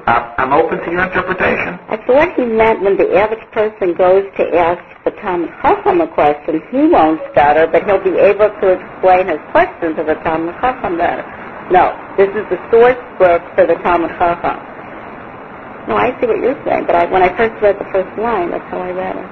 uh, 0.06 0.34
I'm 0.38 0.52
open 0.52 0.78
to 0.78 0.90
your 0.90 1.04
interpretation. 1.04 1.78
I 1.88 1.96
thought 2.06 2.34
he 2.34 2.44
meant 2.46 2.82
when 2.82 2.96
the 2.96 3.14
average 3.14 3.46
person 3.52 3.94
goes 3.94 4.26
to 4.36 4.44
ask 4.58 4.82
the 5.04 5.10
Talmud 5.22 5.50
Chacham 5.62 6.00
a 6.00 6.08
question, 6.08 6.62
he 6.70 6.86
won't 6.86 7.20
stutter, 7.32 7.66
but 7.66 7.84
he'll 7.86 8.02
be 8.02 8.18
able 8.18 8.50
to 8.62 8.66
explain 8.78 9.26
his 9.26 9.42
question 9.50 9.94
to 9.96 10.02
the 10.04 10.14
Talmud 10.22 10.54
Chacham 10.60 10.98
better. 10.98 11.26
No, 11.70 11.94
this 12.16 12.30
is 12.30 12.46
the 12.50 12.58
source 12.70 12.98
book 13.18 13.42
for 13.54 13.66
the 13.66 13.74
Talmud 13.82 14.10
Chacham. 14.18 14.58
No, 15.88 15.96
I 15.98 16.14
see 16.20 16.26
what 16.26 16.38
you're 16.38 16.58
saying, 16.64 16.86
but 16.86 16.94
I, 16.94 17.06
when 17.10 17.22
I 17.22 17.34
first 17.36 17.60
read 17.62 17.78
the 17.78 17.88
first 17.90 18.10
line, 18.18 18.50
that's 18.50 18.62
how 18.70 18.78
I 18.78 18.90
read 18.90 19.16
it. 19.16 19.30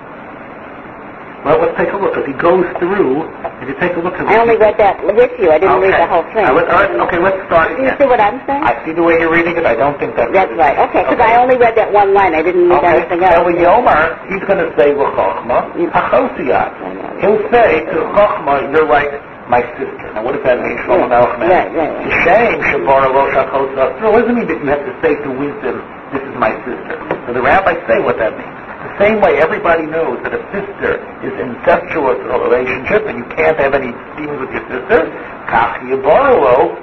Well, 1.40 1.56
let's 1.56 1.72
take 1.80 1.88
a 1.88 1.96
look. 1.96 2.12
As 2.20 2.26
he 2.28 2.36
goes 2.36 2.68
through, 2.76 3.24
if 3.64 3.68
you 3.72 3.76
take 3.80 3.96
a 3.96 4.00
look 4.04 4.12
at 4.20 4.28
I 4.28 4.36
only 4.44 4.60
read 4.60 4.76
that 4.76 5.00
with 5.00 5.32
you. 5.40 5.48
I 5.48 5.56
didn't 5.56 5.80
read 5.80 5.96
the 5.96 6.04
whole 6.04 6.24
thing. 6.36 6.44
All 6.44 6.52
right, 6.52 6.68
all 6.68 6.84
right, 6.84 6.92
okay, 7.08 7.16
let's 7.16 7.40
start 7.48 7.72
Do 7.72 7.80
you 7.80 7.88
again. 7.88 7.96
see 7.96 8.08
what 8.12 8.20
I'm 8.20 8.44
saying? 8.44 8.60
I 8.60 8.76
see 8.84 8.92
the 8.92 9.00
way 9.00 9.16
you're 9.16 9.32
reading 9.32 9.56
it. 9.56 9.64
I 9.64 9.72
don't 9.72 9.96
think 9.96 10.16
that's 10.20 10.28
That's 10.36 10.52
right. 10.60 10.76
Okay, 10.92 11.00
because 11.00 11.16
I 11.16 11.40
only 11.40 11.56
read 11.56 11.72
that 11.80 11.88
one 11.96 12.12
line. 12.12 12.36
I 12.36 12.42
didn't 12.44 12.68
read 12.68 12.84
Okay. 12.84 13.00
anything 13.00 13.24
else. 13.24 13.40
Ela 13.40 13.52
Yomar, 13.56 14.20
he's 14.28 14.44
going 14.44 14.60
to 14.60 14.68
say 14.76 14.92
L'chochma, 14.92 15.72
Hachosiyat. 15.96 17.24
He'll 17.24 17.40
say 17.48 17.88
to 17.88 17.98
Chochma, 18.12 18.68
you're 18.68 18.84
like 18.84 19.08
my 19.48 19.64
sister. 19.80 20.12
Now, 20.12 20.20
what 20.22 20.36
does 20.36 20.44
that 20.44 20.60
mean? 20.60 20.76
Shlomo 20.84 21.08
Melech 21.08 21.40
meant. 21.40 21.50
Right, 21.50 21.72
right, 21.72 21.92
right. 22.04 22.24
Shame, 22.28 22.60
Shabara 22.68 23.08
Lo 23.16 23.24
Shachosiyat. 23.32 23.96
No, 24.04 24.12
it 24.12 24.28
doesn't 24.28 24.36
mean 24.36 24.46
that 24.46 24.60
you 24.60 24.68
have 24.68 24.84
to 24.84 24.92
say 25.00 25.16
to 25.16 25.28
wisdom, 25.32 25.80
this 26.12 26.20
is 26.20 26.36
my 26.36 26.52
sister. 26.68 27.00
So 27.26 27.32
the 27.32 27.40
rabbis 27.40 27.80
say 27.88 27.96
what 28.04 28.20
that 28.20 28.36
means. 28.36 28.60
Same 28.98 29.20
way 29.20 29.38
everybody 29.38 29.86
knows 29.86 30.22
that 30.24 30.34
a 30.34 30.42
sister 30.50 30.98
is 31.22 31.34
incestuous 31.36 32.18
in 32.18 32.28
a 32.30 32.38
relationship 32.38 33.06
and 33.06 33.18
you 33.18 33.26
can't 33.36 33.58
have 33.58 33.74
any 33.74 33.92
dealings 34.16 34.40
with 34.40 34.52
your 34.56 34.66
sister. 34.68 35.06
Kach 35.46 35.78
yibarlo 35.86 36.74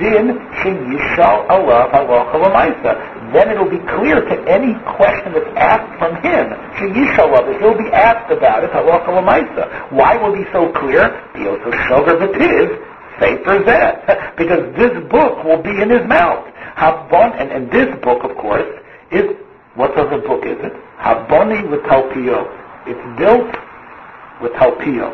din 0.00 0.38
sheyishal 0.64 1.46
alav 1.48 1.92
halacha. 1.92 3.32
Then 3.32 3.50
it'll 3.50 3.70
be 3.70 3.82
clear 3.96 4.20
to 4.20 4.34
any 4.48 4.74
question 4.96 5.32
that's 5.32 5.52
asked 5.56 5.98
from 5.98 6.16
him. 6.22 6.50
Sheyishal 6.80 7.30
alav, 7.32 7.46
that 7.46 7.60
he'll 7.60 7.78
be 7.78 7.90
asked 7.92 8.30
about 8.30 8.64
it 8.64 8.70
halacha. 8.70 9.92
Why 9.92 10.16
will 10.16 10.32
be 10.32 10.44
so 10.52 10.72
clear? 10.72 11.08
Because 11.32 11.74
sugar 11.88 12.16
v'tiv 12.18 12.94
Sefer 13.20 13.62
Zeh. 13.64 14.36
Because 14.36 14.74
this 14.76 14.92
book 15.10 15.44
will 15.44 15.62
be 15.62 15.70
in 15.80 15.90
his 15.90 16.06
mouth. 16.06 16.46
Habon, 16.76 17.40
and, 17.40 17.50
and 17.50 17.70
this 17.70 17.88
book, 18.02 18.24
of 18.24 18.36
course, 18.36 18.66
is, 19.12 19.30
what 19.74 19.96
other 19.96 20.18
book 20.18 20.44
is 20.44 20.58
it? 20.58 20.72
Haboni 21.04 21.68
with 21.68 21.84
Talpiot. 21.84 22.48
It's 22.86 23.18
built 23.20 23.52
with 24.40 24.52
Talpiot. 24.56 25.12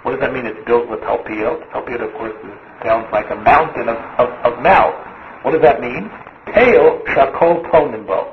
What 0.00 0.12
does 0.12 0.20
that 0.20 0.32
mean, 0.32 0.46
it's 0.46 0.64
built 0.64 0.88
with 0.88 1.00
Talpiot? 1.00 1.60
Talpiot, 1.72 2.00
of 2.00 2.12
course, 2.14 2.32
is, 2.40 2.56
sounds 2.82 3.06
like 3.12 3.28
a 3.28 3.36
mountain 3.36 3.90
of, 3.90 3.98
of, 4.16 4.28
of 4.48 4.62
mouth. 4.62 4.96
What 5.44 5.52
does 5.52 5.60
that 5.60 5.82
mean? 5.82 6.08
Tail 6.54 7.04
Shakol 7.12 7.68
Tonimbo. 7.68 8.32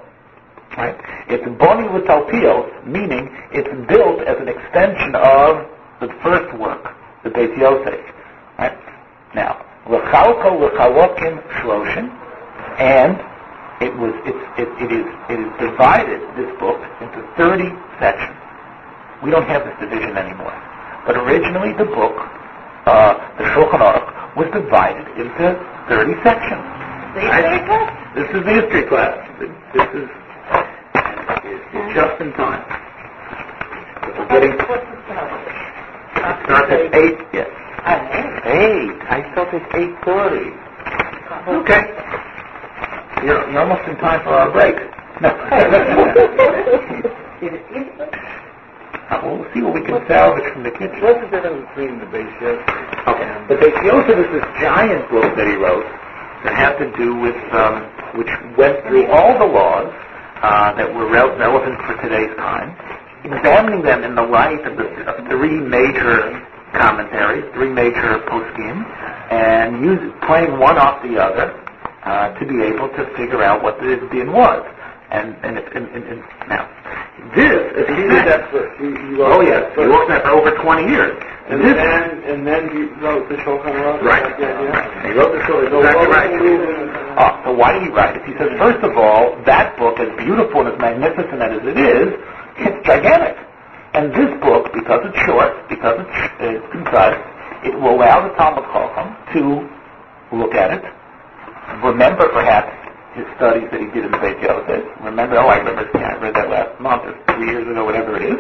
Right? 0.78 0.96
It's 1.28 1.44
boni 1.60 1.90
with 1.90 2.08
Talpiot, 2.08 2.88
meaning 2.88 3.28
it's 3.52 3.68
built 3.92 4.22
as 4.24 4.40
an 4.40 4.48
extension 4.48 5.14
of 5.16 5.68
the 6.00 6.08
first 6.24 6.58
work, 6.58 6.88
the 7.26 7.32
Beit 7.32 7.52
Yosef. 7.58 8.00
Right? 8.58 8.80
Now, 9.36 9.60
L'chalko 9.90 10.56
l'chalokim 10.56 11.44
shloshim, 11.60 12.08
and 12.80 13.20
it 13.84 13.94
was 14.00 14.14
it's, 14.26 14.44
it, 14.58 14.70
it 14.80 14.92
is 14.96 15.08
it 15.30 15.40
is 15.44 15.52
divided 15.60 16.22
this 16.40 16.50
book 16.60 16.80
into 17.04 17.20
30 17.38 17.68
sections. 18.00 18.38
We 19.24 19.32
don't 19.32 19.48
have 19.48 19.64
this 19.68 19.76
division 19.80 20.16
anymore, 20.18 20.56
but 21.06 21.16
originally 21.18 21.74
the 21.78 21.86
book, 21.86 22.16
uh, 22.88 23.14
the 23.38 23.46
Shulchan 23.56 23.80
Aruch, 23.80 24.36
was 24.36 24.48
divided 24.52 25.08
into 25.20 25.46
30 25.90 26.14
sections. 26.24 26.66
History 27.14 27.30
Right? 27.30 28.16
This 28.16 28.30
is 28.34 28.42
the 28.44 28.54
history 28.62 28.84
class. 28.90 29.16
This 29.40 29.88
is 29.94 30.10
it's 31.74 31.96
just 31.96 32.22
in 32.22 32.34
time. 32.34 32.64
We're 34.18 34.28
getting 34.30 34.52
it 34.54 36.46
starts 36.46 36.72
at 36.72 36.96
eight. 36.96 37.18
Yes. 37.34 37.50
Eight. 38.46 38.98
I 39.10 39.32
thought 39.36 39.54
it's 39.54 39.66
eight 39.76 39.94
thirty. 40.06 40.52
Okay. 41.62 41.84
You're, 43.22 43.50
you're 43.52 43.60
almost 43.62 43.88
in 43.88 43.96
time 43.98 44.24
for 44.24 44.30
our 44.34 44.52
break. 44.52 44.76
No. 45.22 45.30
Uh, 49.10 49.20
we'll 49.24 49.46
see 49.54 49.62
what 49.62 49.74
we 49.76 49.82
can 49.84 50.00
salvage 50.08 50.48
from 50.54 50.64
the 50.64 50.72
kitchen. 50.72 50.98
What's 51.04 51.20
the 51.20 51.28
difference 51.30 51.68
between 51.76 52.00
the 52.00 52.06
Beis 52.08 52.32
Yosef 52.42 52.64
Okay. 53.08 53.24
and 53.28 53.50
The 53.52 53.56
Beis 53.60 53.76
Yosef 53.84 54.16
is 54.18 54.30
this 54.32 54.48
giant 54.64 55.04
book 55.12 55.28
that 55.36 55.46
he 55.46 55.56
wrote 55.60 55.86
that 56.48 56.56
had 56.56 56.78
to 56.80 56.88
do 56.96 57.14
with, 57.20 57.36
um, 57.54 57.84
which 58.18 58.32
went 58.58 58.80
through 58.88 59.12
all 59.12 59.38
the 59.38 59.46
laws 59.46 59.92
uh, 60.42 60.74
that 60.80 60.88
were 60.96 61.06
rel- 61.12 61.36
relevant 61.38 61.78
for 61.86 62.00
today's 62.02 62.32
time, 62.38 62.74
examining 63.28 63.82
them 63.84 64.04
in 64.04 64.16
the 64.16 64.24
light 64.24 64.64
of 64.66 64.78
the 64.78 64.88
of 65.06 65.28
three 65.28 65.60
major 65.60 66.40
commentaries, 66.74 67.44
three 67.54 67.70
major 67.72 68.20
poskim, 68.32 68.84
and 69.32 69.84
use, 69.84 70.00
playing 70.26 70.58
one 70.60 70.78
off 70.78 71.04
the 71.04 71.20
other 71.22 71.52
uh, 72.06 72.34
to 72.40 72.44
be 72.46 72.62
able 72.64 72.90
to 72.90 73.04
figure 73.16 73.42
out 73.44 73.64
what 73.64 73.80
the 73.80 73.96
din 74.12 74.32
was. 74.32 74.64
And, 75.14 75.36
and, 75.46 75.58
and, 75.62 75.86
and, 75.94 76.04
and 76.10 76.20
now, 76.50 76.66
this, 77.38 77.54
as 77.78 77.86
he 77.86 78.02
did 78.10 78.26
that 78.26 78.50
first. 78.50 78.74
He, 78.82 78.90
he 78.90 79.14
oh 79.22 79.38
wrote 79.38 79.46
yes, 79.46 79.62
that 79.78 79.86
he 79.86 79.90
worked 79.94 80.10
that 80.10 80.24
for 80.26 80.34
over 80.42 80.52
20 80.58 80.90
years. 80.90 81.14
And 81.54 81.62
this, 81.62 81.76
then, 81.78 82.04
and 82.34 82.42
then 82.48 82.64
he 82.74 82.82
wrote 82.98 83.30
the 83.30 83.36
Shulchan 83.46 83.78
Aruch. 83.78 84.02
Right. 84.02 84.26
Is 84.26 84.42
that 84.42 84.58
the 84.58 84.74
idea? 84.74 85.06
He 85.06 85.12
wrote 85.14 85.32
the 85.38 85.42
story. 85.46 85.70
So 85.70 85.80
Exactly 85.86 86.08
right. 86.10 86.32
reason- 86.42 86.90
Oh, 87.14 87.32
so 87.46 87.50
why 87.54 87.74
did 87.78 87.84
he 87.84 87.90
write 87.94 88.18
it? 88.18 88.26
He 88.26 88.34
says, 88.42 88.50
first 88.58 88.82
of 88.82 88.98
all, 88.98 89.38
that 89.46 89.78
book, 89.78 90.00
as 90.00 90.10
beautiful 90.18 90.66
and 90.66 90.74
as 90.74 90.80
magnificent 90.82 91.40
as 91.46 91.62
it 91.62 91.78
is, 91.78 92.10
it's 92.58 92.80
gigantic. 92.88 93.38
And 93.94 94.10
this 94.18 94.34
book, 94.42 94.74
because 94.74 95.06
it's 95.06 95.20
short, 95.30 95.54
because 95.70 96.02
it's, 96.02 96.18
it's 96.42 96.66
concise, 96.74 97.22
it 97.70 97.78
will 97.78 98.02
allow 98.02 98.26
the 98.26 98.34
Talmud 98.34 98.66
Chacham 98.74 99.14
to 99.38 99.42
look 100.34 100.56
at 100.58 100.74
it, 100.74 100.82
remember 101.84 102.28
perhaps 102.30 102.72
his 103.16 103.26
studies 103.38 103.70
that 103.72 103.80
he 103.80 103.88
did 103.94 104.06
in 104.06 104.12
the 104.12 104.18
Beit 104.18 104.42
Yosef. 104.42 104.84
Remember, 105.04 105.38
oh, 105.38 105.48
I 105.48 105.58
remember, 105.58 105.86
yeah, 105.94 106.16
I 106.16 106.22
read 106.22 106.34
that 106.36 106.50
last 106.50 106.80
month 106.82 107.04
or 107.06 107.14
three 107.36 107.48
years 107.52 107.68
ago, 107.68 107.86
whatever 107.86 108.18
it 108.18 108.24
is. 108.24 108.40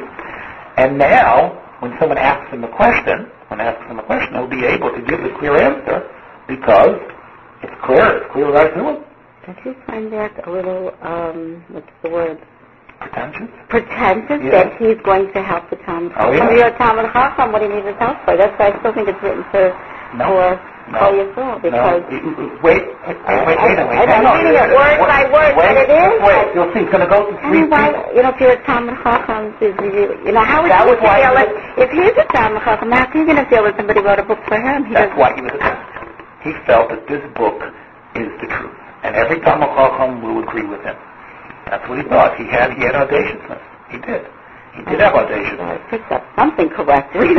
And 0.78 0.98
now, 0.98 1.62
when 1.80 1.94
someone 2.00 2.18
asks 2.18 2.52
him 2.52 2.64
a 2.64 2.72
question, 2.76 3.30
when 3.50 3.62
asks 3.62 3.86
him 3.86 4.00
a 4.00 4.04
question, 4.04 4.34
he'll 4.34 4.48
be 4.48 4.66
able 4.66 4.90
to 4.92 5.02
give 5.02 5.22
the 5.22 5.30
clear 5.38 5.58
answer 5.62 6.10
because 6.48 6.98
it's 7.62 7.74
clear, 7.86 8.18
it's 8.18 8.32
clear 8.34 8.52
right 8.52 8.74
to 8.74 8.82
him. 8.82 8.98
Don't 9.46 9.60
you 9.66 9.76
find 9.86 10.12
that 10.14 10.48
a 10.48 10.50
little, 10.50 10.96
um, 11.04 11.64
what's 11.70 11.86
the 12.02 12.10
word? 12.10 12.42
Pretentious? 13.00 13.50
Pretentious 13.70 14.42
Yeah. 14.42 14.52
that 14.64 14.78
he's 14.82 14.98
going 15.04 15.32
to 15.34 15.44
help 15.44 15.70
the 15.70 15.76
Talmud 15.86 16.14
Oh, 16.18 16.32
yeah. 16.32 16.50
You're 16.50 16.68
a 16.68 16.78
Talmud 16.78 17.12
Chacham, 17.14 17.52
what 17.52 17.60
do 17.60 17.68
you 17.68 17.76
need 17.76 17.86
his 17.86 17.96
help 18.00 18.18
for? 18.26 18.38
That's 18.38 18.58
why 18.58 18.72
I 18.72 18.80
still 18.80 18.94
think 18.94 19.10
it's 19.10 19.22
written 19.22 19.44
for, 19.52 19.70
No. 20.16 20.26
for 20.26 20.73
No. 20.92 21.00
Yisrael, 21.16 21.64
No. 21.64 21.64
because 21.64 22.04
Wait, 22.60 22.84
wait, 22.84 23.18
wait, 23.24 23.48
wait, 23.48 23.58
wait, 23.64 23.80
a 23.80 23.86
minute. 23.88 24.12
I'm 24.12 24.28
reading 24.36 24.60
it 24.60 24.70
word 24.76 25.00
Wait, 25.00 25.08
by 25.08 25.22
word, 25.32 25.54
wait, 25.56 25.72
but 25.72 25.78
it 25.80 25.90
is. 25.90 26.12
Wait, 26.20 26.46
you'll 26.54 26.72
see. 26.76 26.84
It's 26.84 26.92
going 26.92 27.06
to 27.08 27.12
go 27.12 27.20
to 27.32 27.34
three 27.48 27.64
why, 27.72 27.88
people. 27.96 28.04
you 28.16 28.22
know, 28.24 28.32
if 28.36 28.40
you're 28.44 28.52
a 28.52 28.64
Talmud 28.68 28.96
Chacham, 29.00 29.56
you, 29.64 30.32
know, 30.36 30.44
how 30.44 30.60
would 30.62 30.72
That 30.72 30.84
you 30.84 31.00
feel 31.00 31.34
if, 31.40 31.50
if 31.88 31.90
he's 31.96 32.16
a 32.20 32.28
Talmud 32.36 32.62
Chacham, 32.68 32.92
how 32.92 33.06
can 33.08 33.16
you 33.24 33.28
going 33.32 33.40
to 33.40 33.48
feel 33.50 33.64
that 33.64 33.76
somebody 33.80 34.02
wrote 34.04 34.20
a 34.20 34.28
book 34.28 34.44
for 34.48 34.60
him? 34.60 34.86
He 34.86 34.94
That's 34.94 35.16
why 35.18 35.32
he 35.34 35.42
was 35.42 35.56
a 35.56 35.64
He 36.44 36.52
felt 36.68 36.92
that 36.92 37.08
this 37.08 37.24
book 37.40 37.64
is 38.20 38.28
the 38.44 38.48
truth. 38.52 38.76
and 39.08 39.16
every 39.16 39.40
Talmud 39.40 39.72
Chacham 39.72 40.20
will 40.22 40.44
agree 40.44 40.68
with 40.68 40.84
him. 40.84 41.00
That's 41.72 41.88
what 41.88 41.98
he 41.98 42.04
thought. 42.12 42.36
He 42.36 42.44
had 42.52 42.76
he 42.76 42.84
had 42.84 42.96
audaciousness. 42.96 43.64
He 43.90 43.98
did. 44.04 44.28
He 44.74 44.82
did 44.90 45.00
have 45.02 45.14
audaciousness. 45.14 45.62
I 45.62 45.78
picked 45.90 46.12
up 46.12 46.26
something 46.36 46.70
correct 46.70 47.14
from. 47.14 47.30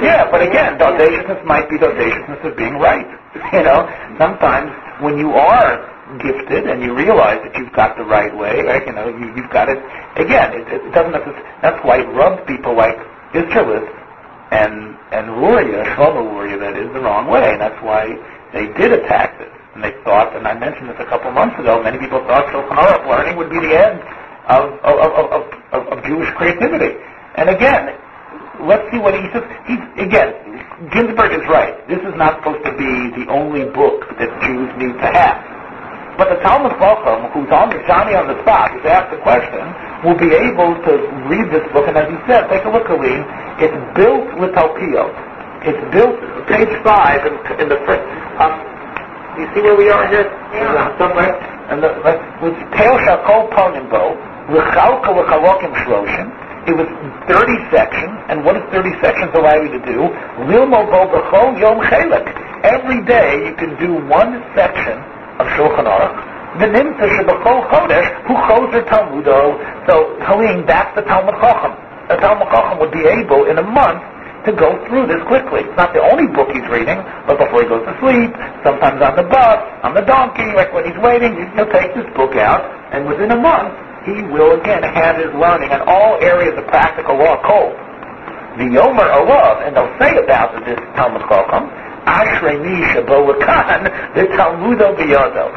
Yeah, 0.00 0.30
but 0.30 0.40
again, 0.40 0.78
the 0.78 0.88
audaciousness 0.88 1.44
might 1.44 1.68
be 1.68 1.76
the 1.76 1.92
audaciousness 1.92 2.40
of 2.44 2.56
being 2.56 2.80
right. 2.80 3.06
You 3.52 3.62
know, 3.62 3.84
sometimes 4.18 4.72
when 5.04 5.18
you 5.18 5.30
are 5.32 5.76
gifted 6.24 6.66
and 6.66 6.80
you 6.82 6.96
realize 6.96 7.38
that 7.44 7.52
you've 7.54 7.72
got 7.72 7.96
the 7.96 8.04
right 8.04 8.34
way, 8.34 8.64
right, 8.64 8.80
you 8.86 8.92
know, 8.92 9.08
you, 9.08 9.28
you've 9.36 9.52
got 9.52 9.68
it. 9.68 9.76
Again, 10.16 10.56
it, 10.56 10.64
it 10.72 10.92
doesn't 10.96 11.12
necessarily. 11.12 11.44
That's 11.60 11.78
why 11.84 12.00
it 12.00 12.08
rubbed 12.16 12.48
people 12.48 12.74
like 12.74 12.96
Isserles 13.36 13.84
and 14.50 14.96
and 15.12 15.36
Luria, 15.36 15.84
Shlomo 15.94 16.24
Luria, 16.32 16.58
that 16.58 16.76
is 16.80 16.88
the 16.94 17.00
wrong 17.00 17.28
way, 17.28 17.44
and 17.44 17.60
that's 17.60 17.80
why 17.84 18.08
they 18.56 18.66
did 18.80 18.92
attack 18.92 19.38
this. 19.38 19.52
And 19.74 19.84
they 19.84 19.92
thought, 20.02 20.34
and 20.34 20.48
I 20.48 20.56
mentioned 20.56 20.88
this 20.88 20.96
a 20.98 21.04
couple 21.04 21.30
months 21.32 21.60
ago, 21.60 21.82
many 21.82 21.98
people 21.98 22.24
thought 22.24 22.48
Shulchan 22.48 22.72
Aruch 22.72 23.04
learning 23.04 23.36
would 23.36 23.50
be 23.50 23.60
the 23.60 23.76
end 23.76 24.00
of 24.48 24.78
of, 24.82 24.96
of, 24.98 25.26
of, 25.30 25.42
of, 25.72 25.82
of 25.92 26.04
Jewish 26.04 26.30
creativity. 26.34 26.94
And 27.36 27.50
again, 27.50 27.94
let's 28.64 28.86
see 28.90 28.98
what 28.98 29.14
he 29.14 29.26
says. 29.32 29.44
He's 29.66 29.82
again, 29.98 30.32
Ginsburg 30.92 31.32
is 31.32 31.44
right. 31.48 31.76
This 31.88 32.00
is 32.00 32.14
not 32.16 32.38
supposed 32.40 32.64
to 32.64 32.72
be 32.76 33.24
the 33.24 33.26
only 33.30 33.64
book 33.64 34.06
that 34.18 34.30
Jews 34.44 34.70
need 34.78 34.94
to 34.98 35.08
have. 35.12 35.56
But 36.16 36.32
the 36.32 36.40
Talmud 36.40 36.72
Chacham, 36.80 37.28
who's 37.36 37.52
on 37.52 37.68
the 37.68 37.80
Johnny 37.84 38.16
on 38.16 38.24
the 38.24 38.40
spot, 38.40 38.72
who's 38.72 38.88
asked 38.88 39.12
the 39.12 39.20
question, 39.20 39.60
will 40.00 40.16
be 40.16 40.32
able 40.32 40.72
to 40.72 40.92
read 41.28 41.52
this 41.52 41.60
book. 41.76 41.84
And 41.84 41.96
as 41.96 42.08
he 42.08 42.16
said, 42.24 42.48
take 42.48 42.64
a 42.64 42.72
look, 42.72 42.88
Aline. 42.88 43.20
It's 43.60 43.76
built 43.92 44.24
with 44.40 44.56
Talpiot. 44.56 45.12
It's 45.68 45.82
built, 45.92 46.16
page 46.48 46.72
five, 46.80 47.20
in, 47.28 47.36
in 47.60 47.68
the 47.68 47.76
first. 47.84 48.00
Um, 48.40 48.64
you 49.36 49.44
see 49.52 49.60
where 49.60 49.76
we 49.76 49.92
are 49.92 50.08
here? 50.08 50.24
Yeah. 50.56 50.96
Somewhere. 50.96 51.36
And 51.68 51.84
the, 51.84 52.00
like, 52.00 52.20
with 52.40 52.56
Teil 52.72 52.96
Shakol 53.04 53.52
Ponimbo, 53.52 54.16
L'chalka 54.48 55.10
L'chalokim 55.10 55.74
Shloshim. 55.82 56.30
It 56.66 56.74
was 56.74 56.86
30 57.30 57.70
sections, 57.70 58.14
and 58.26 58.44
what 58.44 58.54
does 58.54 58.66
30 58.74 58.90
sections 58.98 59.30
allow 59.34 59.54
you 59.54 59.70
to 59.70 59.82
do? 59.86 60.10
Lilmo 60.50 60.82
Bo 60.90 61.06
B'chol 61.14 61.58
Yom 61.58 61.78
Chelek. 61.86 62.26
Every 62.66 63.04
day 63.06 63.46
you 63.46 63.54
can 63.54 63.78
do 63.78 64.02
one 64.10 64.42
section 64.54 64.98
of 65.38 65.46
Shulchan 65.54 65.86
Aruch. 65.86 66.18
The 66.58 66.66
Nimtza 66.66 67.06
Shebachol 67.06 67.70
Chodesh, 67.70 68.08
who 68.26 68.34
Choser 68.34 68.82
Talmudo. 68.88 69.30
Oh, 69.30 69.84
so, 69.86 69.94
Halim, 70.26 70.66
that's 70.66 70.90
the 70.96 71.02
Talmud 71.02 71.34
Chacham. 71.38 71.76
A 72.10 72.16
Talmud 72.18 72.48
Chacham 72.50 72.78
would 72.80 72.90
be 72.90 73.06
able, 73.06 73.46
in 73.46 73.58
a 73.58 73.62
month, 73.62 74.02
to 74.46 74.52
go 74.54 74.74
through 74.86 75.06
this 75.06 75.22
quickly. 75.26 75.66
It's 75.66 75.76
not 75.76 75.92
the 75.92 76.02
only 76.02 76.26
book 76.26 76.50
he's 76.50 76.66
reading, 76.66 76.98
but 77.26 77.38
before 77.38 77.62
he 77.62 77.68
goes 77.68 77.84
to 77.86 77.94
sleep, 78.02 78.34
sometimes 78.64 79.02
on 79.02 79.14
the 79.14 79.26
bus, 79.26 79.58
on 79.82 79.94
the 79.94 80.02
donkey, 80.02 80.50
like 80.54 80.72
when 80.72 80.86
he's 80.86 80.98
waiting, 80.98 81.34
he'll 81.54 81.70
take 81.70 81.94
this 81.94 82.06
book 82.14 82.34
out, 82.34 82.66
and 82.90 83.06
within 83.06 83.30
a 83.30 83.38
month, 83.38 83.85
he 84.06 84.22
will 84.30 84.54
again 84.54 84.86
have 84.86 85.18
his 85.18 85.34
learning 85.34 85.74
in 85.74 85.82
all 85.82 86.14
areas 86.22 86.54
of 86.56 86.64
practical 86.70 87.18
law 87.18 87.42
cold. 87.42 87.74
The 88.56 88.70
Yomer 88.70 89.04
Olav, 89.04 89.66
and 89.66 89.74
they'll 89.76 89.92
say 89.98 90.16
about 90.16 90.54
this 90.64 90.78
Talmud 90.94 91.26
Chacham, 91.28 91.68
Ashrei 92.06 92.56
Shabo 92.94 93.26
Lakan, 93.26 93.90
the 94.14 94.30
Talmudo 94.38 94.94
Biyado. 94.96 95.50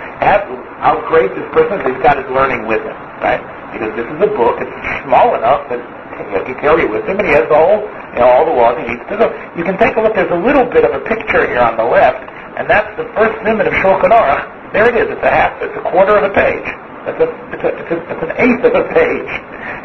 How 0.82 1.00
great 1.08 1.30
this 1.38 1.46
person 1.54 1.80
is, 1.80 1.94
he's 1.94 2.04
got 2.04 2.18
his 2.18 2.28
learning 2.34 2.66
with 2.66 2.82
him, 2.82 2.98
right? 3.22 3.40
Because 3.72 3.94
this 3.96 4.08
is 4.10 4.20
a 4.20 4.32
book, 4.34 4.58
it's 4.60 4.74
small 5.06 5.38
enough 5.38 5.70
that 5.70 5.80
you 5.80 6.44
can 6.44 6.58
carry 6.60 6.84
it 6.84 6.92
with 6.92 7.06
him, 7.06 7.22
and 7.22 7.28
he 7.30 7.34
has 7.38 7.48
whole, 7.48 7.86
you 8.18 8.20
know, 8.20 8.28
all 8.28 8.44
the 8.50 8.52
laws 8.52 8.76
he 8.82 8.90
needs 8.92 9.06
to 9.08 9.16
know. 9.16 9.30
You 9.56 9.64
can 9.64 9.78
take 9.78 9.96
a 9.96 10.02
look, 10.02 10.18
there's 10.18 10.34
a 10.34 10.42
little 10.42 10.66
bit 10.66 10.84
of 10.84 10.92
a 10.92 11.00
picture 11.06 11.46
here 11.48 11.62
on 11.62 11.78
the 11.78 11.86
left, 11.86 12.20
and 12.58 12.68
that's 12.68 12.90
the 12.98 13.06
first 13.16 13.38
limit 13.46 13.70
of 13.70 13.74
Shulchan 13.80 14.10
Aruch. 14.12 14.74
There 14.74 14.90
it 14.90 14.98
is, 14.98 15.08
it's 15.08 15.24
a 15.24 15.32
half, 15.32 15.62
it's 15.62 15.78
a 15.78 15.86
quarter 15.94 16.18
of 16.18 16.28
a 16.28 16.34
page. 16.34 16.68
It's, 17.08 17.20
a, 17.22 17.28
it's, 17.56 17.64
a, 17.64 17.72
it's, 17.80 17.92
a, 17.92 17.98
it's 18.12 18.24
an 18.28 18.34
eighth 18.44 18.64
of 18.68 18.74
a 18.76 18.86
page. 18.92 19.32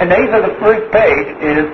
An 0.03 0.11
eighth 0.11 0.35
of 0.35 0.43
the 0.51 0.55
first 0.59 0.87
page 0.91 1.29
is 1.43 1.67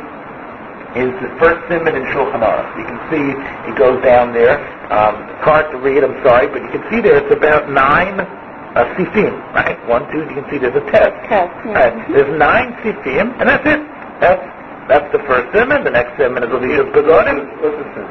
is 0.98 1.14
the 1.22 1.30
first 1.38 1.62
simon 1.70 1.94
in 1.94 2.02
Shulchan 2.10 2.42
Aruch. 2.42 2.66
You 2.74 2.82
can 2.82 2.98
see 3.14 3.24
it 3.70 3.78
goes 3.78 4.02
down 4.02 4.34
there. 4.34 4.58
Um, 4.90 5.22
it's 5.30 5.44
hard 5.46 5.70
to 5.70 5.78
read, 5.78 6.02
I'm 6.02 6.18
sorry, 6.26 6.50
but 6.50 6.62
you 6.66 6.70
can 6.74 6.82
see 6.90 6.98
there 7.00 7.22
it's 7.22 7.30
about 7.30 7.70
nine 7.70 8.18
uh, 8.18 8.84
sifim, 8.98 9.38
right? 9.54 9.78
One, 9.86 10.02
two, 10.10 10.26
you 10.26 10.34
can 10.34 10.46
see 10.50 10.58
there's 10.58 10.74
a 10.74 10.82
test. 10.90 11.14
Test, 11.30 11.54
yeah. 11.62 11.94
Right. 11.94 11.94
There's 12.10 12.34
nine 12.38 12.74
sifim, 12.82 13.38
and 13.38 13.46
that's 13.48 13.62
it. 13.66 13.80
That's 14.18 14.42
that's 14.90 15.08
the 15.14 15.22
first 15.30 15.46
simon. 15.54 15.84
The 15.86 15.94
next 15.94 16.18
simon 16.18 16.42
is 16.42 16.50
Aliyah 16.50 16.90
Begonim. 16.90 17.38
What's 17.62 17.78
the 17.78 17.86
sense? 17.94 18.10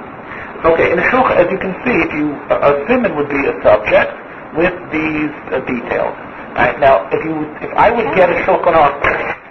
Okay, 0.63 0.91
in 0.95 0.99
Shulchan, 1.11 1.35
as 1.35 1.51
you 1.51 1.59
can 1.59 1.75
see, 1.83 1.95
if 1.99 2.11
you 2.15 2.31
a, 2.47 2.55
a 2.63 2.71
simon 2.87 3.15
would 3.19 3.27
be 3.27 3.43
a 3.43 3.55
subject 3.59 4.15
with 4.55 4.75
these 4.95 5.31
uh, 5.51 5.59
details. 5.67 6.15
Right 6.59 6.75
now, 6.75 7.07
if 7.07 7.23
you 7.23 7.47
if 7.63 7.71
I 7.71 7.87
would 7.87 8.11
get 8.19 8.27
a 8.27 8.35
Shulchan 8.43 8.75
Aruch, 8.75 8.99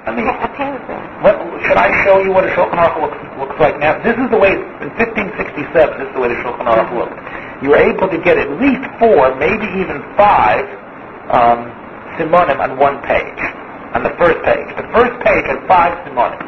I 0.05 0.13
mean, 0.13 0.29
what, 1.25 1.41
should 1.65 1.81
I 1.81 1.89
show 2.05 2.21
you 2.21 2.37
what 2.37 2.45
a 2.45 2.53
Shulchan 2.53 2.77
Aruch 2.77 3.01
looks, 3.01 3.17
looks 3.41 3.57
like 3.57 3.81
now? 3.81 3.97
This 4.05 4.13
is 4.13 4.29
the 4.29 4.37
way, 4.37 4.53
in 4.53 4.93
1567, 4.93 5.73
this 5.73 6.05
is 6.05 6.13
the 6.13 6.21
way 6.21 6.29
the 6.29 6.37
Shulchan 6.45 6.69
Aruch 6.69 6.93
looked. 6.93 7.17
You 7.65 7.73
were 7.73 7.81
able 7.81 8.13
to 8.13 8.21
get 8.21 8.37
at 8.37 8.53
least 8.61 8.85
four, 9.01 9.33
maybe 9.41 9.65
even 9.81 10.05
five, 10.21 10.69
um, 11.33 11.73
simonim 12.21 12.61
on 12.61 12.77
one 12.77 13.01
page, 13.09 13.41
on 13.97 14.05
the 14.05 14.13
first 14.21 14.45
page. 14.45 14.69
The 14.77 14.85
first 14.93 15.17
page 15.25 15.49
had 15.49 15.65
five 15.65 15.97
simonim. 16.05 16.45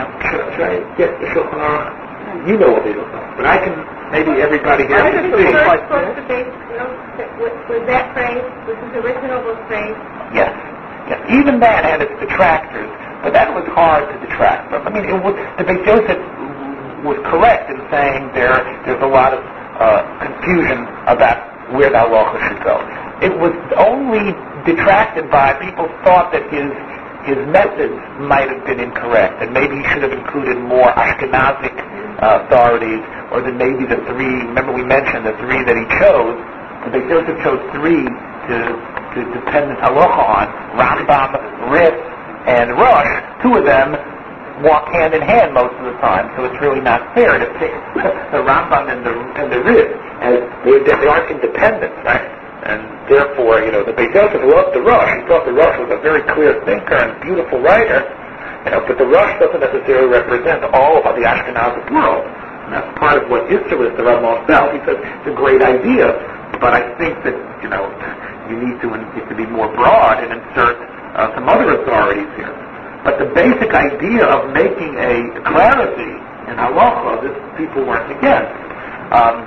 Now, 0.00 0.08
should, 0.24 0.40
should 0.56 0.68
I 0.72 0.80
get 0.96 1.12
the 1.20 1.28
Shulchan 1.36 1.60
Aruch? 1.60 2.48
You 2.48 2.56
know 2.56 2.72
what 2.72 2.88
they 2.88 2.96
look 2.96 3.12
like, 3.12 3.36
but 3.36 3.44
I 3.44 3.60
can, 3.60 3.76
maybe 4.08 4.40
everybody 4.40 4.88
here 4.88 5.04
Was 5.04 5.84
can 6.16 6.24
see. 6.32 6.61
Was 6.76 7.82
that 7.86 8.12
phrase, 8.14 8.44
was 8.64 8.78
the 8.92 9.00
original 9.04 9.42
phrase? 9.68 9.96
Yes. 10.32 10.52
Yes. 11.08 11.20
Even 11.28 11.60
that 11.60 11.84
had 11.84 12.00
its 12.00 12.14
detractors, 12.20 12.88
but 13.22 13.32
that 13.34 13.52
was 13.52 13.66
hard 13.74 14.08
to 14.08 14.16
detract 14.24 14.70
from. 14.70 14.86
I 14.86 14.90
mean, 14.90 15.04
it 15.04 15.18
was, 15.18 15.34
the 15.58 15.64
Beit 15.64 15.84
Joseph 15.84 16.22
was 17.02 17.18
correct 17.26 17.68
in 17.70 17.82
saying 17.90 18.30
there 18.32 18.62
there's 18.86 19.02
a 19.02 19.10
lot 19.10 19.34
of 19.34 19.42
uh, 19.42 20.06
confusion 20.22 20.86
about 21.10 21.42
where 21.74 21.90
the 21.90 21.98
halacha 21.98 22.38
should 22.48 22.62
go. 22.62 22.78
It 23.18 23.34
was 23.34 23.54
only 23.76 24.30
detracted 24.64 25.30
by 25.30 25.54
people 25.58 25.90
thought 26.06 26.30
that 26.32 26.46
his 26.50 26.70
his 27.26 27.38
methods 27.54 27.94
might 28.18 28.50
have 28.50 28.66
been 28.66 28.80
incorrect, 28.80 29.42
and 29.42 29.54
maybe 29.54 29.78
he 29.78 29.84
should 29.94 30.02
have 30.02 30.10
included 30.10 30.58
more 30.58 30.90
Ashkenazic 30.98 31.70
uh, 32.18 32.42
authorities, 32.42 32.98
or 33.30 33.42
that 33.42 33.54
maybe 33.54 33.86
the 33.86 34.02
three. 34.10 34.42
Remember, 34.50 34.74
we 34.74 34.82
mentioned 34.82 35.26
the 35.26 35.38
three 35.38 35.62
that 35.62 35.78
he 35.78 35.86
chose. 36.02 36.34
The 36.84 36.90
Beit 36.90 37.08
Joseph 37.08 37.38
chose 37.42 37.62
three 37.72 38.04
to 38.04 38.56
to 39.14 39.20
depend 39.34 39.70
his 39.70 39.78
halacha 39.78 40.22
on: 40.22 40.46
Rambam, 40.74 41.30
Ritz, 41.70 42.02
and 42.46 42.72
Rosh. 42.74 43.12
Two 43.42 43.54
of 43.54 43.64
them 43.64 43.94
walk 44.62 44.88
hand 44.90 45.14
in 45.14 45.22
hand 45.22 45.54
most 45.54 45.74
of 45.78 45.84
the 45.84 45.96
time, 46.00 46.30
so 46.36 46.44
it's 46.44 46.60
really 46.60 46.80
not 46.80 47.14
fair 47.14 47.38
to 47.38 47.46
pick 47.58 47.70
the 48.34 48.40
Rambam 48.42 48.90
and 48.90 49.06
the 49.06 49.14
and 49.38 49.52
the 49.52 49.62
Ritz 49.62 49.94
as 50.22 50.38
they, 50.64 50.78
they 50.86 51.06
aren't 51.06 51.30
independent, 51.30 51.92
right? 52.06 52.22
And 52.62 52.86
therefore, 53.10 53.58
you 53.66 53.74
know, 53.74 53.82
the 53.82 53.92
Beit 53.92 54.14
Joseph 54.14 54.42
loved 54.46 54.70
the 54.74 54.82
Rosh. 54.82 55.10
He 55.18 55.26
thought 55.26 55.44
the 55.44 55.52
Rosh 55.52 55.74
was 55.82 55.90
a 55.90 55.98
very 55.98 56.22
clear 56.30 56.62
thinker 56.62 56.94
and 56.94 57.18
beautiful 57.18 57.58
writer, 57.58 58.06
you 58.64 58.70
know, 58.70 58.86
but 58.86 58.98
the 58.98 59.06
Rosh 59.06 59.34
doesn't 59.42 59.58
necessarily 59.58 60.06
represent 60.06 60.62
all 60.70 61.02
of 61.02 61.18
the 61.18 61.26
Ashkenazic 61.26 61.90
world. 61.90 62.22
And 62.22 62.78
that's 62.78 62.86
part 62.98 63.18
of 63.18 63.26
what 63.28 63.50
Isserles, 63.50 63.90
the 63.98 64.06
Rabbah 64.06 64.46
felt. 64.46 64.70
He 64.70 64.78
said, 64.86 65.02
it's 65.02 65.26
a 65.26 65.34
great 65.34 65.60
idea, 65.60 66.14
but 66.62 66.78
I 66.78 66.94
think 66.94 67.18
that, 67.26 67.34
you 67.58 67.68
know, 67.68 67.90
you 68.46 68.54
need 68.54 68.78
to, 68.86 68.94
need 68.94 69.26
to 69.26 69.34
be 69.34 69.44
more 69.50 69.66
broad 69.74 70.22
and 70.22 70.30
insert 70.30 70.78
uh, 71.18 71.34
some 71.34 71.50
other 71.50 71.82
authorities 71.82 72.30
here. 72.38 72.54
But 73.02 73.18
the 73.18 73.26
basic 73.34 73.74
idea 73.74 74.22
of 74.30 74.54
making 74.54 74.94
a 74.94 75.42
clarity 75.42 76.14
in 76.46 76.54
halacha, 76.54 77.26
this 77.26 77.34
people 77.58 77.82
weren't 77.82 78.06
against. 78.14 78.54
Um, 79.10 79.42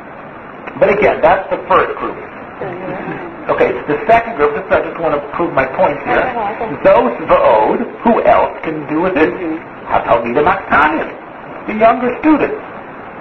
but 0.76 0.92
again, 0.92 1.24
that's 1.24 1.48
the 1.50 1.64
first 1.72 1.96
group. 1.98 2.20
Okay, 3.46 3.70
the 3.86 4.02
second 4.10 4.38
group, 4.38 4.58
this 4.58 4.66
I 4.74 4.82
just 4.82 5.00
want 5.00 5.14
to 5.14 5.22
prove 5.38 5.54
my 5.54 5.70
point 5.78 6.02
here. 6.02 6.26
Those 6.82 7.14
va'od, 7.30 7.78
who 8.02 8.24
else 8.26 8.58
can 8.66 8.90
do 8.90 9.02
with 9.06 9.14
it? 9.16 9.30
Hatalmida 9.86 10.42
Maktanim, 10.42 11.14
the 11.70 11.78
younger 11.78 12.10
students. 12.22 12.58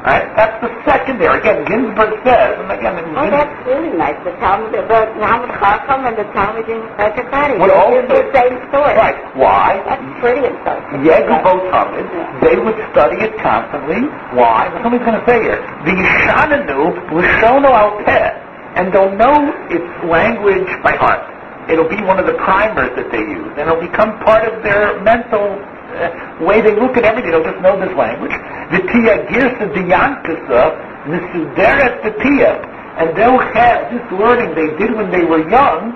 Right? 0.05 0.29
That's 0.37 0.61
the 0.61 0.69
secondary. 0.85 1.41
Again, 1.41 1.65
Ginsburg 1.65 2.13
says, 2.29 2.61
and 2.61 2.69
again, 2.71 2.99
in 3.01 3.17
Oh, 3.17 3.25
that's 3.31 3.57
really 3.67 3.89
nice. 3.97 4.21
The 4.23 4.33
Talmud, 4.37 4.69
the 4.77 4.85
Talmud 4.85 5.49
Chacham 5.57 6.05
and 6.05 6.17
the 6.21 6.29
Talmud 6.37 6.69
in 6.69 6.81
Sakakari. 7.01 7.57
Would 7.59 7.71
It's 7.73 7.81
also- 7.81 8.03
the 8.13 8.25
same 8.37 8.55
story. 8.69 8.95
right. 9.01 9.17
Why? 9.35 9.81
That's 9.89 10.05
pretty 10.21 10.43
insightful. 10.45 11.01
Yegu 11.09 11.71
Talmud, 11.73 12.05
they 12.43 12.57
would 12.57 12.77
study 12.93 13.17
it 13.25 13.39
constantly. 13.41 14.03
Why? 14.37 14.69
What 14.69 14.83
somebody's 14.83 15.07
going 15.09 15.21
to 15.21 15.27
say 15.27 15.41
here. 15.43 15.65
The 15.89 15.93
Yishananu 15.97 17.65
al 17.73 17.91
Peh, 18.05 18.31
and 18.77 18.93
they'll 18.93 19.11
know 19.17 19.55
its 19.71 19.89
language 20.05 20.69
by 20.83 20.93
heart. 20.97 21.21
It'll 21.69 21.89
be 21.89 22.03
one 22.03 22.19
of 22.19 22.27
the 22.27 22.35
primers 22.35 22.91
that 22.97 23.11
they 23.11 23.21
use, 23.25 23.49
and 23.57 23.61
it'll 23.71 23.81
become 23.81 24.19
part 24.21 24.45
of 24.45 24.63
their 24.63 25.01
mental 25.01 25.57
uh, 25.95 26.45
way 26.49 26.61
they 26.61 26.75
look 26.75 26.97
at 26.97 27.05
everything. 27.05 27.31
They'll 27.31 27.45
just 27.45 27.63
know 27.63 27.79
this 27.79 27.95
language. 27.97 28.35
The 28.71 28.81
Tia 28.83 29.15
Girsa 29.31 29.67
Diyankasa 29.73 30.95
Nisuderet 31.05 32.03
the 32.03 32.13
Tia. 32.23 32.53
and 32.97 33.17
they'll 33.17 33.39
have 33.39 33.93
this 33.93 34.05
learning 34.13 34.55
they 34.55 34.73
did 34.79 34.95
when 34.97 35.11
they 35.11 35.25
were 35.25 35.49
young 35.51 35.93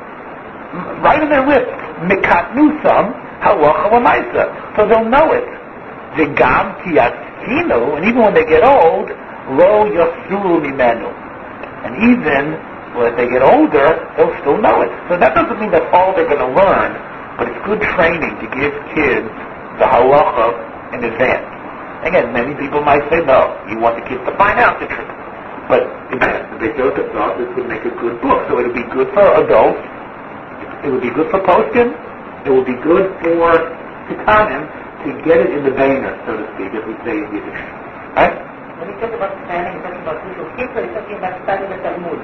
right 1.00 1.22
on 1.22 1.30
their 1.30 1.46
lips. 1.46 1.70
Mikatnusam 2.04 3.16
halacha 3.40 3.88
l'maisa. 3.92 4.76
So 4.76 4.86
they'll 4.86 5.08
know 5.08 5.32
it. 5.32 5.48
V'gam 6.16 6.76
kiyaskinu, 6.82 7.96
and 7.96 8.04
even 8.04 8.22
when 8.22 8.34
they 8.34 8.44
get 8.44 8.64
old, 8.64 9.08
lo 9.56 9.88
yasuru 9.88 10.60
mimenu. 10.60 11.08
And 11.84 11.94
even 12.10 12.58
when 12.96 13.16
they 13.16 13.28
get 13.28 13.42
older, 13.42 14.12
they'll 14.16 14.34
still 14.40 14.58
know 14.58 14.82
it. 14.82 14.90
So 15.08 15.16
that 15.16 15.34
doesn't 15.34 15.60
mean 15.60 15.70
that's 15.70 15.88
all 15.94 16.14
they're 16.14 16.28
going 16.28 16.42
to 16.42 16.52
learn, 16.52 16.92
but 17.38 17.48
it's 17.48 17.60
good 17.64 17.80
training 17.96 18.34
to 18.40 18.46
give 18.52 18.74
kids 18.92 19.30
the 19.78 19.86
halacha 19.86 20.94
in 20.94 21.04
advance. 21.04 21.46
Again, 22.06 22.32
many 22.32 22.54
people 22.54 22.82
might 22.82 23.02
say, 23.10 23.22
no, 23.26 23.58
you 23.70 23.78
want 23.78 23.98
the 23.98 24.04
kids 24.06 24.22
to 24.26 24.34
find 24.38 24.58
out 24.58 24.78
the 24.78 24.86
truth. 24.86 25.10
But 25.66 25.82
again, 26.14 26.46
the 26.54 26.56
Beit 26.58 26.74
Joseph 26.78 27.10
thought 27.12 27.38
this 27.38 27.50
would 27.54 27.68
make 27.68 27.84
a 27.84 27.94
good 27.98 28.20
book, 28.22 28.46
so 28.48 28.58
it 28.58 28.70
would 28.70 28.78
be 28.78 28.86
good 28.88 29.10
for 29.12 29.26
adults, 29.42 29.82
it 30.86 30.88
would 30.88 31.02
be 31.02 31.10
good 31.10 31.28
for 31.30 31.42
posting, 31.44 31.92
it 32.46 32.50
would 32.50 32.64
be 32.64 32.78
good 32.80 33.10
for 33.20 33.52
Titanim 34.08 34.64
to 35.04 35.08
get 35.22 35.44
it 35.44 35.50
in 35.52 35.62
the 35.62 35.74
veiner, 35.74 36.16
so 36.24 36.38
to 36.38 36.44
speak, 36.56 36.72
as 36.72 36.82
we 36.88 36.94
say 37.04 37.18
in 37.20 37.28
Yiddish. 37.34 37.60
Right? 38.16 38.34
When 38.80 38.88
you 38.88 38.96
talk 39.02 39.12
about 39.12 39.34
planning, 39.44 39.76
you're 39.76 40.00
talking 40.06 40.32
about 40.32 40.56
kids, 40.56 40.72
or 40.72 40.80
you're 40.86 40.94
talking 40.94 41.18
about 41.18 41.34
studying 41.44 41.70
the 41.70 41.78
Talmud? 41.84 42.18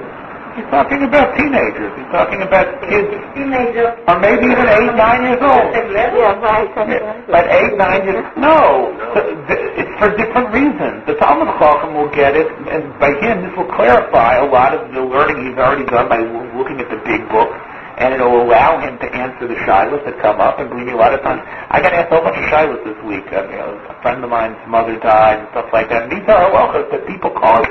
He's 0.55 0.69
talking 0.71 1.03
about 1.03 1.35
teenagers. 1.37 1.93
He's 1.99 2.11
talking 2.15 2.43
about 2.43 2.67
kids, 2.87 3.11
Teenagers. 3.35 3.91
or 4.07 4.17
maybe 4.23 4.47
even 4.47 4.67
eight, 4.71 4.95
nine 4.95 5.23
years 5.27 5.43
old. 5.43 5.67
Yeah, 5.75 6.39
right. 6.39 6.71
that's 6.75 6.91
Yeah, 6.91 7.03
right. 7.03 7.27
But 7.27 7.45
eight, 7.51 7.75
nine 7.77 8.03
years, 8.07 8.25
no. 8.39 8.95
The- 9.15 9.35
the- 9.51 9.63
It's 9.83 9.95
for 9.99 10.15
different 10.17 10.55
reasons. 10.55 11.03
The 11.07 11.15
Talmud 11.19 11.51
Chacham 11.59 11.95
will 11.95 12.09
get 12.15 12.37
it, 12.37 12.47
and 12.71 12.83
by 13.03 13.11
him, 13.19 13.43
this 13.43 13.55
will 13.57 13.71
clarify 13.75 14.37
a 14.39 14.47
lot 14.47 14.73
of 14.75 14.93
the 14.95 15.03
learning 15.03 15.43
he's 15.51 15.59
already 15.59 15.85
done 15.87 16.09
by 16.09 16.19
looking 16.19 16.79
at 16.81 16.89
the 16.91 16.99
big 17.05 17.29
book, 17.29 17.51
and 17.99 18.15
it'll 18.15 18.43
allow 18.43 18.79
him 18.79 18.99
to 18.99 19.09
answer 19.15 19.47
the 19.49 19.55
shilas 19.67 20.05
that 20.07 20.19
come 20.23 20.41
up. 20.41 20.59
And 20.61 20.71
believe 20.71 20.87
me, 20.87 20.93
a 20.93 20.97
lot 20.97 21.13
of 21.15 21.23
times, 21.23 21.43
I 21.71 21.81
got 21.83 21.93
asked 21.93 22.11
a 22.13 22.15
whole 22.15 22.25
bunch 22.25 22.39
of 22.39 22.45
shilas 22.51 22.83
this 22.87 22.99
week. 23.05 23.27
Um, 23.35 23.45
I 23.45 23.51
mean, 23.51 23.59
a 23.91 23.95
friend 24.03 24.23
of 24.23 24.31
mine's 24.31 24.59
mother 24.67 24.99
died 24.99 25.41
and 25.41 25.49
stuff 25.51 25.67
like 25.73 25.89
that. 25.91 26.05
And 26.07 26.13
these 26.13 26.27
are 26.31 26.51
halachas 26.51 26.91
that 26.91 27.07
people 27.07 27.31
call, 27.31 27.63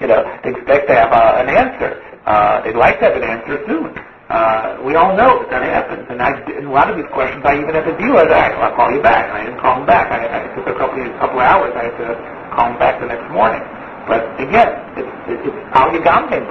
you 0.00 0.06
know, 0.06 0.20
expect 0.44 0.88
to 0.88 0.94
have 0.94 1.12
uh, 1.12 1.42
an 1.42 1.48
answer. 1.48 1.98
Uh, 2.26 2.62
they'd 2.62 2.76
like 2.76 2.98
to 3.00 3.06
have 3.10 3.16
an 3.16 3.24
answer 3.24 3.62
soon. 3.66 3.90
Uh, 4.28 4.76
we 4.84 4.92
all 4.94 5.16
know 5.16 5.40
that 5.40 5.48
that 5.48 5.64
happens, 5.64 6.04
and 6.12 6.20
I, 6.20 6.36
in 6.52 6.68
a 6.68 6.72
lot 6.72 6.92
of 6.92 7.00
these 7.00 7.08
questions, 7.16 7.40
I 7.48 7.56
even 7.56 7.72
had 7.72 7.88
to 7.88 7.96
deal 7.96 8.12
with 8.12 8.28
that. 8.28 8.52
I'll 8.60 8.76
call 8.76 8.92
you 8.92 9.00
back, 9.00 9.24
and 9.24 9.40
I 9.40 9.42
didn't 9.48 9.60
call 9.60 9.80
him 9.80 9.88
back. 9.88 10.12
I, 10.12 10.28
I 10.28 10.40
took 10.52 10.68
a 10.68 10.76
couple 10.76 11.00
of, 11.00 11.08
couple 11.16 11.40
hours. 11.40 11.72
I 11.72 11.88
had 11.88 11.96
to 11.96 12.08
call 12.52 12.68
him 12.68 12.76
back 12.76 13.00
the 13.00 13.08
next 13.08 13.24
morning. 13.32 13.64
But 14.04 14.28
again, 14.36 14.68
it's, 15.00 15.08
it's, 15.32 15.42
it's 15.48 15.60
how 15.72 15.88
you 15.88 16.04
got 16.04 16.28
him. 16.28 16.44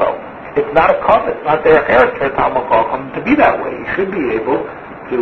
It's 0.57 0.73
not 0.73 0.89
a 0.89 0.97
cover. 1.05 1.29
It's 1.29 1.45
not 1.45 1.61
their 1.61 1.85
character, 1.85 2.33
Talmud 2.33 2.65
Chacham, 2.65 3.13
to 3.13 3.21
be 3.21 3.37
that 3.37 3.61
way. 3.61 3.77
He 3.77 3.85
should 3.93 4.09
be 4.09 4.25
able 4.33 4.65
to 5.13 5.17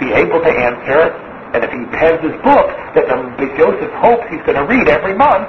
be 0.00 0.08
able 0.16 0.40
to 0.40 0.48
answer, 0.48 1.12
and 1.52 1.60
if 1.60 1.68
he 1.68 1.84
has 2.00 2.16
this 2.24 2.36
book 2.40 2.72
that 2.96 3.04
the 3.04 3.48
Joseph 3.60 3.92
hopes 4.00 4.24
he's 4.32 4.40
going 4.48 4.56
to 4.56 4.64
read 4.64 4.88
every 4.88 5.12
month, 5.12 5.44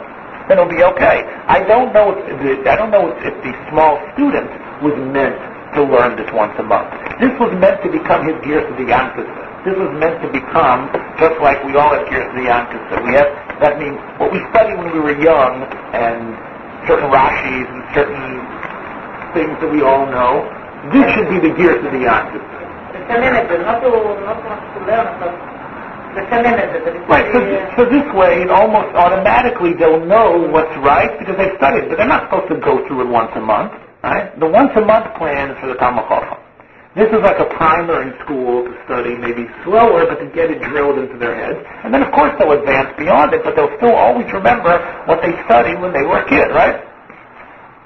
then 0.49 0.57
it'll 0.57 0.65
be 0.65 0.81
okay. 0.81 1.21
I 1.45 1.61
don't 1.61 1.93
know 1.93 2.17
if 2.17 2.25
the, 2.41 2.65
I 2.65 2.75
don't 2.75 2.89
know 2.89 3.13
if 3.13 3.35
the 3.45 3.53
small 3.69 4.01
student 4.17 4.49
was 4.81 4.97
meant 5.13 5.37
to 5.77 5.85
learn 5.85 6.17
this 6.17 6.25
once 6.33 6.57
a 6.57 6.65
month. 6.65 6.89
This 7.21 7.29
was 7.37 7.53
meant 7.61 7.77
to 7.85 7.89
become 7.93 8.25
his 8.25 8.33
gears 8.41 8.65
to 8.65 8.73
the 8.73 8.89
Yankus. 8.89 9.29
This 9.61 9.77
was 9.77 9.93
meant 10.01 10.17
to 10.25 10.29
become 10.33 10.89
just 11.21 11.37
like 11.37 11.61
we 11.61 11.77
all 11.77 11.93
have 11.93 12.09
gears 12.09 12.25
to 12.33 12.35
the 12.41 12.49
Yankus. 12.49 12.81
We 13.05 13.13
have 13.13 13.29
that 13.61 13.77
means 13.77 14.01
what 14.17 14.33
we 14.33 14.41
study 14.49 14.73
when 14.73 14.89
we 14.89 14.97
were 14.97 15.13
young 15.21 15.69
and 15.93 16.33
certain 16.89 17.13
Rashi's 17.13 17.69
and 17.69 17.83
certain 17.93 18.25
things 19.37 19.53
that 19.61 19.69
we 19.69 19.85
all 19.85 20.09
know. 20.09 20.49
This 20.89 21.05
should 21.13 21.29
be 21.29 21.37
the 21.37 21.53
gears 21.53 21.77
to 21.85 21.89
the 21.93 22.09
Yankus. 22.09 22.41
Right, 27.09 27.25
so, 27.33 27.39
so 27.77 27.81
this 27.89 28.05
way, 28.13 28.45
almost 28.49 28.95
automatically 28.95 29.73
they'll 29.73 30.03
know 30.05 30.47
what's 30.49 30.73
right 30.85 31.09
because 31.19 31.37
they've 31.37 31.57
studied, 31.57 31.89
but 31.89 31.97
they're 31.97 32.07
not 32.09 32.29
supposed 32.29 32.49
to 32.53 32.59
go 32.61 32.85
through 32.87 33.05
it 33.05 33.09
once 33.09 33.31
a 33.35 33.41
month, 33.41 33.73
right? 34.03 34.33
The 34.39 34.47
once 34.47 34.71
a 34.75 34.81
month 34.81 35.13
plan 35.17 35.51
is 35.51 35.57
for 35.59 35.67
the 35.67 35.77
Tamachofa. 35.77 36.37
This 36.97 37.07
is 37.13 37.21
like 37.21 37.37
a 37.37 37.45
primer 37.53 38.01
in 38.01 38.17
school 38.25 38.65
to 38.65 38.73
study, 38.85 39.13
maybe 39.15 39.45
slower, 39.63 40.09
but 40.09 40.17
to 40.19 40.27
get 40.33 40.49
it 40.49 40.57
drilled 40.65 40.97
into 40.97 41.17
their 41.21 41.37
heads. 41.37 41.61
And 41.85 41.93
then, 41.93 42.01
of 42.01 42.11
course, 42.11 42.33
they'll 42.39 42.57
advance 42.57 42.89
beyond 42.97 43.33
it, 43.33 43.43
but 43.45 43.55
they'll 43.55 43.71
still 43.77 43.93
always 43.93 44.25
remember 44.33 44.81
what 45.05 45.21
they 45.21 45.31
studied 45.45 45.79
when 45.79 45.93
they 45.93 46.01
were 46.01 46.25
a 46.25 46.27
kid, 46.27 46.49
right? 46.49 46.81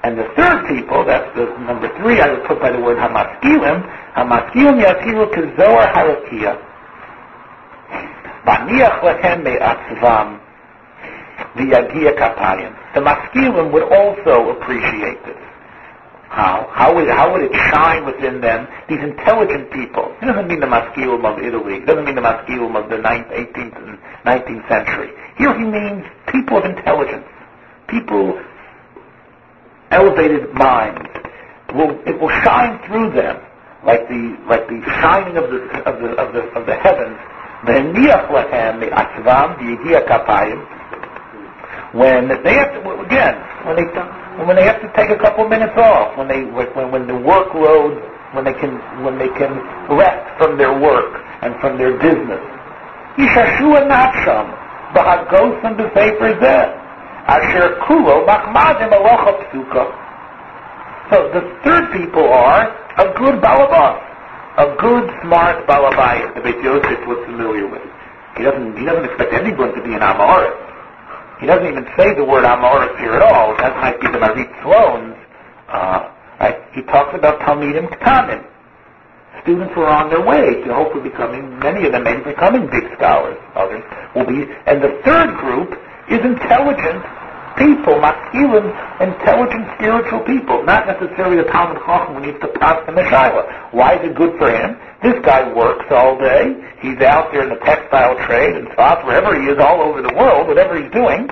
And 0.04 0.18
the 0.18 0.28
third 0.36 0.68
people, 0.68 1.04
that's 1.04 1.28
the 1.36 1.44
number 1.64 1.88
three, 2.00 2.20
I 2.20 2.32
would 2.32 2.44
put 2.44 2.60
by 2.60 2.72
the 2.72 2.80
word 2.80 2.96
Hamaskilim, 2.96 3.84
Hamaskilim 4.16 4.80
Yatiru 4.80 5.28
Kazoar 5.32 5.92
Harakia. 5.92 6.56
Baniach 8.46 9.00
lechem 9.00 9.42
me'atzvam 9.42 10.40
v'yagia 11.56 12.16
kapayim. 12.16 12.72
The 12.94 13.00
maskilim 13.00 13.72
would 13.72 13.84
also 13.84 14.50
appreciate 14.50 15.24
this. 15.24 15.36
How? 16.28 16.68
How 16.72 16.94
would, 16.94 17.08
how 17.08 17.32
would 17.32 17.42
it 17.42 17.52
shine 17.70 18.04
within 18.04 18.40
them? 18.40 18.66
These 18.88 19.00
intelligent 19.00 19.70
people. 19.70 20.14
It 20.20 20.26
doesn't 20.26 20.48
mean 20.48 20.60
the 20.60 20.66
maskilim 20.66 21.24
of 21.24 21.38
Italy. 21.38 21.76
It 21.76 21.86
doesn't 21.86 22.04
mean 22.04 22.16
the 22.16 22.22
maskilim 22.22 22.74
of 22.74 22.90
the 22.90 22.96
9th, 22.96 23.30
18th, 23.30 23.76
and 23.78 23.98
19th 24.26 24.68
century. 24.68 25.10
Here 25.38 25.56
he 25.56 25.64
means 25.64 26.04
people 26.26 26.58
of 26.58 26.64
intelligence. 26.64 27.24
People 27.88 28.42
elevated 29.90 30.52
minds. 30.54 31.06
Will, 31.72 31.98
it 32.06 32.20
will 32.20 32.30
shine 32.42 32.78
through 32.86 33.12
them 33.12 33.40
like 33.84 34.08
the 34.08 34.36
like 34.48 34.66
the 34.68 34.80
shining 35.00 35.36
of 35.36 35.50
the 35.50 35.60
of 35.86 36.00
the 36.00 36.08
of 36.16 36.32
the 36.32 36.42
of 36.58 36.66
the 36.66 36.74
heavens. 36.74 37.18
V'heniach 37.66 38.28
lechem 38.30 38.80
me'atzvam 38.80 39.56
v'yegia 39.58 40.06
kapayim. 40.06 40.60
When 41.92 42.28
they 42.42 42.54
have 42.54 42.72
to 42.74 42.90
again 43.00 43.34
when 43.64 43.76
they 43.76 43.86
when 44.44 44.56
they 44.56 44.64
have 44.64 44.80
to 44.82 44.90
take 44.96 45.10
a 45.10 45.16
couple 45.18 45.48
minutes 45.48 45.76
off 45.78 46.16
when 46.18 46.28
they 46.28 46.44
when 46.44 46.90
when 46.90 47.06
the 47.06 47.14
workload 47.14 47.94
when 48.34 48.44
they 48.44 48.52
can 48.54 48.74
when 49.04 49.16
they 49.18 49.28
can 49.38 49.52
rest 49.96 50.26
from 50.38 50.58
their 50.58 50.78
work 50.78 51.22
and 51.42 51.54
from 51.60 51.78
their 51.78 51.96
business. 51.98 52.42
Yishashua 53.16 53.86
nafsham 53.86 54.46
b'hagosam 54.94 55.76
b'sefer 55.78 56.34
zeh. 56.42 56.84
Asher 57.26 57.78
kulo 57.86 58.26
machmadim 58.26 58.90
alocha 58.90 59.32
psuka. 59.48 59.84
So 61.10 61.30
the 61.32 61.42
third 61.64 61.92
people 61.92 62.28
are 62.32 62.68
a 62.98 63.06
good 63.18 63.40
balabas, 63.40 64.00
a 64.56 64.76
good 64.78 65.10
smart 65.22 65.66
balabayas. 65.66 66.34
The 66.34 66.40
Beit 66.40 66.62
Yosef 66.62 67.06
was 67.06 67.18
familiar 67.26 67.66
with. 67.66 67.82
He 68.36 68.44
doesn't 68.44 68.78
he 68.78 68.84
doesn't 68.84 69.04
expect 69.04 69.32
anyone 69.32 69.74
to 69.74 69.82
be 69.82 69.94
an 69.94 70.02
Amoris. 70.02 70.54
He 71.40 71.46
doesn't 71.46 71.66
even 71.66 71.86
say 71.96 72.14
the 72.14 72.24
word 72.24 72.44
Amoris 72.44 72.96
here 72.98 73.14
at 73.14 73.22
all. 73.22 73.56
That 73.56 73.76
might 73.76 74.00
be 74.00 74.06
the 74.06 74.18
Marit 74.18 74.48
Sloan's. 74.62 75.18
Uh, 75.68 76.10
right? 76.38 76.58
He 76.72 76.82
talks 76.82 77.14
about 77.14 77.40
Talmidim 77.40 77.88
Ktanim. 77.98 78.46
Students 79.42 79.74
who 79.74 79.82
are 79.82 79.90
on 79.90 80.08
their 80.08 80.24
way 80.24 80.62
to 80.62 80.74
hopefully 80.74 81.10
becoming, 81.10 81.58
many 81.58 81.84
of 81.86 81.92
them 81.92 82.04
maybe 82.04 82.22
becoming 82.22 82.70
big 82.70 82.86
scholars. 82.96 83.36
Others 83.54 83.82
will 84.14 84.24
be. 84.24 84.46
And 84.66 84.80
the 84.82 85.00
third 85.04 85.36
group 85.36 85.74
is 86.08 86.24
intelligent 86.24 87.02
people, 87.56 87.94
maskilim, 88.00 88.66
intelligent 89.00 89.66
spiritual 89.76 90.20
people, 90.20 90.62
not 90.64 90.86
necessarily 90.86 91.36
the 91.36 91.48
Talmud 91.50 91.78
Chacham 91.84 92.14
who 92.16 92.20
needs 92.26 92.40
to 92.40 92.48
pass 92.58 92.78
the 92.86 92.92
Meshayla. 92.92 93.72
Why 93.72 93.96
is 93.96 94.10
it 94.10 94.14
good 94.14 94.38
for 94.38 94.50
him? 94.50 94.76
This 95.02 95.18
guy 95.24 95.52
works 95.52 95.86
all 95.90 96.18
day. 96.18 96.54
He's 96.80 97.00
out 97.00 97.32
there 97.32 97.42
in 97.44 97.50
the 97.50 97.60
textile 97.64 98.16
trade 98.26 98.56
and 98.56 98.68
spots 98.72 99.04
wherever 99.04 99.34
he 99.40 99.48
is 99.48 99.58
all 99.58 99.80
over 99.82 100.02
the 100.02 100.14
world, 100.14 100.48
whatever 100.48 100.80
he's 100.80 100.90
doing. 100.92 101.28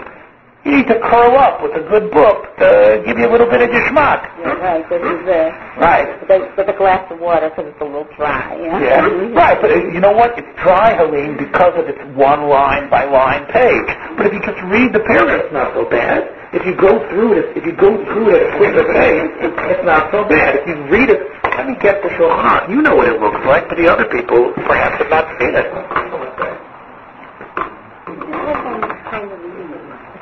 You 0.64 0.70
need 0.78 0.86
to 0.86 0.98
curl 1.02 1.34
up 1.42 1.58
with 1.58 1.74
a 1.74 1.82
good 1.90 2.06
book 2.14 2.46
to 2.62 3.02
give 3.04 3.18
you 3.18 3.26
a 3.26 3.32
little 3.34 3.50
bit 3.50 3.62
of 3.66 3.70
geschmack. 3.74 4.30
Yeah, 4.38 4.54
right. 4.62 4.86
This 4.86 5.02
is 5.02 5.26
Right. 5.74 6.06
with 6.22 6.30
a, 6.30 6.38
with 6.54 6.68
a 6.70 6.76
glass 6.78 7.02
of 7.10 7.18
water 7.18 7.50
because 7.50 7.66
it's 7.74 7.80
a 7.82 7.84
little 7.84 8.06
dry. 8.14 8.54
Yeah. 8.62 8.78
Yeah, 8.78 9.34
right. 9.34 9.58
But 9.60 9.72
uh, 9.74 9.90
you 9.90 9.98
know 9.98 10.12
what? 10.14 10.38
It's 10.38 10.46
dry, 10.62 10.94
Helene, 10.94 11.34
because 11.36 11.74
of 11.74 11.90
its 11.90 11.98
one 12.14 12.46
line 12.46 12.86
by 12.90 13.04
line 13.10 13.42
page. 13.50 13.90
But 14.16 14.26
if 14.30 14.32
you 14.38 14.42
just 14.46 14.62
read 14.70 14.94
the 14.94 15.02
paragraph, 15.02 15.50
it's 15.50 15.52
not 15.52 15.74
so 15.74 15.82
bad. 15.90 16.30
If 16.54 16.62
you 16.64 16.76
go 16.78 17.02
through 17.10 17.42
it, 17.42 17.56
if 17.58 17.66
you 17.66 17.74
go 17.74 17.98
through 18.14 18.30
it 18.30 18.46
at 18.46 18.54
a 18.54 18.56
quicker 18.62 18.86
pace, 18.94 19.34
it's 19.66 19.82
not 19.82 20.12
so 20.14 20.22
bad. 20.30 20.62
If 20.62 20.68
you 20.70 20.78
read 20.86 21.10
it, 21.10 21.18
let 21.58 21.66
me 21.66 21.74
get 21.82 22.02
the 22.06 22.08
Shulchan. 22.14 22.70
You 22.70 22.82
know 22.86 22.94
what 22.94 23.08
it 23.10 23.18
looks 23.18 23.42
like, 23.50 23.66
but 23.66 23.74
the 23.82 23.90
other 23.90 24.06
people 24.14 24.52
perhaps 24.62 25.02
have 25.02 25.10
not 25.10 25.26
seen 25.42 25.58
it. 25.58 25.66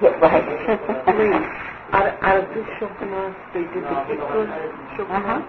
Yeah, 0.02 0.08
right. 0.20 1.50
Out 1.92 2.06
of- 2.08 2.22
out 2.22 2.38
of 2.44 2.48
this 2.54 2.66
Shulchan 2.80 3.10
Aruch, 3.10 3.36
they 3.54 3.62
did 3.64 3.84
the 3.84 4.04
Kippur 4.08 4.46
Shulchan 4.96 5.10
uh-huh. 5.10 5.42
Aruch. 5.42 5.46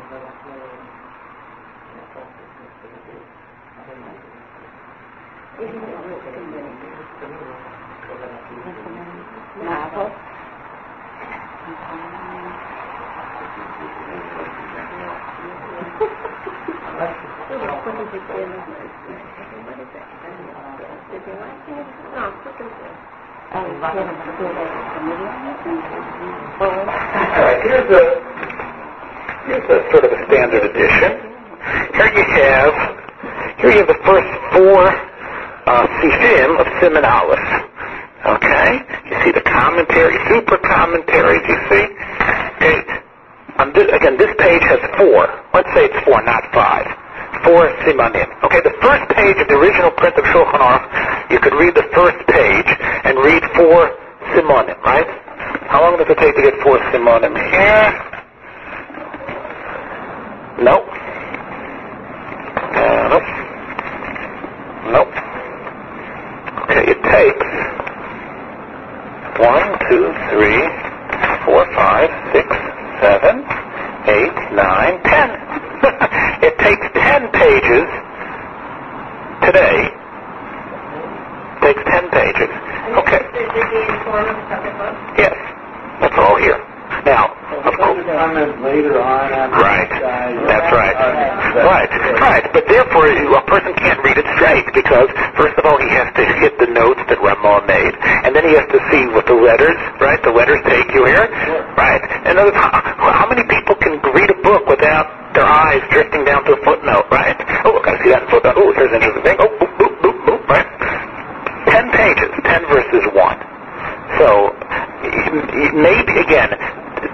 Novel. 9.58 10.12
Oh, 17.50 17.56
you 17.56 17.60
have 17.60 17.80
a 17.80 17.84
committee 17.84 18.44
on 18.44 18.52
this 18.52 18.62
one? 18.70 18.90
Or- 22.14 22.98
Here's 23.52 23.60
a 23.60 23.84
here's 29.44 29.68
a 29.68 29.92
sort 29.92 30.08
of 30.08 30.12
a 30.16 30.20
standard 30.24 30.64
edition. 30.72 31.12
Here 31.92 32.12
you 32.16 32.24
have 32.32 32.72
here 33.60 33.72
you 33.72 33.80
have 33.84 33.92
the 33.92 34.00
first 34.08 34.32
four 34.56 34.88
uh, 35.68 35.84
sifim 36.00 36.64
of 36.64 36.68
Simenalis. 36.80 37.44
Okay, 38.24 38.80
you 39.12 39.20
see 39.26 39.34
the 39.36 39.44
commentary, 39.44 40.16
super 40.32 40.56
commentaries. 40.64 41.44
You 41.44 41.60
see, 41.68 41.86
eight. 42.72 42.88
On 43.60 43.74
this, 43.74 43.92
again, 43.92 44.16
this 44.16 44.32
page 44.40 44.64
has 44.64 44.80
four. 44.96 45.28
Let's 45.54 45.68
say 45.76 45.92
it's 45.92 46.00
four, 46.08 46.24
not 46.24 46.48
five. 46.54 46.88
Four 47.44 47.68
simanim. 47.84 48.32
Okay, 48.46 48.62
the 48.64 48.76
first 48.80 49.12
page 49.12 49.36
of 49.44 49.48
the 49.50 49.58
original 49.60 49.92
print 49.92 50.16
of 50.16 50.24
Shulchan 50.32 50.56
Aruch, 50.56 50.88
you 51.32 51.40
could 51.40 51.54
read 51.54 51.74
the 51.76 51.88
first 51.96 52.20
page 52.28 52.70
and 53.08 53.18
read 53.20 53.44
four 53.56 53.88
simanim, 54.36 54.78
right? 54.84 55.08
How 55.72 55.82
long 55.82 55.98
does 55.98 56.08
it 56.10 56.18
take 56.18 56.36
to 56.36 56.42
get 56.42 56.56
four 56.62 56.78
simanim 56.92 57.32
here? 57.32 57.88
Nope. 60.60 60.88
Uh, 62.76 63.08
nope. 63.16 63.30
Nope. 64.92 65.14
Okay, 66.68 66.84
it 66.92 67.00
takes 67.08 67.48
one, 69.40 69.72
two, 69.88 70.12
three, 70.36 70.62
four, 71.46 71.64
five, 71.74 72.10
six, 72.36 72.48
seven, 73.00 73.48
eight, 74.12 74.36
nine, 74.52 75.02
ten. 75.08 75.30
it 76.44 76.60
takes 76.60 76.86
ten 76.94 77.32
pages 77.32 77.88
today. 79.48 80.01
Takes 81.62 81.84
ten 81.86 82.10
pages. 82.10 82.50
Okay. 82.98 83.22
Is 83.22 83.50
it 83.54 83.90
in 83.90 83.98
form 84.04 84.26
of 84.26 84.36
a 84.36 84.46
separate 84.50 84.78
book? 84.78 84.96
Yes. 85.18 85.36
That's 86.02 86.18
all 86.18 86.38
here. 86.42 86.58
Now, 87.06 87.34
of 87.66 87.74
course. 87.78 88.02
Later 88.02 89.02
on 89.02 89.52
Right. 89.58 89.90
That's 89.90 90.70
right. 90.74 90.98
Right. 91.56 91.90
Right. 92.20 92.46
But 92.54 92.68
therefore, 92.68 93.08
a 93.08 93.42
person 93.46 93.74
can't 93.78 94.02
read 94.04 94.18
it 94.18 94.28
straight 94.38 94.66
because, 94.74 95.10
first 95.38 95.58
of 95.58 95.66
all, 95.66 95.78
he 95.78 95.90
has 95.98 96.10
to 96.16 96.24
hit 96.42 96.58
the 96.60 96.68
notes 96.68 97.02
that 97.10 97.18
Ramon 97.22 97.66
made, 97.66 97.94
and 98.26 98.36
then 98.36 98.46
he 98.46 98.54
has 98.54 98.68
to 98.70 98.80
see 98.92 99.08
what 99.14 99.26
the 99.26 99.34
letters, 99.34 99.78
right? 100.00 100.22
The 100.22 100.32
letters 100.32 100.62
take 100.66 100.90
you 100.94 101.06
here, 101.06 101.26
right? 101.78 102.02
And 102.26 102.38
other, 102.38 102.54
how, 102.54 102.70
how 102.98 103.28
many 103.30 103.44
people 103.50 103.76
can 103.76 103.98
read 104.14 104.30
a 104.30 104.40
book 104.42 104.68
without 104.68 105.34
their 105.34 105.46
eyes 105.46 105.82
drifting 105.92 106.26
down 106.26 106.44
to 106.46 106.54
a 106.54 106.60
footnote, 106.64 107.08
right? 107.12 107.38
Oh, 107.66 107.74
look, 107.74 107.88
I 107.88 107.98
see 108.04 108.10
that 108.12 108.30
footnote. 108.30 108.56
Oh, 108.58 108.72
here's 108.74 108.92
an 108.92 109.02
interesting 109.02 109.24
thing. 109.24 109.38
Oh, 109.40 109.50
boop, 109.58 109.72
boop, 109.80 109.94
boop, 110.04 110.18
boop, 110.28 110.42
right? 110.48 110.68
Pages, 112.02 112.34
ten 112.50 112.66
verses 112.66 113.06
one. 113.14 113.38
So 114.18 114.50
y- 115.06 115.38
y- 115.54 115.74
maybe 115.78 116.14
again, 116.18 116.50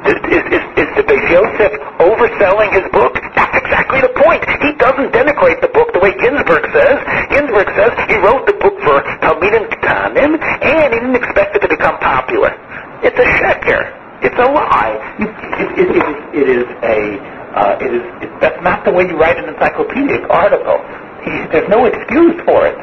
is, 0.07 0.15
is, 0.31 0.63
is 0.79 0.89
the 0.95 1.03
Beis 1.03 1.27
Yosef 1.27 1.71
overselling 1.99 2.71
his 2.71 2.87
book? 2.95 3.11
That's 3.35 3.51
exactly 3.59 3.99
the 3.99 4.13
point. 4.15 4.39
He 4.63 4.71
doesn't 4.79 5.11
denigrate 5.11 5.59
the 5.59 5.67
book 5.75 5.91
the 5.91 5.99
way 5.99 6.15
Ginsburg 6.15 6.71
says. 6.71 7.03
Ginsburg 7.35 7.67
says 7.75 7.91
he 8.07 8.15
wrote 8.23 8.47
the 8.47 8.55
book 8.63 8.79
for 8.87 9.03
Talmidim 9.19 9.67
Ketanim, 9.75 10.39
and 10.39 10.93
he 10.95 10.99
didn't 11.03 11.19
expect 11.19 11.59
it 11.59 11.67
to 11.67 11.69
become 11.69 11.99
popular. 11.99 12.55
It's 13.03 13.19
a 13.19 13.27
sheker. 13.43 13.91
It's 14.23 14.39
a 14.39 14.47
lie. 14.47 14.95
You, 15.19 15.27
it, 15.27 15.89
it, 15.99 16.07
it 16.31 16.47
is 16.47 16.67
a. 16.87 16.99
Uh, 17.59 17.77
it 17.83 17.91
is. 17.91 18.03
It, 18.23 18.29
that's 18.39 18.61
not 18.63 18.85
the 18.85 18.91
way 18.95 19.03
you 19.03 19.17
write 19.19 19.37
an 19.37 19.51
encyclopedic 19.51 20.29
article. 20.31 20.79
There's 21.51 21.67
no 21.69 21.85
excuse 21.85 22.39
for 22.47 22.65
it. 22.65 22.77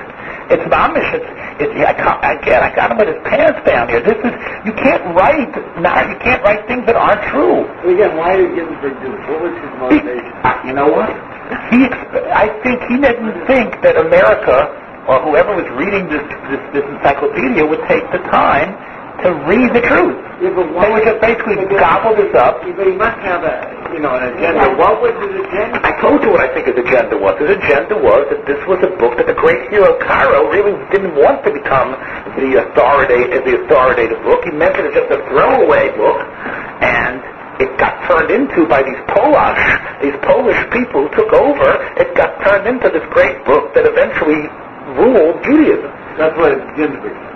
It's 0.51 0.63
mamish. 0.69 1.09
It's, 1.15 1.31
it's 1.63 1.73
I, 1.81 1.93
ca- 1.95 2.21
I 2.23 2.37
get. 2.45 2.63
I 2.63 2.75
got 2.75 2.93
him 2.93 2.99
with 2.99 3.09
his 3.09 3.21
pants 3.25 3.61
down 3.65 3.89
here. 3.89 4.01
This 4.05 4.19
is. 4.21 4.33
You 4.69 4.73
can't 4.77 5.05
write. 5.17 5.53
Now 5.81 6.05
you 6.09 6.17
can't 6.21 6.43
write 6.45 6.67
things 6.67 6.85
that 6.87 6.97
aren't 6.97 7.23
true. 7.33 7.65
Well, 7.85 7.95
Again, 7.95 8.17
why 8.17 8.37
did 8.37 8.53
Ginsburg 8.55 8.95
do 9.01 9.09
this? 9.13 9.23
What 9.29 9.41
was 9.49 9.55
his 9.57 9.73
motivation? 9.81 10.33
uh, 10.45 10.61
you 10.67 10.73
know 10.77 10.89
what? 10.93 11.09
He. 11.73 11.89
I 12.33 12.49
think 12.65 12.81
he 12.89 12.97
didn't 13.01 13.47
think 13.47 13.81
that 13.85 13.97
America 13.97 14.69
or 15.09 15.21
whoever 15.25 15.53
was 15.57 15.69
reading 15.77 16.09
this 16.09 16.25
this, 16.49 16.63
this 16.73 16.85
encyclopedia 16.89 17.65
would 17.65 17.81
take 17.89 18.05
the 18.13 18.21
time 18.33 18.73
to 19.25 19.33
read 19.49 19.73
the 19.73 19.81
truth. 19.81 20.21
Yeah, 20.45 20.53
They 20.53 20.89
would 20.93 21.05
just 21.09 21.21
basically 21.25 21.57
gobble 21.81 22.13
this 22.15 22.33
up. 22.37 22.61
Yeah, 22.61 22.77
But 22.77 22.87
he 22.87 22.97
must 22.97 23.17
have 23.25 23.41
a, 23.41 23.57
you 23.97 24.01
know, 24.05 24.13
an 24.13 24.37
agenda. 24.37 24.77
What 24.77 25.01
was 25.01 25.17
his 25.17 25.33
agenda? 25.41 25.81
I 25.81 25.97
told 26.05 26.21
you 26.21 26.31
what 26.37 26.45
I 26.45 26.53
think 26.53 26.69
his 26.69 26.77
agenda 26.77 27.17
was. 27.17 27.41
His 27.41 27.57
agenda 27.57 27.97
was 27.97 28.29
that 28.29 28.45
this 28.45 28.61
was 28.69 28.85
a 28.85 28.93
book 29.01 29.17
that 29.17 29.25
the 29.27 29.37
great 29.37 29.71
hero 29.73 29.97
Karo 30.05 30.53
really 30.53 30.77
didn't 30.93 31.17
want 31.17 31.41
to 31.49 31.51
become 31.51 31.97
the 32.37 32.61
authoritative, 32.61 33.49
the 33.49 33.65
authoritative 33.65 34.21
book. 34.29 34.45
He 34.45 34.53
meant 34.53 34.77
it 34.77 34.93
as 34.93 34.93
just 34.93 35.09
a 35.09 35.21
throwaway 35.33 35.89
book, 35.97 36.21
and 36.85 37.25
it 37.65 37.73
got 37.81 37.97
turned 38.05 38.29
into 38.29 38.69
by 38.69 38.83
these 38.85 39.01
Polish, 39.09 39.63
these 40.05 40.19
Polish 40.29 40.61
people 40.69 41.09
who 41.09 41.11
took 41.17 41.33
over. 41.33 41.81
It 41.97 42.13
got 42.13 42.37
turned 42.45 42.69
into 42.69 42.93
this 42.93 43.07
great 43.15 43.41
book 43.49 43.73
that 43.73 43.87
eventually 43.89 44.51
ruled 45.01 45.41
Judaism. 45.49 45.89
That's 46.21 46.37
what 46.37 46.53
Ginsburg 46.77 47.15
said. 47.15 47.34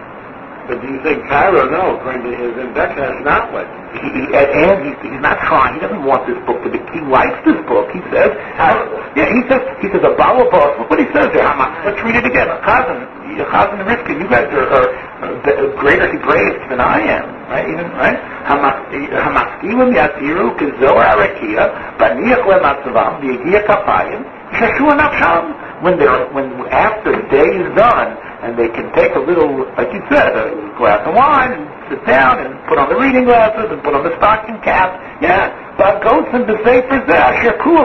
But 0.69 0.85
do 0.85 0.87
you 0.93 1.01
think 1.01 1.25
Karo? 1.33 1.65
No, 1.73 1.97
according 1.97 2.29
to 2.29 2.33
his 2.37 2.53
index, 2.61 2.93
that's 2.93 3.25
not 3.25 3.49
what. 3.57 3.65
He, 3.97 4.05
he, 4.05 4.23
and 4.37 4.85
he's, 4.85 5.01
he's 5.01 5.23
not 5.25 5.41
trying. 5.49 5.73
He 5.73 5.81
doesn't 5.81 6.05
want 6.05 6.29
this 6.29 6.37
book 6.45 6.61
to 6.61 6.69
be. 6.69 6.77
He 6.93 7.01
likes 7.09 7.41
this 7.41 7.57
book. 7.65 7.89
He 7.89 8.05
says, 8.13 8.37
uh, 8.61 8.77
yeah. 9.17 9.33
He 9.33 9.41
says, 9.49 9.65
he 9.81 9.89
says 9.89 10.05
a 10.05 10.13
Balabas. 10.13 10.77
Look 10.77 10.93
what 10.93 11.01
he 11.01 11.09
says 11.17 11.33
there. 11.33 11.41
Hama. 11.41 11.73
Let's 11.89 11.97
read 12.05 12.21
it 12.21 12.29
again. 12.29 12.53
Chazan, 12.69 13.01
Chazan 13.49 13.81
Rivka. 13.81 14.13
You 14.13 14.29
guys 14.29 14.45
are, 14.53 14.69
are 14.69 14.89
uh, 15.25 15.73
greater 15.81 16.05
Hebraists 16.05 16.69
than 16.69 16.85
I 16.85 17.01
am, 17.17 17.27
right? 17.49 17.65
Even 17.65 17.89
right. 17.97 18.21
Hamaskilim 18.45 19.97
yatiru 19.97 20.53
kizor 20.61 21.01
arakia 21.01 21.97
baniach 21.97 22.45
lematzavam 22.45 23.25
v'yigia 23.25 23.65
kapayim 23.65 24.21
shashua 24.53 25.01
nafsham. 25.01 25.65
When 25.81 25.97
they're 25.97 26.27
when 26.35 26.51
after 26.69 27.15
the 27.15 27.23
day 27.31 27.47
is 27.57 27.71
done 27.77 28.19
and 28.43 28.59
they 28.59 28.69
can 28.69 28.93
take 28.95 29.15
a 29.15 29.23
little, 29.23 29.67
like 29.75 29.91
you 29.93 30.03
said, 30.11 30.37
a 30.37 30.55
glass 30.79 31.03
of 31.07 31.15
wine 31.15 31.53
and 31.53 31.65
sit 31.91 32.05
down 32.07 32.39
and 32.39 32.55
put 32.69 32.79
on 32.79 32.89
the 32.89 32.99
reading 32.99 33.25
glasses 33.25 33.67
and 33.71 33.83
put 33.83 33.95
on 33.95 34.05
the 34.05 34.15
stocking 34.19 34.59
cap. 34.63 34.95
Yeah, 35.21 35.51
but 35.77 36.03
goats 36.03 36.31
and 36.33 36.47
the 36.47 36.59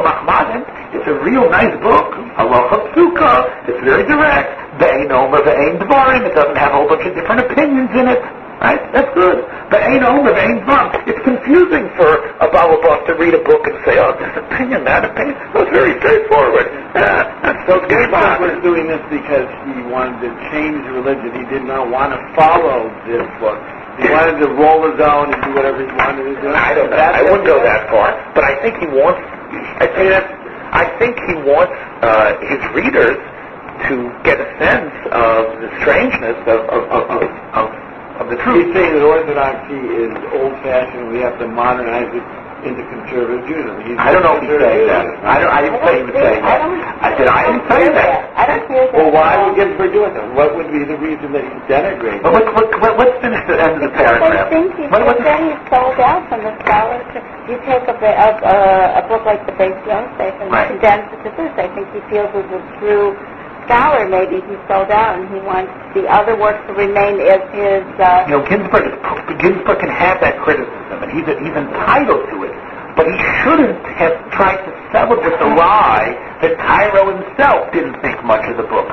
Mahmadim. 0.05 0.61
It's 0.93 1.07
a 1.09 1.17
real 1.25 1.49
nice 1.49 1.73
book. 1.81 2.13
Halacha 2.37 2.93
Psuka. 2.93 3.69
It's 3.69 3.81
very 3.81 4.05
direct. 4.05 4.77
Ve'ein 4.77 5.09
Omer 5.09 5.41
Ve'ein 5.41 5.79
Dvarim. 5.81 6.29
It 6.29 6.35
doesn't 6.35 6.57
have 6.57 6.71
a 6.71 6.75
whole 6.75 6.87
bunch 6.87 7.05
of 7.05 7.15
different 7.15 7.41
opinions 7.49 7.89
in 7.97 8.07
it. 8.07 8.21
Right? 8.63 8.79
That's 8.95 9.11
good. 9.13 9.43
Ve'ein 9.75 10.07
Omer 10.07 10.31
Ve'ein 10.31 10.63
Dvarim. 10.63 11.03
It's 11.03 11.19
confusing 11.27 11.91
for 11.99 12.31
a 12.39 12.47
Balabas 12.47 13.05
to 13.11 13.13
read 13.19 13.35
a 13.35 13.43
book 13.43 13.59
and 13.67 13.75
say, 13.83 13.99
oh, 13.99 14.15
this 14.15 14.31
opinion, 14.39 14.87
that 14.87 15.03
opinion. 15.03 15.35
That's 15.51 15.69
very 15.75 15.99
straightforward. 15.99 16.71
So 17.63 17.79
Ginsburg 17.87 18.43
was 18.43 18.59
doing 18.59 18.91
this 18.91 18.99
because 19.07 19.47
he 19.63 19.87
wanted 19.87 20.19
to 20.19 20.31
change 20.51 20.83
religion. 20.91 21.31
He 21.31 21.47
did 21.47 21.63
not 21.63 21.87
want 21.87 22.11
to 22.11 22.19
follow 22.35 22.91
this 23.07 23.23
book. 23.39 23.55
He 24.03 24.11
wanted 24.11 24.43
to 24.43 24.51
roll 24.51 24.83
his 24.83 24.99
own 24.99 25.31
and 25.31 25.39
do 25.47 25.55
whatever 25.55 25.79
he 25.79 25.87
wanted 25.95 26.27
to 26.27 26.35
do. 26.43 26.51
I 26.51 26.75
don't 26.75 26.91
know. 26.91 26.97
That's 26.99 27.19
I 27.19 27.23
wouldn't 27.23 27.47
go 27.47 27.63
that 27.63 27.87
far, 27.87 28.11
but 28.35 28.43
I 28.43 28.59
think 28.59 28.83
he 28.83 28.87
wants. 28.91 29.23
I 29.79 29.87
think. 29.95 30.11
I 30.75 30.85
think 30.99 31.15
he 31.23 31.35
wants 31.47 31.71
uh, 32.03 32.35
his 32.51 32.59
readers 32.75 33.15
to 33.87 34.11
get 34.27 34.43
a 34.43 34.49
sense 34.59 34.91
of 35.15 35.63
the 35.63 35.69
strangeness 35.81 36.35
of 36.51 36.67
of 36.67 36.83
of, 36.91 37.23
of, 37.55 37.67
of, 38.23 38.31
of 38.31 38.37
the 38.37 38.37
He's 38.39 38.71
saying 38.73 38.93
that 38.95 39.03
orthodoxy 39.03 39.79
is 39.99 40.11
old-fashioned. 40.39 41.11
We 41.11 41.19
have 41.19 41.37
to 41.39 41.47
modernize 41.47 42.09
it 42.15 42.23
into 42.63 42.79
conservative 42.87 43.43
Judaism. 43.43 43.75
He's 43.83 43.99
I 43.99 44.15
don't 44.15 44.23
know 44.23 44.39
if 44.39 44.47
he's 44.47 44.55
saying 44.55 44.87
that. 44.87 45.03
I 45.27 45.35
don't. 45.43 45.51
I 45.51 45.59
didn't 45.67 45.81
say 45.83 45.93
he 45.99 46.03
was 46.07 46.15
saying 46.15 46.39
that. 46.47 46.59
I 47.03 47.09
said 47.19 47.27
I 47.27 47.41
didn't 47.43 47.67
say 47.67 47.83
that. 47.91 48.19
I 48.39 48.43
don't 48.47 48.65
hear 48.71 48.83
that. 48.87 48.95
Well, 48.95 49.11
why 49.11 49.29
would 49.43 49.55
Ginsburg 49.59 49.91
do 49.91 50.07
it 50.07 50.15
then? 50.15 50.31
What 50.31 50.55
would 50.55 50.71
be 50.71 50.87
the 50.87 50.95
reason 50.95 51.35
that 51.35 51.43
he's 51.43 51.63
denigrating? 51.67 52.23
But 52.23 52.39
let's, 52.39 52.47
let's, 52.55 52.95
let's 52.95 53.15
finish 53.19 53.43
the 53.51 53.59
end 53.59 53.75
of 53.77 53.81
the 53.83 53.91
They 53.91 53.99
paragraph. 53.99 54.47
think 54.47 54.71
he's, 54.79 54.87
What- 54.87 55.03
what's- 55.03 55.19
then 55.27 55.39
he's 55.51 55.59
sold 55.67 55.99
out 55.99 56.23
from 56.31 56.39
the 56.47 56.55
scholars. 56.63 57.03
You 57.51 57.59
take 57.67 57.83
a, 57.83 57.95
a, 57.99 58.27
a, 58.47 58.55
a 59.03 59.07
book 59.11 59.27
like 59.27 59.43
the 59.43 59.51
Beis 59.59 59.75
Yosef 59.83 60.15
and 60.39 60.47
Right. 60.47 60.71
condense 60.71 61.11
it 61.11 61.19
to 61.27 61.29
this. 61.35 61.51
I 61.59 61.67
think 61.75 61.91
he 61.91 61.99
feels 62.07 62.31
as 62.31 62.47
a 62.47 62.61
true 62.79 63.11
scholar, 63.65 64.07
maybe 64.07 64.43
he's 64.45 64.61
sold 64.67 64.91
out 64.91 65.19
and 65.19 65.27
he 65.31 65.39
wants 65.41 65.71
the 65.93 66.07
other 66.07 66.35
works 66.35 66.61
to 66.67 66.73
remain 66.73 67.19
as 67.21 67.41
his, 67.53 67.83
uh, 67.99 68.25
you 68.27 68.37
know, 68.37 68.43
Ginsburg, 68.45 68.87
Ginsburg 69.39 69.79
can 69.79 69.91
have 69.91 70.19
that 70.21 70.39
criticism, 70.41 70.97
and 71.03 71.09
he's, 71.11 71.25
he's 71.25 71.55
entitled 71.55 72.23
to 72.31 72.37
it. 72.47 72.53
But 72.93 73.09
he 73.09 73.17
shouldn't 73.41 73.81
have 73.97 74.13
tried 74.31 74.61
to 74.61 74.71
sell 74.93 75.09
it 75.09 75.19
with 75.19 75.37
the 75.41 75.49
lie 75.49 76.13
that 76.45 76.53
Karo 76.61 77.09
himself 77.09 77.73
didn't 77.73 77.97
think 78.05 78.21
much 78.21 78.45
of 78.45 78.57
the 78.57 78.67
book. 78.69 78.85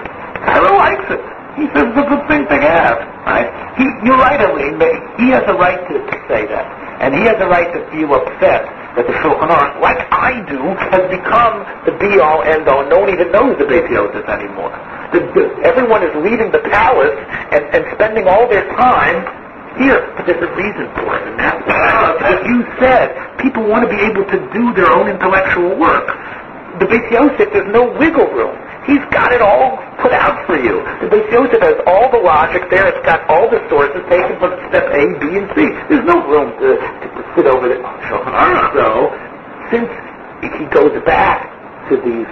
Karo 0.46 0.72
likes 0.80 1.04
it. 1.12 1.20
He 1.60 1.68
says 1.76 1.92
it's 1.92 2.00
a 2.00 2.08
good 2.08 2.24
thing 2.24 2.48
to 2.48 2.56
have, 2.56 2.96
right? 3.28 3.50
He, 3.76 3.84
you're 4.06 4.16
right, 4.16 4.40
Eileen, 4.40 4.80
he 5.20 5.28
has 5.36 5.44
a 5.44 5.56
right 5.58 5.76
to, 5.76 5.94
to 6.00 6.16
say 6.32 6.48
that. 6.48 6.64
And 7.04 7.12
he 7.12 7.20
has 7.28 7.36
a 7.40 7.48
right 7.48 7.68
to 7.68 7.80
feel 7.92 8.14
upset 8.16 8.79
that 8.96 9.06
the 9.06 9.14
Shulchan 9.22 9.50
Aruch, 9.50 9.80
like 9.80 10.00
I 10.10 10.42
do, 10.50 10.60
has 10.90 11.04
become 11.10 11.62
the 11.86 11.94
be-all, 11.98 12.42
end-all. 12.42 12.88
No 12.90 13.06
one 13.06 13.10
even 13.10 13.30
knows 13.30 13.54
the 13.58 13.66
Beis 13.66 13.86
Yosef 13.90 14.26
anymore. 14.26 14.74
The, 15.14 15.20
the, 15.34 15.42
everyone 15.62 16.02
is 16.02 16.14
leaving 16.22 16.50
the 16.50 16.62
palace 16.70 17.14
and, 17.54 17.64
and 17.70 17.86
spending 17.94 18.26
all 18.26 18.48
their 18.50 18.66
time 18.74 19.22
here, 19.78 20.12
but 20.18 20.26
there's 20.26 20.42
a 20.42 20.52
reason 20.58 20.90
for 20.98 21.14
it, 21.14 21.22
and 21.30 21.38
that's 21.38 21.62
you 22.46 22.66
said, 22.82 23.14
people 23.38 23.62
want 23.64 23.86
to 23.86 23.90
be 23.90 24.02
able 24.02 24.26
to 24.26 24.38
do 24.52 24.74
their 24.74 24.90
own 24.92 25.08
intellectual 25.08 25.78
work. 25.78 26.06
The 26.82 26.86
Beis 26.86 27.06
Yosef, 27.10 27.52
there's 27.52 27.72
no 27.72 27.86
wiggle 27.98 28.26
room. 28.34 28.56
He's 28.86 29.04
got 29.12 29.32
it 29.32 29.42
all 29.42 29.76
put 30.00 30.12
out 30.12 30.46
for 30.46 30.56
you. 30.56 30.80
The 31.04 31.20
Yosef 31.30 31.60
has 31.60 31.76
all 31.86 32.10
the 32.10 32.18
logic 32.18 32.68
there. 32.70 32.88
It's 32.88 33.04
got 33.06 33.28
all 33.28 33.48
the 33.50 33.60
sources 33.68 34.00
taken 34.08 34.38
from 34.40 34.56
step 34.68 34.88
A, 34.88 35.02
B, 35.20 35.24
and 35.36 35.48
C. 35.54 35.68
There's 35.88 36.04
no 36.04 36.20
room 36.26 36.52
to, 36.58 36.68
to, 36.80 37.06
to 37.12 37.22
sit 37.36 37.46
over 37.46 37.68
the 37.68 37.78
Shulchan 38.08 38.34
Aruch, 38.34 38.72
though, 38.74 39.12
since 39.70 39.90
he 40.42 40.64
goes 40.72 40.96
back 41.04 41.48
to 41.88 41.96
these 42.00 42.28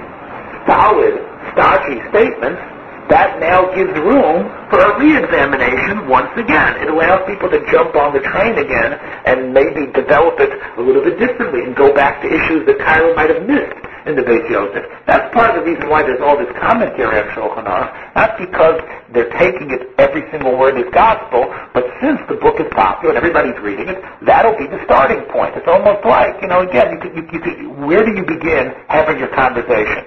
solid, 0.66 1.20
stodgy 1.52 2.00
statements, 2.10 2.60
that 3.08 3.40
now 3.40 3.72
gives 3.74 3.92
room 3.96 4.48
for 4.68 4.80
a 4.80 4.98
re-examination 5.00 6.08
once 6.08 6.32
again. 6.36 6.76
It 6.80 6.88
allows 6.88 7.24
people 7.24 7.48
to 7.48 7.60
jump 7.72 7.96
on 7.96 8.12
the 8.12 8.20
train 8.20 8.56
again 8.60 8.94
and 9.24 9.52
maybe 9.52 9.88
develop 9.92 10.36
it 10.40 10.52
a 10.76 10.82
little 10.82 11.02
bit 11.02 11.18
differently 11.18 11.64
and 11.64 11.74
go 11.74 11.92
back 11.92 12.20
to 12.22 12.28
issues 12.28 12.66
that 12.66 12.78
Karo 12.78 13.16
might 13.16 13.32
have 13.32 13.48
missed 13.48 13.80
in 14.08 14.16
the 14.16 14.22
Beis 14.22 14.44
Yosef. 14.48 14.84
That's 15.06 15.28
part 15.34 15.52
of 15.52 15.64
the 15.64 15.64
reason 15.68 15.88
why 15.88 16.02
there's 16.02 16.20
all 16.20 16.36
this 16.36 16.48
commentary 16.60 17.20
on 17.20 17.28
Shulchan 17.36 17.68
Aruch, 17.68 17.92
not 18.16 18.36
because 18.40 18.80
they're 19.12 19.32
taking 19.36 19.70
it 19.72 19.88
every 19.98 20.24
single 20.30 20.56
word 20.56 20.76
as 20.76 20.88
gospel, 20.92 21.48
but 21.72 21.84
since 22.00 22.20
the 22.28 22.36
book 22.36 22.60
is 22.60 22.68
popular 22.72 23.16
and 23.16 23.18
everybody's 23.18 23.58
reading 23.60 23.88
it, 23.88 24.00
that'll 24.24 24.56
be 24.56 24.66
the 24.68 24.80
starting 24.84 25.24
point. 25.32 25.56
It's 25.56 25.68
almost 25.68 26.04
like, 26.04 26.40
you 26.40 26.48
know, 26.48 26.60
again, 26.64 26.92
you 26.92 26.98
could, 27.00 27.14
you, 27.16 27.24
you 27.32 27.40
could, 27.40 27.56
where 27.84 28.04
do 28.04 28.12
you 28.16 28.24
begin 28.24 28.72
having 28.88 29.18
your 29.18 29.32
conversation? 29.32 30.04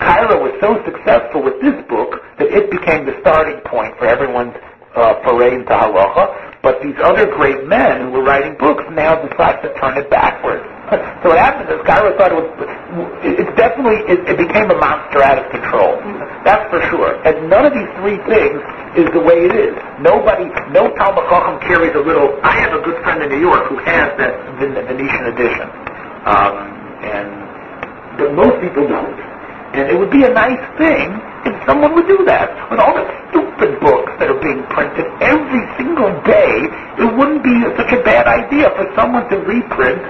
Karo 0.00 0.40
was 0.42 0.56
so 0.60 0.80
successful 0.88 1.44
with 1.44 1.60
this 1.60 1.76
book 1.86 2.24
that 2.40 2.48
it 2.48 2.72
became 2.72 3.04
the 3.04 3.16
starting 3.20 3.60
point 3.68 3.96
for 4.00 4.08
everyone's 4.08 4.56
uh, 4.96 5.20
foray 5.22 5.54
into 5.54 5.70
halacha. 5.70 6.50
But 6.62 6.82
these 6.82 6.96
other 7.00 7.24
great 7.24 7.64
men 7.64 8.08
who 8.08 8.20
were 8.20 8.24
writing 8.24 8.56
books 8.58 8.84
now 8.92 9.16
decide 9.16 9.60
to 9.62 9.72
turn 9.80 9.96
it 9.96 10.10
backwards. 10.10 10.64
so 11.22 11.32
what 11.32 11.38
happened 11.40 11.72
is 11.72 11.80
Karo 11.88 12.12
thought 12.16 12.32
it 12.32 12.40
was, 12.40 12.48
it's 13.24 13.54
definitely, 13.56 14.04
it, 14.12 14.20
it 14.28 14.36
became 14.36 14.68
a 14.68 14.76
monster 14.76 15.24
out 15.24 15.40
of 15.40 15.48
control. 15.52 15.96
That's 16.44 16.64
for 16.68 16.80
sure. 16.92 17.16
And 17.24 17.48
none 17.48 17.64
of 17.64 17.72
these 17.72 17.88
three 18.00 18.20
things 18.28 18.60
is 18.96 19.08
the 19.12 19.20
way 19.20 19.48
it 19.48 19.54
is. 19.56 19.72
Nobody, 20.00 20.52
no 20.72 20.92
Talmud 20.96 21.24
Chacham 21.32 21.60
carries 21.64 21.94
a 21.96 22.04
little, 22.04 22.36
I 22.42 22.60
have 22.60 22.72
a 22.76 22.82
good 22.84 23.00
friend 23.04 23.22
in 23.22 23.28
New 23.28 23.40
York 23.40 23.68
who 23.68 23.78
has 23.80 24.12
that 24.20 24.32
Venetian 24.60 25.24
edition. 25.32 25.68
Um, 26.28 26.54
and, 27.04 27.28
but 28.20 28.34
most 28.36 28.60
people 28.60 28.84
don't. 28.84 29.29
And 29.72 29.86
it 29.86 29.96
would 29.98 30.10
be 30.10 30.24
a 30.24 30.32
nice 30.32 30.62
thing 30.76 31.14
if 31.46 31.54
someone 31.66 31.94
would 31.94 32.08
do 32.08 32.24
that. 32.26 32.50
With 32.70 32.80
all 32.80 32.94
the 32.94 33.06
stupid 33.30 33.78
books 33.78 34.10
that 34.18 34.26
are 34.26 34.40
being 34.42 34.66
printed 34.74 35.06
every 35.22 35.62
single 35.78 36.10
day, 36.26 36.66
it 36.98 37.08
wouldn't 37.14 37.42
be 37.46 37.54
such 37.78 37.92
a 37.94 38.02
bad 38.02 38.26
idea 38.26 38.70
for 38.74 38.90
someone 38.98 39.30
to 39.30 39.38
reprint 39.38 40.02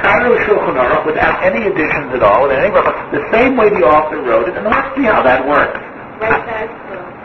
Karo 0.00 0.32
Shulchan 0.48 0.74
Aruch 0.74 1.06
without 1.06 1.44
any 1.44 1.68
additions 1.68 2.10
at 2.16 2.22
all, 2.22 2.48
without 2.48 2.64
any 2.64 2.72
the 3.12 3.24
same 3.30 3.56
way 3.56 3.68
the 3.68 3.84
author 3.84 4.20
wrote 4.22 4.48
it, 4.48 4.56
and 4.56 4.64
let's 4.64 4.96
see 4.96 5.04
how 5.04 5.22
that 5.22 5.46
works. 5.46 5.78
Right, 6.18 6.44
that's 6.46 6.72
true. 6.88 7.20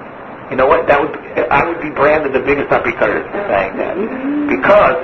You 0.51 0.57
know 0.57 0.67
what? 0.67 0.85
That 0.87 1.01
would 1.01 1.15
I 1.49 1.65
would 1.65 1.81
be 1.81 1.89
branded 1.89 2.33
the 2.33 2.43
biggest 2.45 2.69
uppercutter 2.69 3.25
for 3.31 3.41
saying 3.49 3.77
that 3.81 3.95
because 4.51 4.97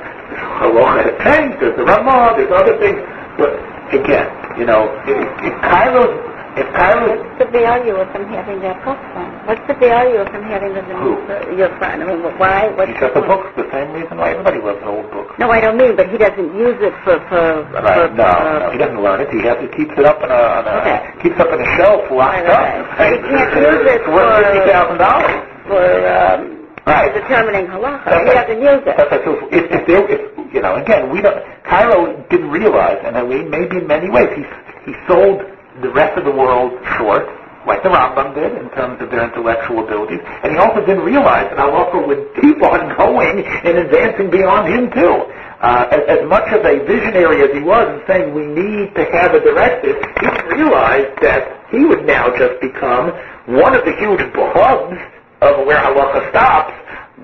halacha 0.62 1.10
has 1.10 1.16
changed. 1.26 1.58
There's 1.60 1.76
the 1.78 1.84
Ramah. 1.84 2.38
There's 2.38 2.52
other 2.54 2.78
things. 2.78 3.02
But 3.40 3.58
again, 3.90 4.30
you 4.60 4.66
know, 4.66 4.92
if, 5.08 5.18
if 5.42 5.56
Karo's 5.66 6.14
if 6.58 6.68
Karo's 6.76 7.20
What's 7.22 7.38
the 7.40 7.46
value 7.52 7.96
of 7.96 8.12
them 8.14 8.28
having 8.28 8.60
that 8.62 8.84
book 8.84 9.00
then? 9.16 9.32
What's 9.48 9.64
the 9.68 9.74
value 9.76 10.18
of 10.20 10.28
them 10.32 10.44
having 10.44 10.74
the 10.74 10.84
Who? 10.84 11.24
your 11.56 11.70
friend? 11.78 12.04
I 12.04 12.06
mean, 12.06 12.20
why? 12.38 12.70
What's 12.76 12.92
he 12.92 13.00
got 13.00 13.14
the 13.14 13.22
books 13.22 13.48
the 13.56 13.68
same 13.72 13.92
reason 13.94 14.18
why 14.18 14.32
everybody 14.32 14.60
loves 14.60 14.82
an 14.84 14.88
old 14.90 15.10
book. 15.12 15.38
No, 15.40 15.50
I 15.50 15.60
don't 15.62 15.78
mean, 15.78 15.96
but 15.96 16.10
he 16.12 16.18
doesn't 16.18 16.52
use 16.56 16.76
it 16.84 16.94
for 17.04 17.20
for. 17.32 17.64
for 17.72 17.82
Right. 17.82 18.14
No, 18.16 18.24
uh, 18.26 18.60
no, 18.68 18.72
he 18.72 18.78
doesn't 18.78 19.02
learn 19.02 19.22
it. 19.22 19.30
He 19.32 19.40
has 19.48 19.58
he 19.64 19.68
keeps 19.72 19.96
it 19.98 20.04
up 20.06 20.20
in 20.24 20.30
a, 20.30 20.42
on 20.60 20.68
a 20.68 20.72
Okay. 20.84 21.00
keeps 21.24 21.40
up 21.40 21.48
in 21.52 21.60
a 21.62 21.70
shelf 21.78 22.04
locked 22.12 22.44
Right, 22.44 22.84
up. 22.84 23.00
right. 23.00 23.16
He 23.16 23.32
can't 23.32 23.56
use 23.56 23.86
it 23.88 24.02
for- 24.04 24.44
fifty 24.44 24.62
thousand 24.70 24.98
dollars. 25.00 25.40
for 25.68 25.84
um, 26.08 26.58
Right. 26.86 27.14
determining 27.14 27.68
halacha. 27.68 28.06
That's 28.06 28.28
He 28.28 28.34
doesn't 28.34 28.62
use 28.62 28.82
it. 28.90 28.98
That's 28.98 29.12
right. 29.12 29.24
So 29.24 29.32
if, 29.54 29.64
if 29.72 29.86
there, 29.88 30.04
if 30.10 30.22
you 30.54 30.62
know, 30.62 30.76
again, 30.76 31.10
we 31.12 31.22
don't. 31.22 31.38
Karo 31.64 32.12
didn't 32.30 32.50
realize, 32.50 32.98
and 33.06 33.16
I 33.16 33.24
mean, 33.24 33.50
maybe 33.50 33.78
in 33.78 33.88
many 33.88 34.10
ways, 34.10 34.30
he 34.36 34.44
he 34.90 34.94
sold 35.08 35.40
the 35.80 35.90
rest 35.96 36.18
of 36.20 36.26
the 36.26 36.32
world 36.32 36.76
short, 36.98 37.24
like 37.66 37.84
the 37.84 37.90
Rambam 37.90 38.36
did, 38.36 38.58
in 38.58 38.68
terms 38.76 39.00
of 39.02 39.10
their 39.12 39.24
intellectual 39.24 39.86
abilities, 39.86 40.20
and 40.44 40.52
he 40.52 40.58
also 40.58 40.84
didn't 40.84 41.06
realize 41.06 41.48
that 41.48 41.58
halacha 41.58 42.04
would 42.04 42.28
keep 42.42 42.60
on 42.60 42.92
going 42.98 43.46
and 43.46 43.78
advancing 43.78 44.30
beyond 44.30 44.68
him 44.68 44.92
too. 44.92 45.24
Uh, 45.62 45.86
as, 45.94 46.20
as 46.20 46.22
much 46.28 46.50
of 46.52 46.66
a 46.66 46.82
visionary 46.90 47.46
as 47.46 47.54
he 47.54 47.62
was 47.62 47.86
in 47.86 48.02
saying 48.10 48.34
we 48.34 48.50
need 48.50 48.90
to 48.98 49.06
have 49.14 49.38
a 49.38 49.40
directive, 49.40 49.96
he 50.20 50.26
didn't 50.26 50.50
realize 50.50 51.06
that 51.22 51.70
he 51.70 51.86
would 51.86 52.04
now 52.04 52.34
just 52.36 52.60
become 52.60 53.14
one 53.46 53.76
of 53.78 53.86
the 53.86 53.94
huge 54.02 54.20
hubs 54.34 54.98
of 55.42 55.66
where 55.66 55.78
halacha 55.78 56.30
stops, 56.34 56.74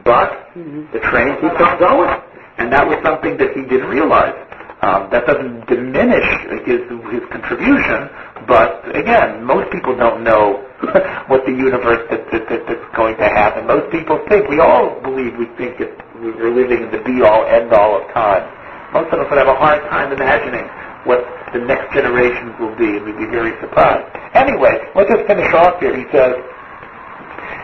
but 0.06 0.54
the 0.94 1.02
train 1.10 1.34
keeps 1.42 1.60
on 1.60 1.80
going. 1.80 2.14
And 2.60 2.72
that 2.72 2.88
was 2.88 2.98
something 3.04 3.38
that 3.38 3.54
he 3.54 3.62
didn't 3.66 3.90
realize. 3.90 4.34
Um, 4.82 5.10
that 5.10 5.26
doesn't 5.26 5.66
diminish 5.66 6.26
his 6.66 6.86
his 7.10 7.24
contribution, 7.34 8.10
but 8.48 8.96
again, 8.96 9.44
most 9.44 9.70
people 9.72 9.96
don't 9.96 10.24
know 10.24 10.64
what 11.28 11.44
the 11.46 11.52
universe 11.52 12.08
that, 12.10 12.24
that, 12.32 12.48
that, 12.48 12.64
that's 12.68 12.96
going 12.96 13.18
to 13.18 13.28
happen. 13.28 13.68
Most 13.68 13.92
people 13.92 14.24
think 14.30 14.48
we 14.48 14.60
all 14.60 15.00
believe 15.02 15.36
we 15.36 15.52
think 15.60 15.78
that 15.80 15.92
we're 16.16 16.56
living 16.56 16.88
in 16.88 16.92
the 16.92 17.04
be 17.04 17.22
all 17.22 17.46
end 17.46 17.74
all 17.74 18.00
of 18.00 18.08
time. 18.14 18.48
Most 18.94 19.12
of 19.12 19.20
us 19.20 19.28
would 19.30 19.38
have 19.38 19.52
a 19.52 19.60
hard 19.60 19.84
time 19.92 20.14
imagining 20.14 20.64
what 21.04 21.28
the 21.52 21.60
next 21.60 21.94
generations 21.94 22.56
will 22.60 22.76
be, 22.80 22.88
and 22.98 23.06
we'd 23.06 23.20
be 23.20 23.28
very 23.28 23.52
surprised. 23.60 24.08
Anyway, 24.34 24.80
let's 24.96 25.12
just 25.12 25.28
finish 25.28 25.52
off 25.54 25.80
here. 25.80 25.96
He 25.96 26.06
says, 26.12 26.36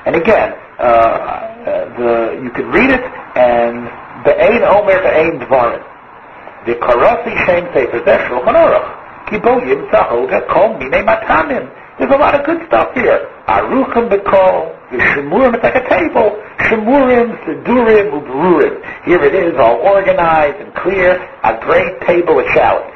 and 0.05 0.15
again, 0.15 0.51
uh, 0.79 0.83
uh, 0.83 1.97
the 1.97 2.43
you 2.43 2.51
can 2.51 2.67
read 2.67 2.89
it, 2.91 3.03
and 3.39 3.87
the 4.27 4.35
Ein 4.35 4.63
Omer 4.63 4.99
the 4.99 5.13
Ein 5.15 5.39
Dvarim. 5.39 5.83
The 6.65 6.75
Karasi 6.75 7.45
Shem 7.45 7.67
Sefer 7.73 7.99
Zeh 8.03 8.27
Shulchan 8.27 9.02
Kiboyim 9.27 9.89
Tahoga 9.91 10.47
Kol 10.47 10.77
Mine 10.77 11.05
Matanim. 11.05 11.69
There's 11.99 12.11
a 12.11 12.17
lot 12.17 12.33
of 12.33 12.45
good 12.45 12.65
stuff 12.67 12.93
here. 12.95 13.29
Aruchim 13.47 14.09
Bekol, 14.09 14.73
Shemurim, 14.89 15.53
it's 15.53 15.63
like 15.63 15.75
a 15.75 15.87
table. 15.87 16.41
Shemurim, 16.65 17.37
sedurim, 17.45 18.11
Ubrurim. 18.17 19.05
Here 19.05 19.23
it 19.23 19.35
is, 19.35 19.53
all 19.59 19.77
organized 19.77 20.59
and 20.59 20.73
clear. 20.75 21.21
A 21.43 21.59
great 21.61 22.01
table 22.07 22.39
of 22.39 22.45
shallots. 22.53 22.89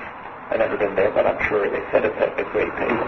I've 0.50 0.60
never 0.60 0.78
been 0.78 0.96
there, 0.96 1.12
but 1.12 1.28
I'm 1.28 1.38
sure 1.48 1.70
they 1.70 1.84
said 1.92 2.06
it's 2.06 2.16
a 2.16 2.44
great 2.52 2.72
table. 2.80 3.06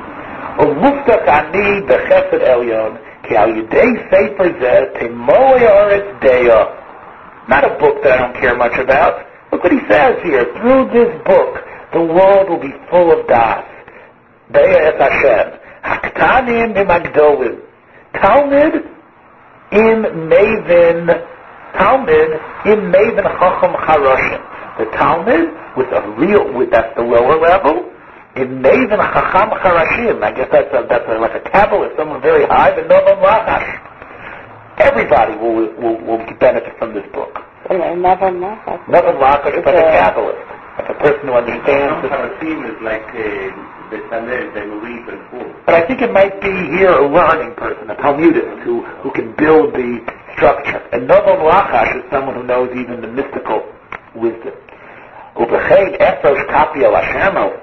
Umuftak 0.59 1.27
Ani 1.27 1.81
Bechesed 1.87 2.43
Elyon, 2.43 2.99
Ki 3.27 3.35
Al 3.35 3.47
Yudei 3.47 4.09
Sefer 4.11 4.49
Zeh, 4.59 4.93
Temoe 4.99 5.57
Oretz 5.57 6.19
Deya. 6.19 7.47
Not 7.47 7.63
a 7.63 7.79
book 7.79 8.03
that 8.03 8.19
I 8.19 8.27
don't 8.27 8.35
care 8.35 8.55
much 8.55 8.77
about. 8.77 9.25
Look 9.51 9.63
what 9.63 9.71
he 9.71 9.79
says 9.89 10.21
here. 10.21 10.45
Through 10.59 10.91
this 10.93 11.09
book, 11.25 11.65
the 11.91 12.01
world 12.01 12.49
will 12.49 12.59
be 12.61 12.73
full 12.89 13.11
of 13.11 13.27
das. 13.27 13.65
Deya 14.53 14.93
et 14.93 14.99
Hashem. 15.01 15.59
Haktanim 15.83 16.77
im 16.77 16.87
Agdolim. 16.87 17.57
Talmud 18.13 18.73
im 19.71 20.29
Maven. 20.29 21.07
Talmud 21.77 22.31
im 22.65 22.91
Maven 22.91 23.25
Chacham 23.39 23.73
Charoshim. 23.73 24.41
The 24.77 24.85
Talmud 24.97 25.49
with 25.77 25.91
a 25.91 26.01
real, 26.17 26.53
with 26.53 26.69
that's 26.71 26.95
the 26.95 27.01
lower 27.01 27.39
level. 27.39 27.89
In 28.35 28.61
Maven 28.61 29.01
Chacham 29.13 29.49
Charashim. 29.57 30.23
I 30.23 30.31
guess 30.31 30.49
that's 30.51 30.73
a, 30.73 30.85
that's 30.87 31.05
a, 31.07 31.17
like 31.17 31.33
a 31.33 31.41
Kabbalist, 31.49 31.97
someone 31.97 32.21
very 32.21 32.45
high, 32.45 32.75
but 32.75 32.87
Novam 32.87 33.21
Lachash. 33.23 33.85
Everybody 34.77 35.35
will, 35.37 35.73
will, 35.81 35.97
will 36.05 36.37
benefit 36.39 36.77
from 36.77 36.93
this 36.93 37.05
book. 37.13 37.33
Never 37.69 38.31
know. 38.31 38.55
Nothing 38.87 39.17
Lachash, 39.17 39.63
but 39.63 39.73
a. 39.73 39.81
Kabbalist. 39.81 40.58
A 40.87 40.95
person 40.95 41.27
who 41.27 41.33
understands 41.33 42.07
the 42.07 42.09
team 42.39 42.63
is 42.63 42.79
like 42.81 43.03
uh, 43.11 43.51
the 43.91 43.99
Sanel, 44.07 44.53
the 44.55 44.61
Nuri, 44.63 44.95
and 45.11 45.21
Four. 45.29 45.63
But 45.65 45.75
I 45.75 45.85
think 45.85 46.01
it 46.01 46.11
might 46.11 46.39
be 46.39 46.51
here 46.77 46.89
a 46.89 47.03
learning 47.03 47.55
person, 47.55 47.89
a 47.89 47.95
Talmudist, 47.95 48.63
who, 48.63 48.85
who 49.03 49.11
can 49.11 49.35
build 49.35 49.73
the 49.73 49.99
structure. 50.35 50.79
And 50.93 51.09
Novam 51.09 51.43
Lachash 51.43 51.99
is 51.99 52.03
someone 52.09 52.35
who 52.35 52.43
knows 52.43 52.71
even 52.77 53.01
the 53.01 53.07
mystical 53.07 53.67
wisdom. 54.15 54.55
Ubechein 55.35 55.99
Efrosh 55.99 56.47
Kapi 56.47 56.83
El 56.85 56.93
Hashemo. 56.93 57.59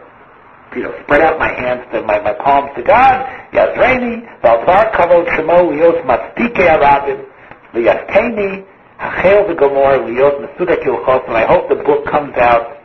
You 0.77 0.83
know, 0.83 0.95
spread 1.05 1.23
out 1.23 1.39
my 1.39 1.49
hands 1.49 1.89
to 1.93 2.03
my, 2.03 2.21
my 2.21 2.35
palms 2.35 2.71
to 2.77 2.83
God. 2.83 3.25
Yazreini, 3.53 4.29
Valvar 4.43 4.93
Kavod 4.93 5.25
Shemo 5.33 5.73
Lios 5.73 6.05
Matstike 6.05 6.69
Arabim, 6.69 7.25
Liyaskeni, 7.73 8.67
Hachel 8.99 9.49
the 9.49 9.55
Gomor 9.55 10.05
Lios 10.05 10.37
Mesudak 10.45 10.85
Ilchos, 10.85 11.27
and 11.29 11.37
I 11.37 11.47
hope 11.47 11.71
the 11.71 11.77
book 11.77 12.05
comes 12.05 12.37
out 12.37 12.76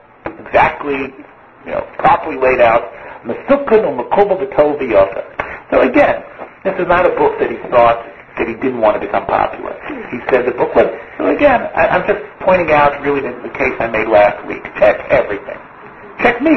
exactly 0.51 1.15
you 1.65 1.71
know, 1.71 1.83
properly 1.97 2.37
laid 2.37 2.59
out. 2.61 2.91
Mesukkan 3.23 3.87
u'mekuba 3.87 4.35
b'tov 4.35 4.77
v'yosa. 4.81 5.23
So 5.71 5.81
again, 5.81 6.23
this 6.65 6.75
is 6.75 6.87
not 6.87 7.05
a 7.07 7.13
book 7.15 7.39
that 7.39 7.49
he 7.49 7.57
thought 7.71 8.03
that 8.37 8.47
he 8.47 8.55
didn't 8.59 8.81
want 8.81 8.99
to 8.99 9.01
become 9.01 9.25
popular. 9.25 9.73
He 10.11 10.19
said 10.29 10.45
the 10.45 10.55
book 10.57 10.73
was, 10.75 10.89
so 11.17 11.29
again, 11.31 11.61
I, 11.75 11.95
I'm 11.95 12.05
just 12.07 12.19
pointing 12.41 12.71
out 12.71 12.99
really 13.01 13.21
the, 13.21 13.33
the 13.45 13.53
case 13.55 13.75
I 13.79 13.87
made 13.87 14.07
last 14.09 14.43
week. 14.47 14.63
Check 14.79 14.99
everything. 15.11 15.59
Check 16.19 16.41
me. 16.41 16.53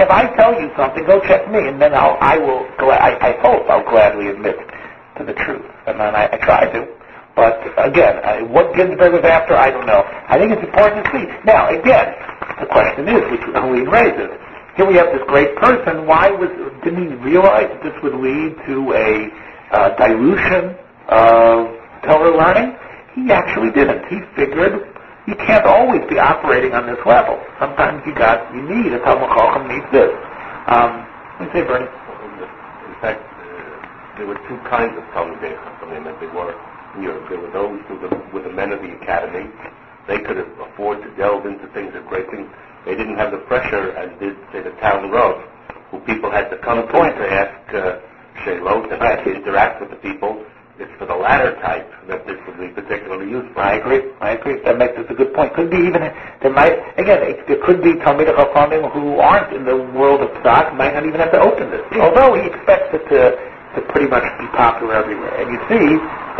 If 0.00 0.10
I 0.10 0.30
tell 0.36 0.54
you 0.54 0.70
something, 0.76 1.04
go 1.06 1.20
check 1.26 1.50
me, 1.50 1.58
and 1.68 1.80
then 1.82 1.94
I'll, 1.94 2.16
I 2.20 2.38
will, 2.38 2.66
gla- 2.78 3.02
I, 3.02 3.18
I 3.18 3.32
hope 3.42 3.66
I'll 3.68 3.84
gladly 3.90 4.28
admit 4.28 4.56
to 5.18 5.24
the 5.24 5.34
truth. 5.44 5.66
And 5.86 6.00
then 6.00 6.14
I, 6.14 6.26
I 6.32 6.38
try 6.42 6.70
to. 6.72 6.80
But 7.36 7.58
again, 7.78 8.18
I, 8.24 8.42
what 8.42 8.74
Ginsburg 8.76 9.12
was 9.12 9.24
after, 9.24 9.54
I 9.56 9.70
don't 9.70 9.86
know. 9.86 10.02
I 10.06 10.38
think 10.38 10.52
it's 10.52 10.62
important 10.64 11.04
to 11.04 11.10
see. 11.12 11.26
Now, 11.44 11.68
again, 11.68 12.14
the 12.60 12.66
question 12.66 13.08
is, 13.08 13.20
which 13.30 13.44
Helene 13.54 13.88
raises, 13.88 14.30
here 14.76 14.86
we 14.86 14.94
have 14.94 15.10
this 15.12 15.22
great 15.26 15.56
person. 15.56 16.06
Why 16.06 16.30
was 16.30 16.48
didn't 16.84 17.10
he 17.10 17.14
realize 17.16 17.66
that 17.66 17.82
this 17.82 17.94
would 18.02 18.14
lead 18.14 18.54
to 18.66 18.92
a 18.94 19.28
uh, 19.74 19.96
dilution 19.96 20.76
of 21.08 21.74
Torah 22.06 22.30
learning? 22.36 22.78
He 23.14 23.32
actually 23.32 23.70
didn't. 23.72 24.06
He 24.06 24.22
figured 24.36 24.86
you 25.26 25.34
can't 25.34 25.66
always 25.66 26.00
be 26.08 26.18
operating 26.18 26.72
on 26.72 26.86
this 26.86 26.98
level. 27.04 27.42
Sometimes 27.58 28.00
you 28.06 28.14
got 28.14 28.54
you 28.54 28.62
need 28.62 28.92
a 28.94 28.98
Talmud 29.00 29.28
Chacham 29.34 29.68
needs 29.68 29.84
this. 29.90 30.14
Um, 30.70 31.04
do 31.36 31.44
you 31.44 31.50
say, 31.52 31.62
Bernie? 31.66 31.84
In 31.84 32.96
fact, 33.02 33.20
uh, 33.20 34.16
there 34.16 34.26
were 34.26 34.38
two 34.46 34.56
kinds 34.70 34.96
of 34.96 35.04
Talmudei 35.10 35.52
Chachamim, 35.52 36.06
and 36.06 36.16
they 36.22 36.30
were, 36.32 36.54
you 37.02 37.12
know, 37.12 37.18
there 37.28 37.40
were 37.40 37.50
those 37.50 37.82
were 37.90 38.08
the, 38.08 38.14
were 38.32 38.42
the 38.42 38.54
men 38.54 38.72
of 38.72 38.80
the 38.80 38.94
academy. 38.94 39.50
They 40.08 40.18
could 40.18 40.38
afford 40.38 41.02
to 41.02 41.10
delve 41.16 41.44
into 41.44 41.68
things 41.76 41.94
of 41.94 42.06
great 42.08 42.30
things. 42.30 42.48
They 42.86 42.96
didn't 42.96 43.16
have 43.16 43.30
the 43.30 43.44
pressure, 43.44 43.92
as 43.92 44.08
did, 44.18 44.34
say, 44.50 44.62
the 44.64 44.72
town 44.80 45.10
rav, 45.10 45.44
who 45.90 46.00
people 46.00 46.30
had 46.30 46.48
to 46.48 46.56
come 46.58 46.80
to 46.80 46.88
point. 46.90 47.14
to 47.16 47.28
ask 47.28 47.74
uh, 47.74 48.00
Shailot 48.44 48.92
and 48.92 49.02
had 49.02 49.24
to 49.24 49.34
interact 49.34 49.80
with 49.80 49.90
the 49.90 49.96
people. 49.96 50.44
It's 50.78 50.90
for 50.96 51.06
the 51.06 51.14
latter 51.14 51.58
type 51.58 51.90
that 52.06 52.24
this 52.24 52.38
would 52.46 52.56
be 52.56 52.68
particularly 52.68 53.28
useful. 53.28 53.60
I 53.60 53.82
agree. 53.82 54.14
I 54.20 54.38
agree. 54.38 54.62
That 54.62 54.78
makes 54.78 54.94
this 54.96 55.06
a 55.10 55.14
good 55.14 55.34
point. 55.34 55.52
Could 55.54 55.70
be 55.70 55.76
even 55.76 56.06
there 56.40 56.54
might 56.54 56.78
again 56.96 57.18
it, 57.26 57.42
there 57.48 57.58
could 57.66 57.82
be 57.82 57.98
Talmidei 57.98 58.30
Chachamim 58.30 58.86
who 58.92 59.18
aren't 59.18 59.52
in 59.52 59.66
the 59.66 59.74
world 59.98 60.22
of 60.22 60.30
stock 60.38 60.72
might 60.74 60.94
not 60.94 61.04
even 61.04 61.18
have 61.18 61.32
to 61.32 61.40
open 61.40 61.68
this. 61.70 61.82
Although 61.98 62.38
he 62.38 62.46
expects 62.46 62.94
it 62.94 63.02
to 63.10 63.34
to 63.76 63.82
pretty 63.92 64.08
much 64.08 64.24
be 64.40 64.46
popular 64.56 64.94
everywhere. 64.94 65.34
And 65.40 65.50
you 65.52 65.58
see 65.68 65.86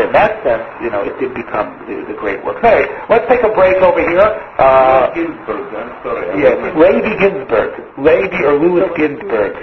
that 0.01 0.07
in 0.09 0.13
that 0.13 0.41
sense, 0.47 0.65
you 0.81 0.89
know, 0.91 1.03
it 1.05 1.19
did 1.21 1.35
become 1.35 1.77
the, 1.91 2.07
the 2.09 2.17
great 2.17 2.41
work. 2.45 2.63
Anyway, 2.65 2.89
let's 3.11 3.27
take 3.29 3.43
a 3.43 3.53
break 3.53 3.77
over 3.83 4.01
here. 4.01 4.29
Uh, 4.59 5.13
Ginzberg, 5.13 5.69
I'm 5.75 5.93
sorry. 6.03 6.25
I 6.31 6.37
Yes, 6.39 6.57
remember. 6.57 6.81
Levi 6.81 7.13
Ginzberg. 7.21 7.73
Levi 7.99 8.41
or 8.47 8.55
Louis 8.59 8.87
Ginzberg. 8.97 9.55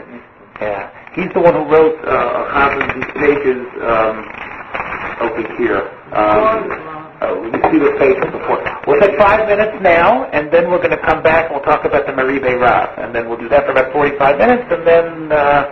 Yeah. 0.62 0.92
He's 1.16 1.32
the 1.34 1.40
one 1.40 1.54
who 1.56 1.64
wrote 1.72 1.96
uh, 2.04 2.94
these 2.94 3.10
pages 3.16 3.64
um, 3.82 4.16
over 5.24 5.44
here. 5.58 5.82
Um, 6.12 6.68
uh, 7.24 7.32
you 7.48 7.60
see 7.72 7.80
the 7.80 7.96
pages 7.98 8.28
before. 8.32 8.60
We'll 8.86 9.00
take 9.00 9.18
five 9.18 9.48
minutes 9.48 9.80
now, 9.82 10.26
and 10.36 10.52
then 10.52 10.70
we're 10.70 10.78
going 10.84 10.92
to 10.92 11.02
come 11.02 11.24
back 11.24 11.46
and 11.50 11.56
we'll 11.56 11.64
talk 11.64 11.86
about 11.86 12.06
the 12.06 12.12
Mahari 12.12 12.40
Beirav. 12.44 13.00
And 13.02 13.16
then 13.16 13.28
we'll 13.30 13.40
do 13.40 13.48
that 13.50 13.66
for 13.66 13.72
about 13.72 13.92
45 13.94 14.38
minutes, 14.38 14.64
and 14.70 14.86
then 14.86 15.32
uh, 15.32 15.64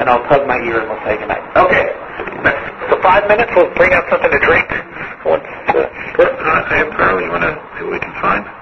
and 0.00 0.08
I'll 0.08 0.24
tug 0.28 0.46
my 0.48 0.56
ear 0.64 0.80
and 0.80 0.88
we'll 0.88 1.04
say 1.04 1.16
goodnight. 1.20 1.44
Okay. 1.56 1.86
So 2.90 2.96
five 3.02 3.28
minutes, 3.28 3.52
we'll 3.54 3.72
bring 3.76 3.92
out 3.92 4.04
something 4.10 4.30
to 4.32 4.40
drink. 4.40 4.66
Once, 5.24 5.44
uh, 5.76 5.78
uh, 5.78 6.96
Carl, 6.96 7.20
you 7.20 7.30
want 7.30 7.44
to 7.44 7.52
see 7.78 7.84
what 7.84 7.92
we 7.92 8.00
can 8.00 8.14
find? 8.20 8.59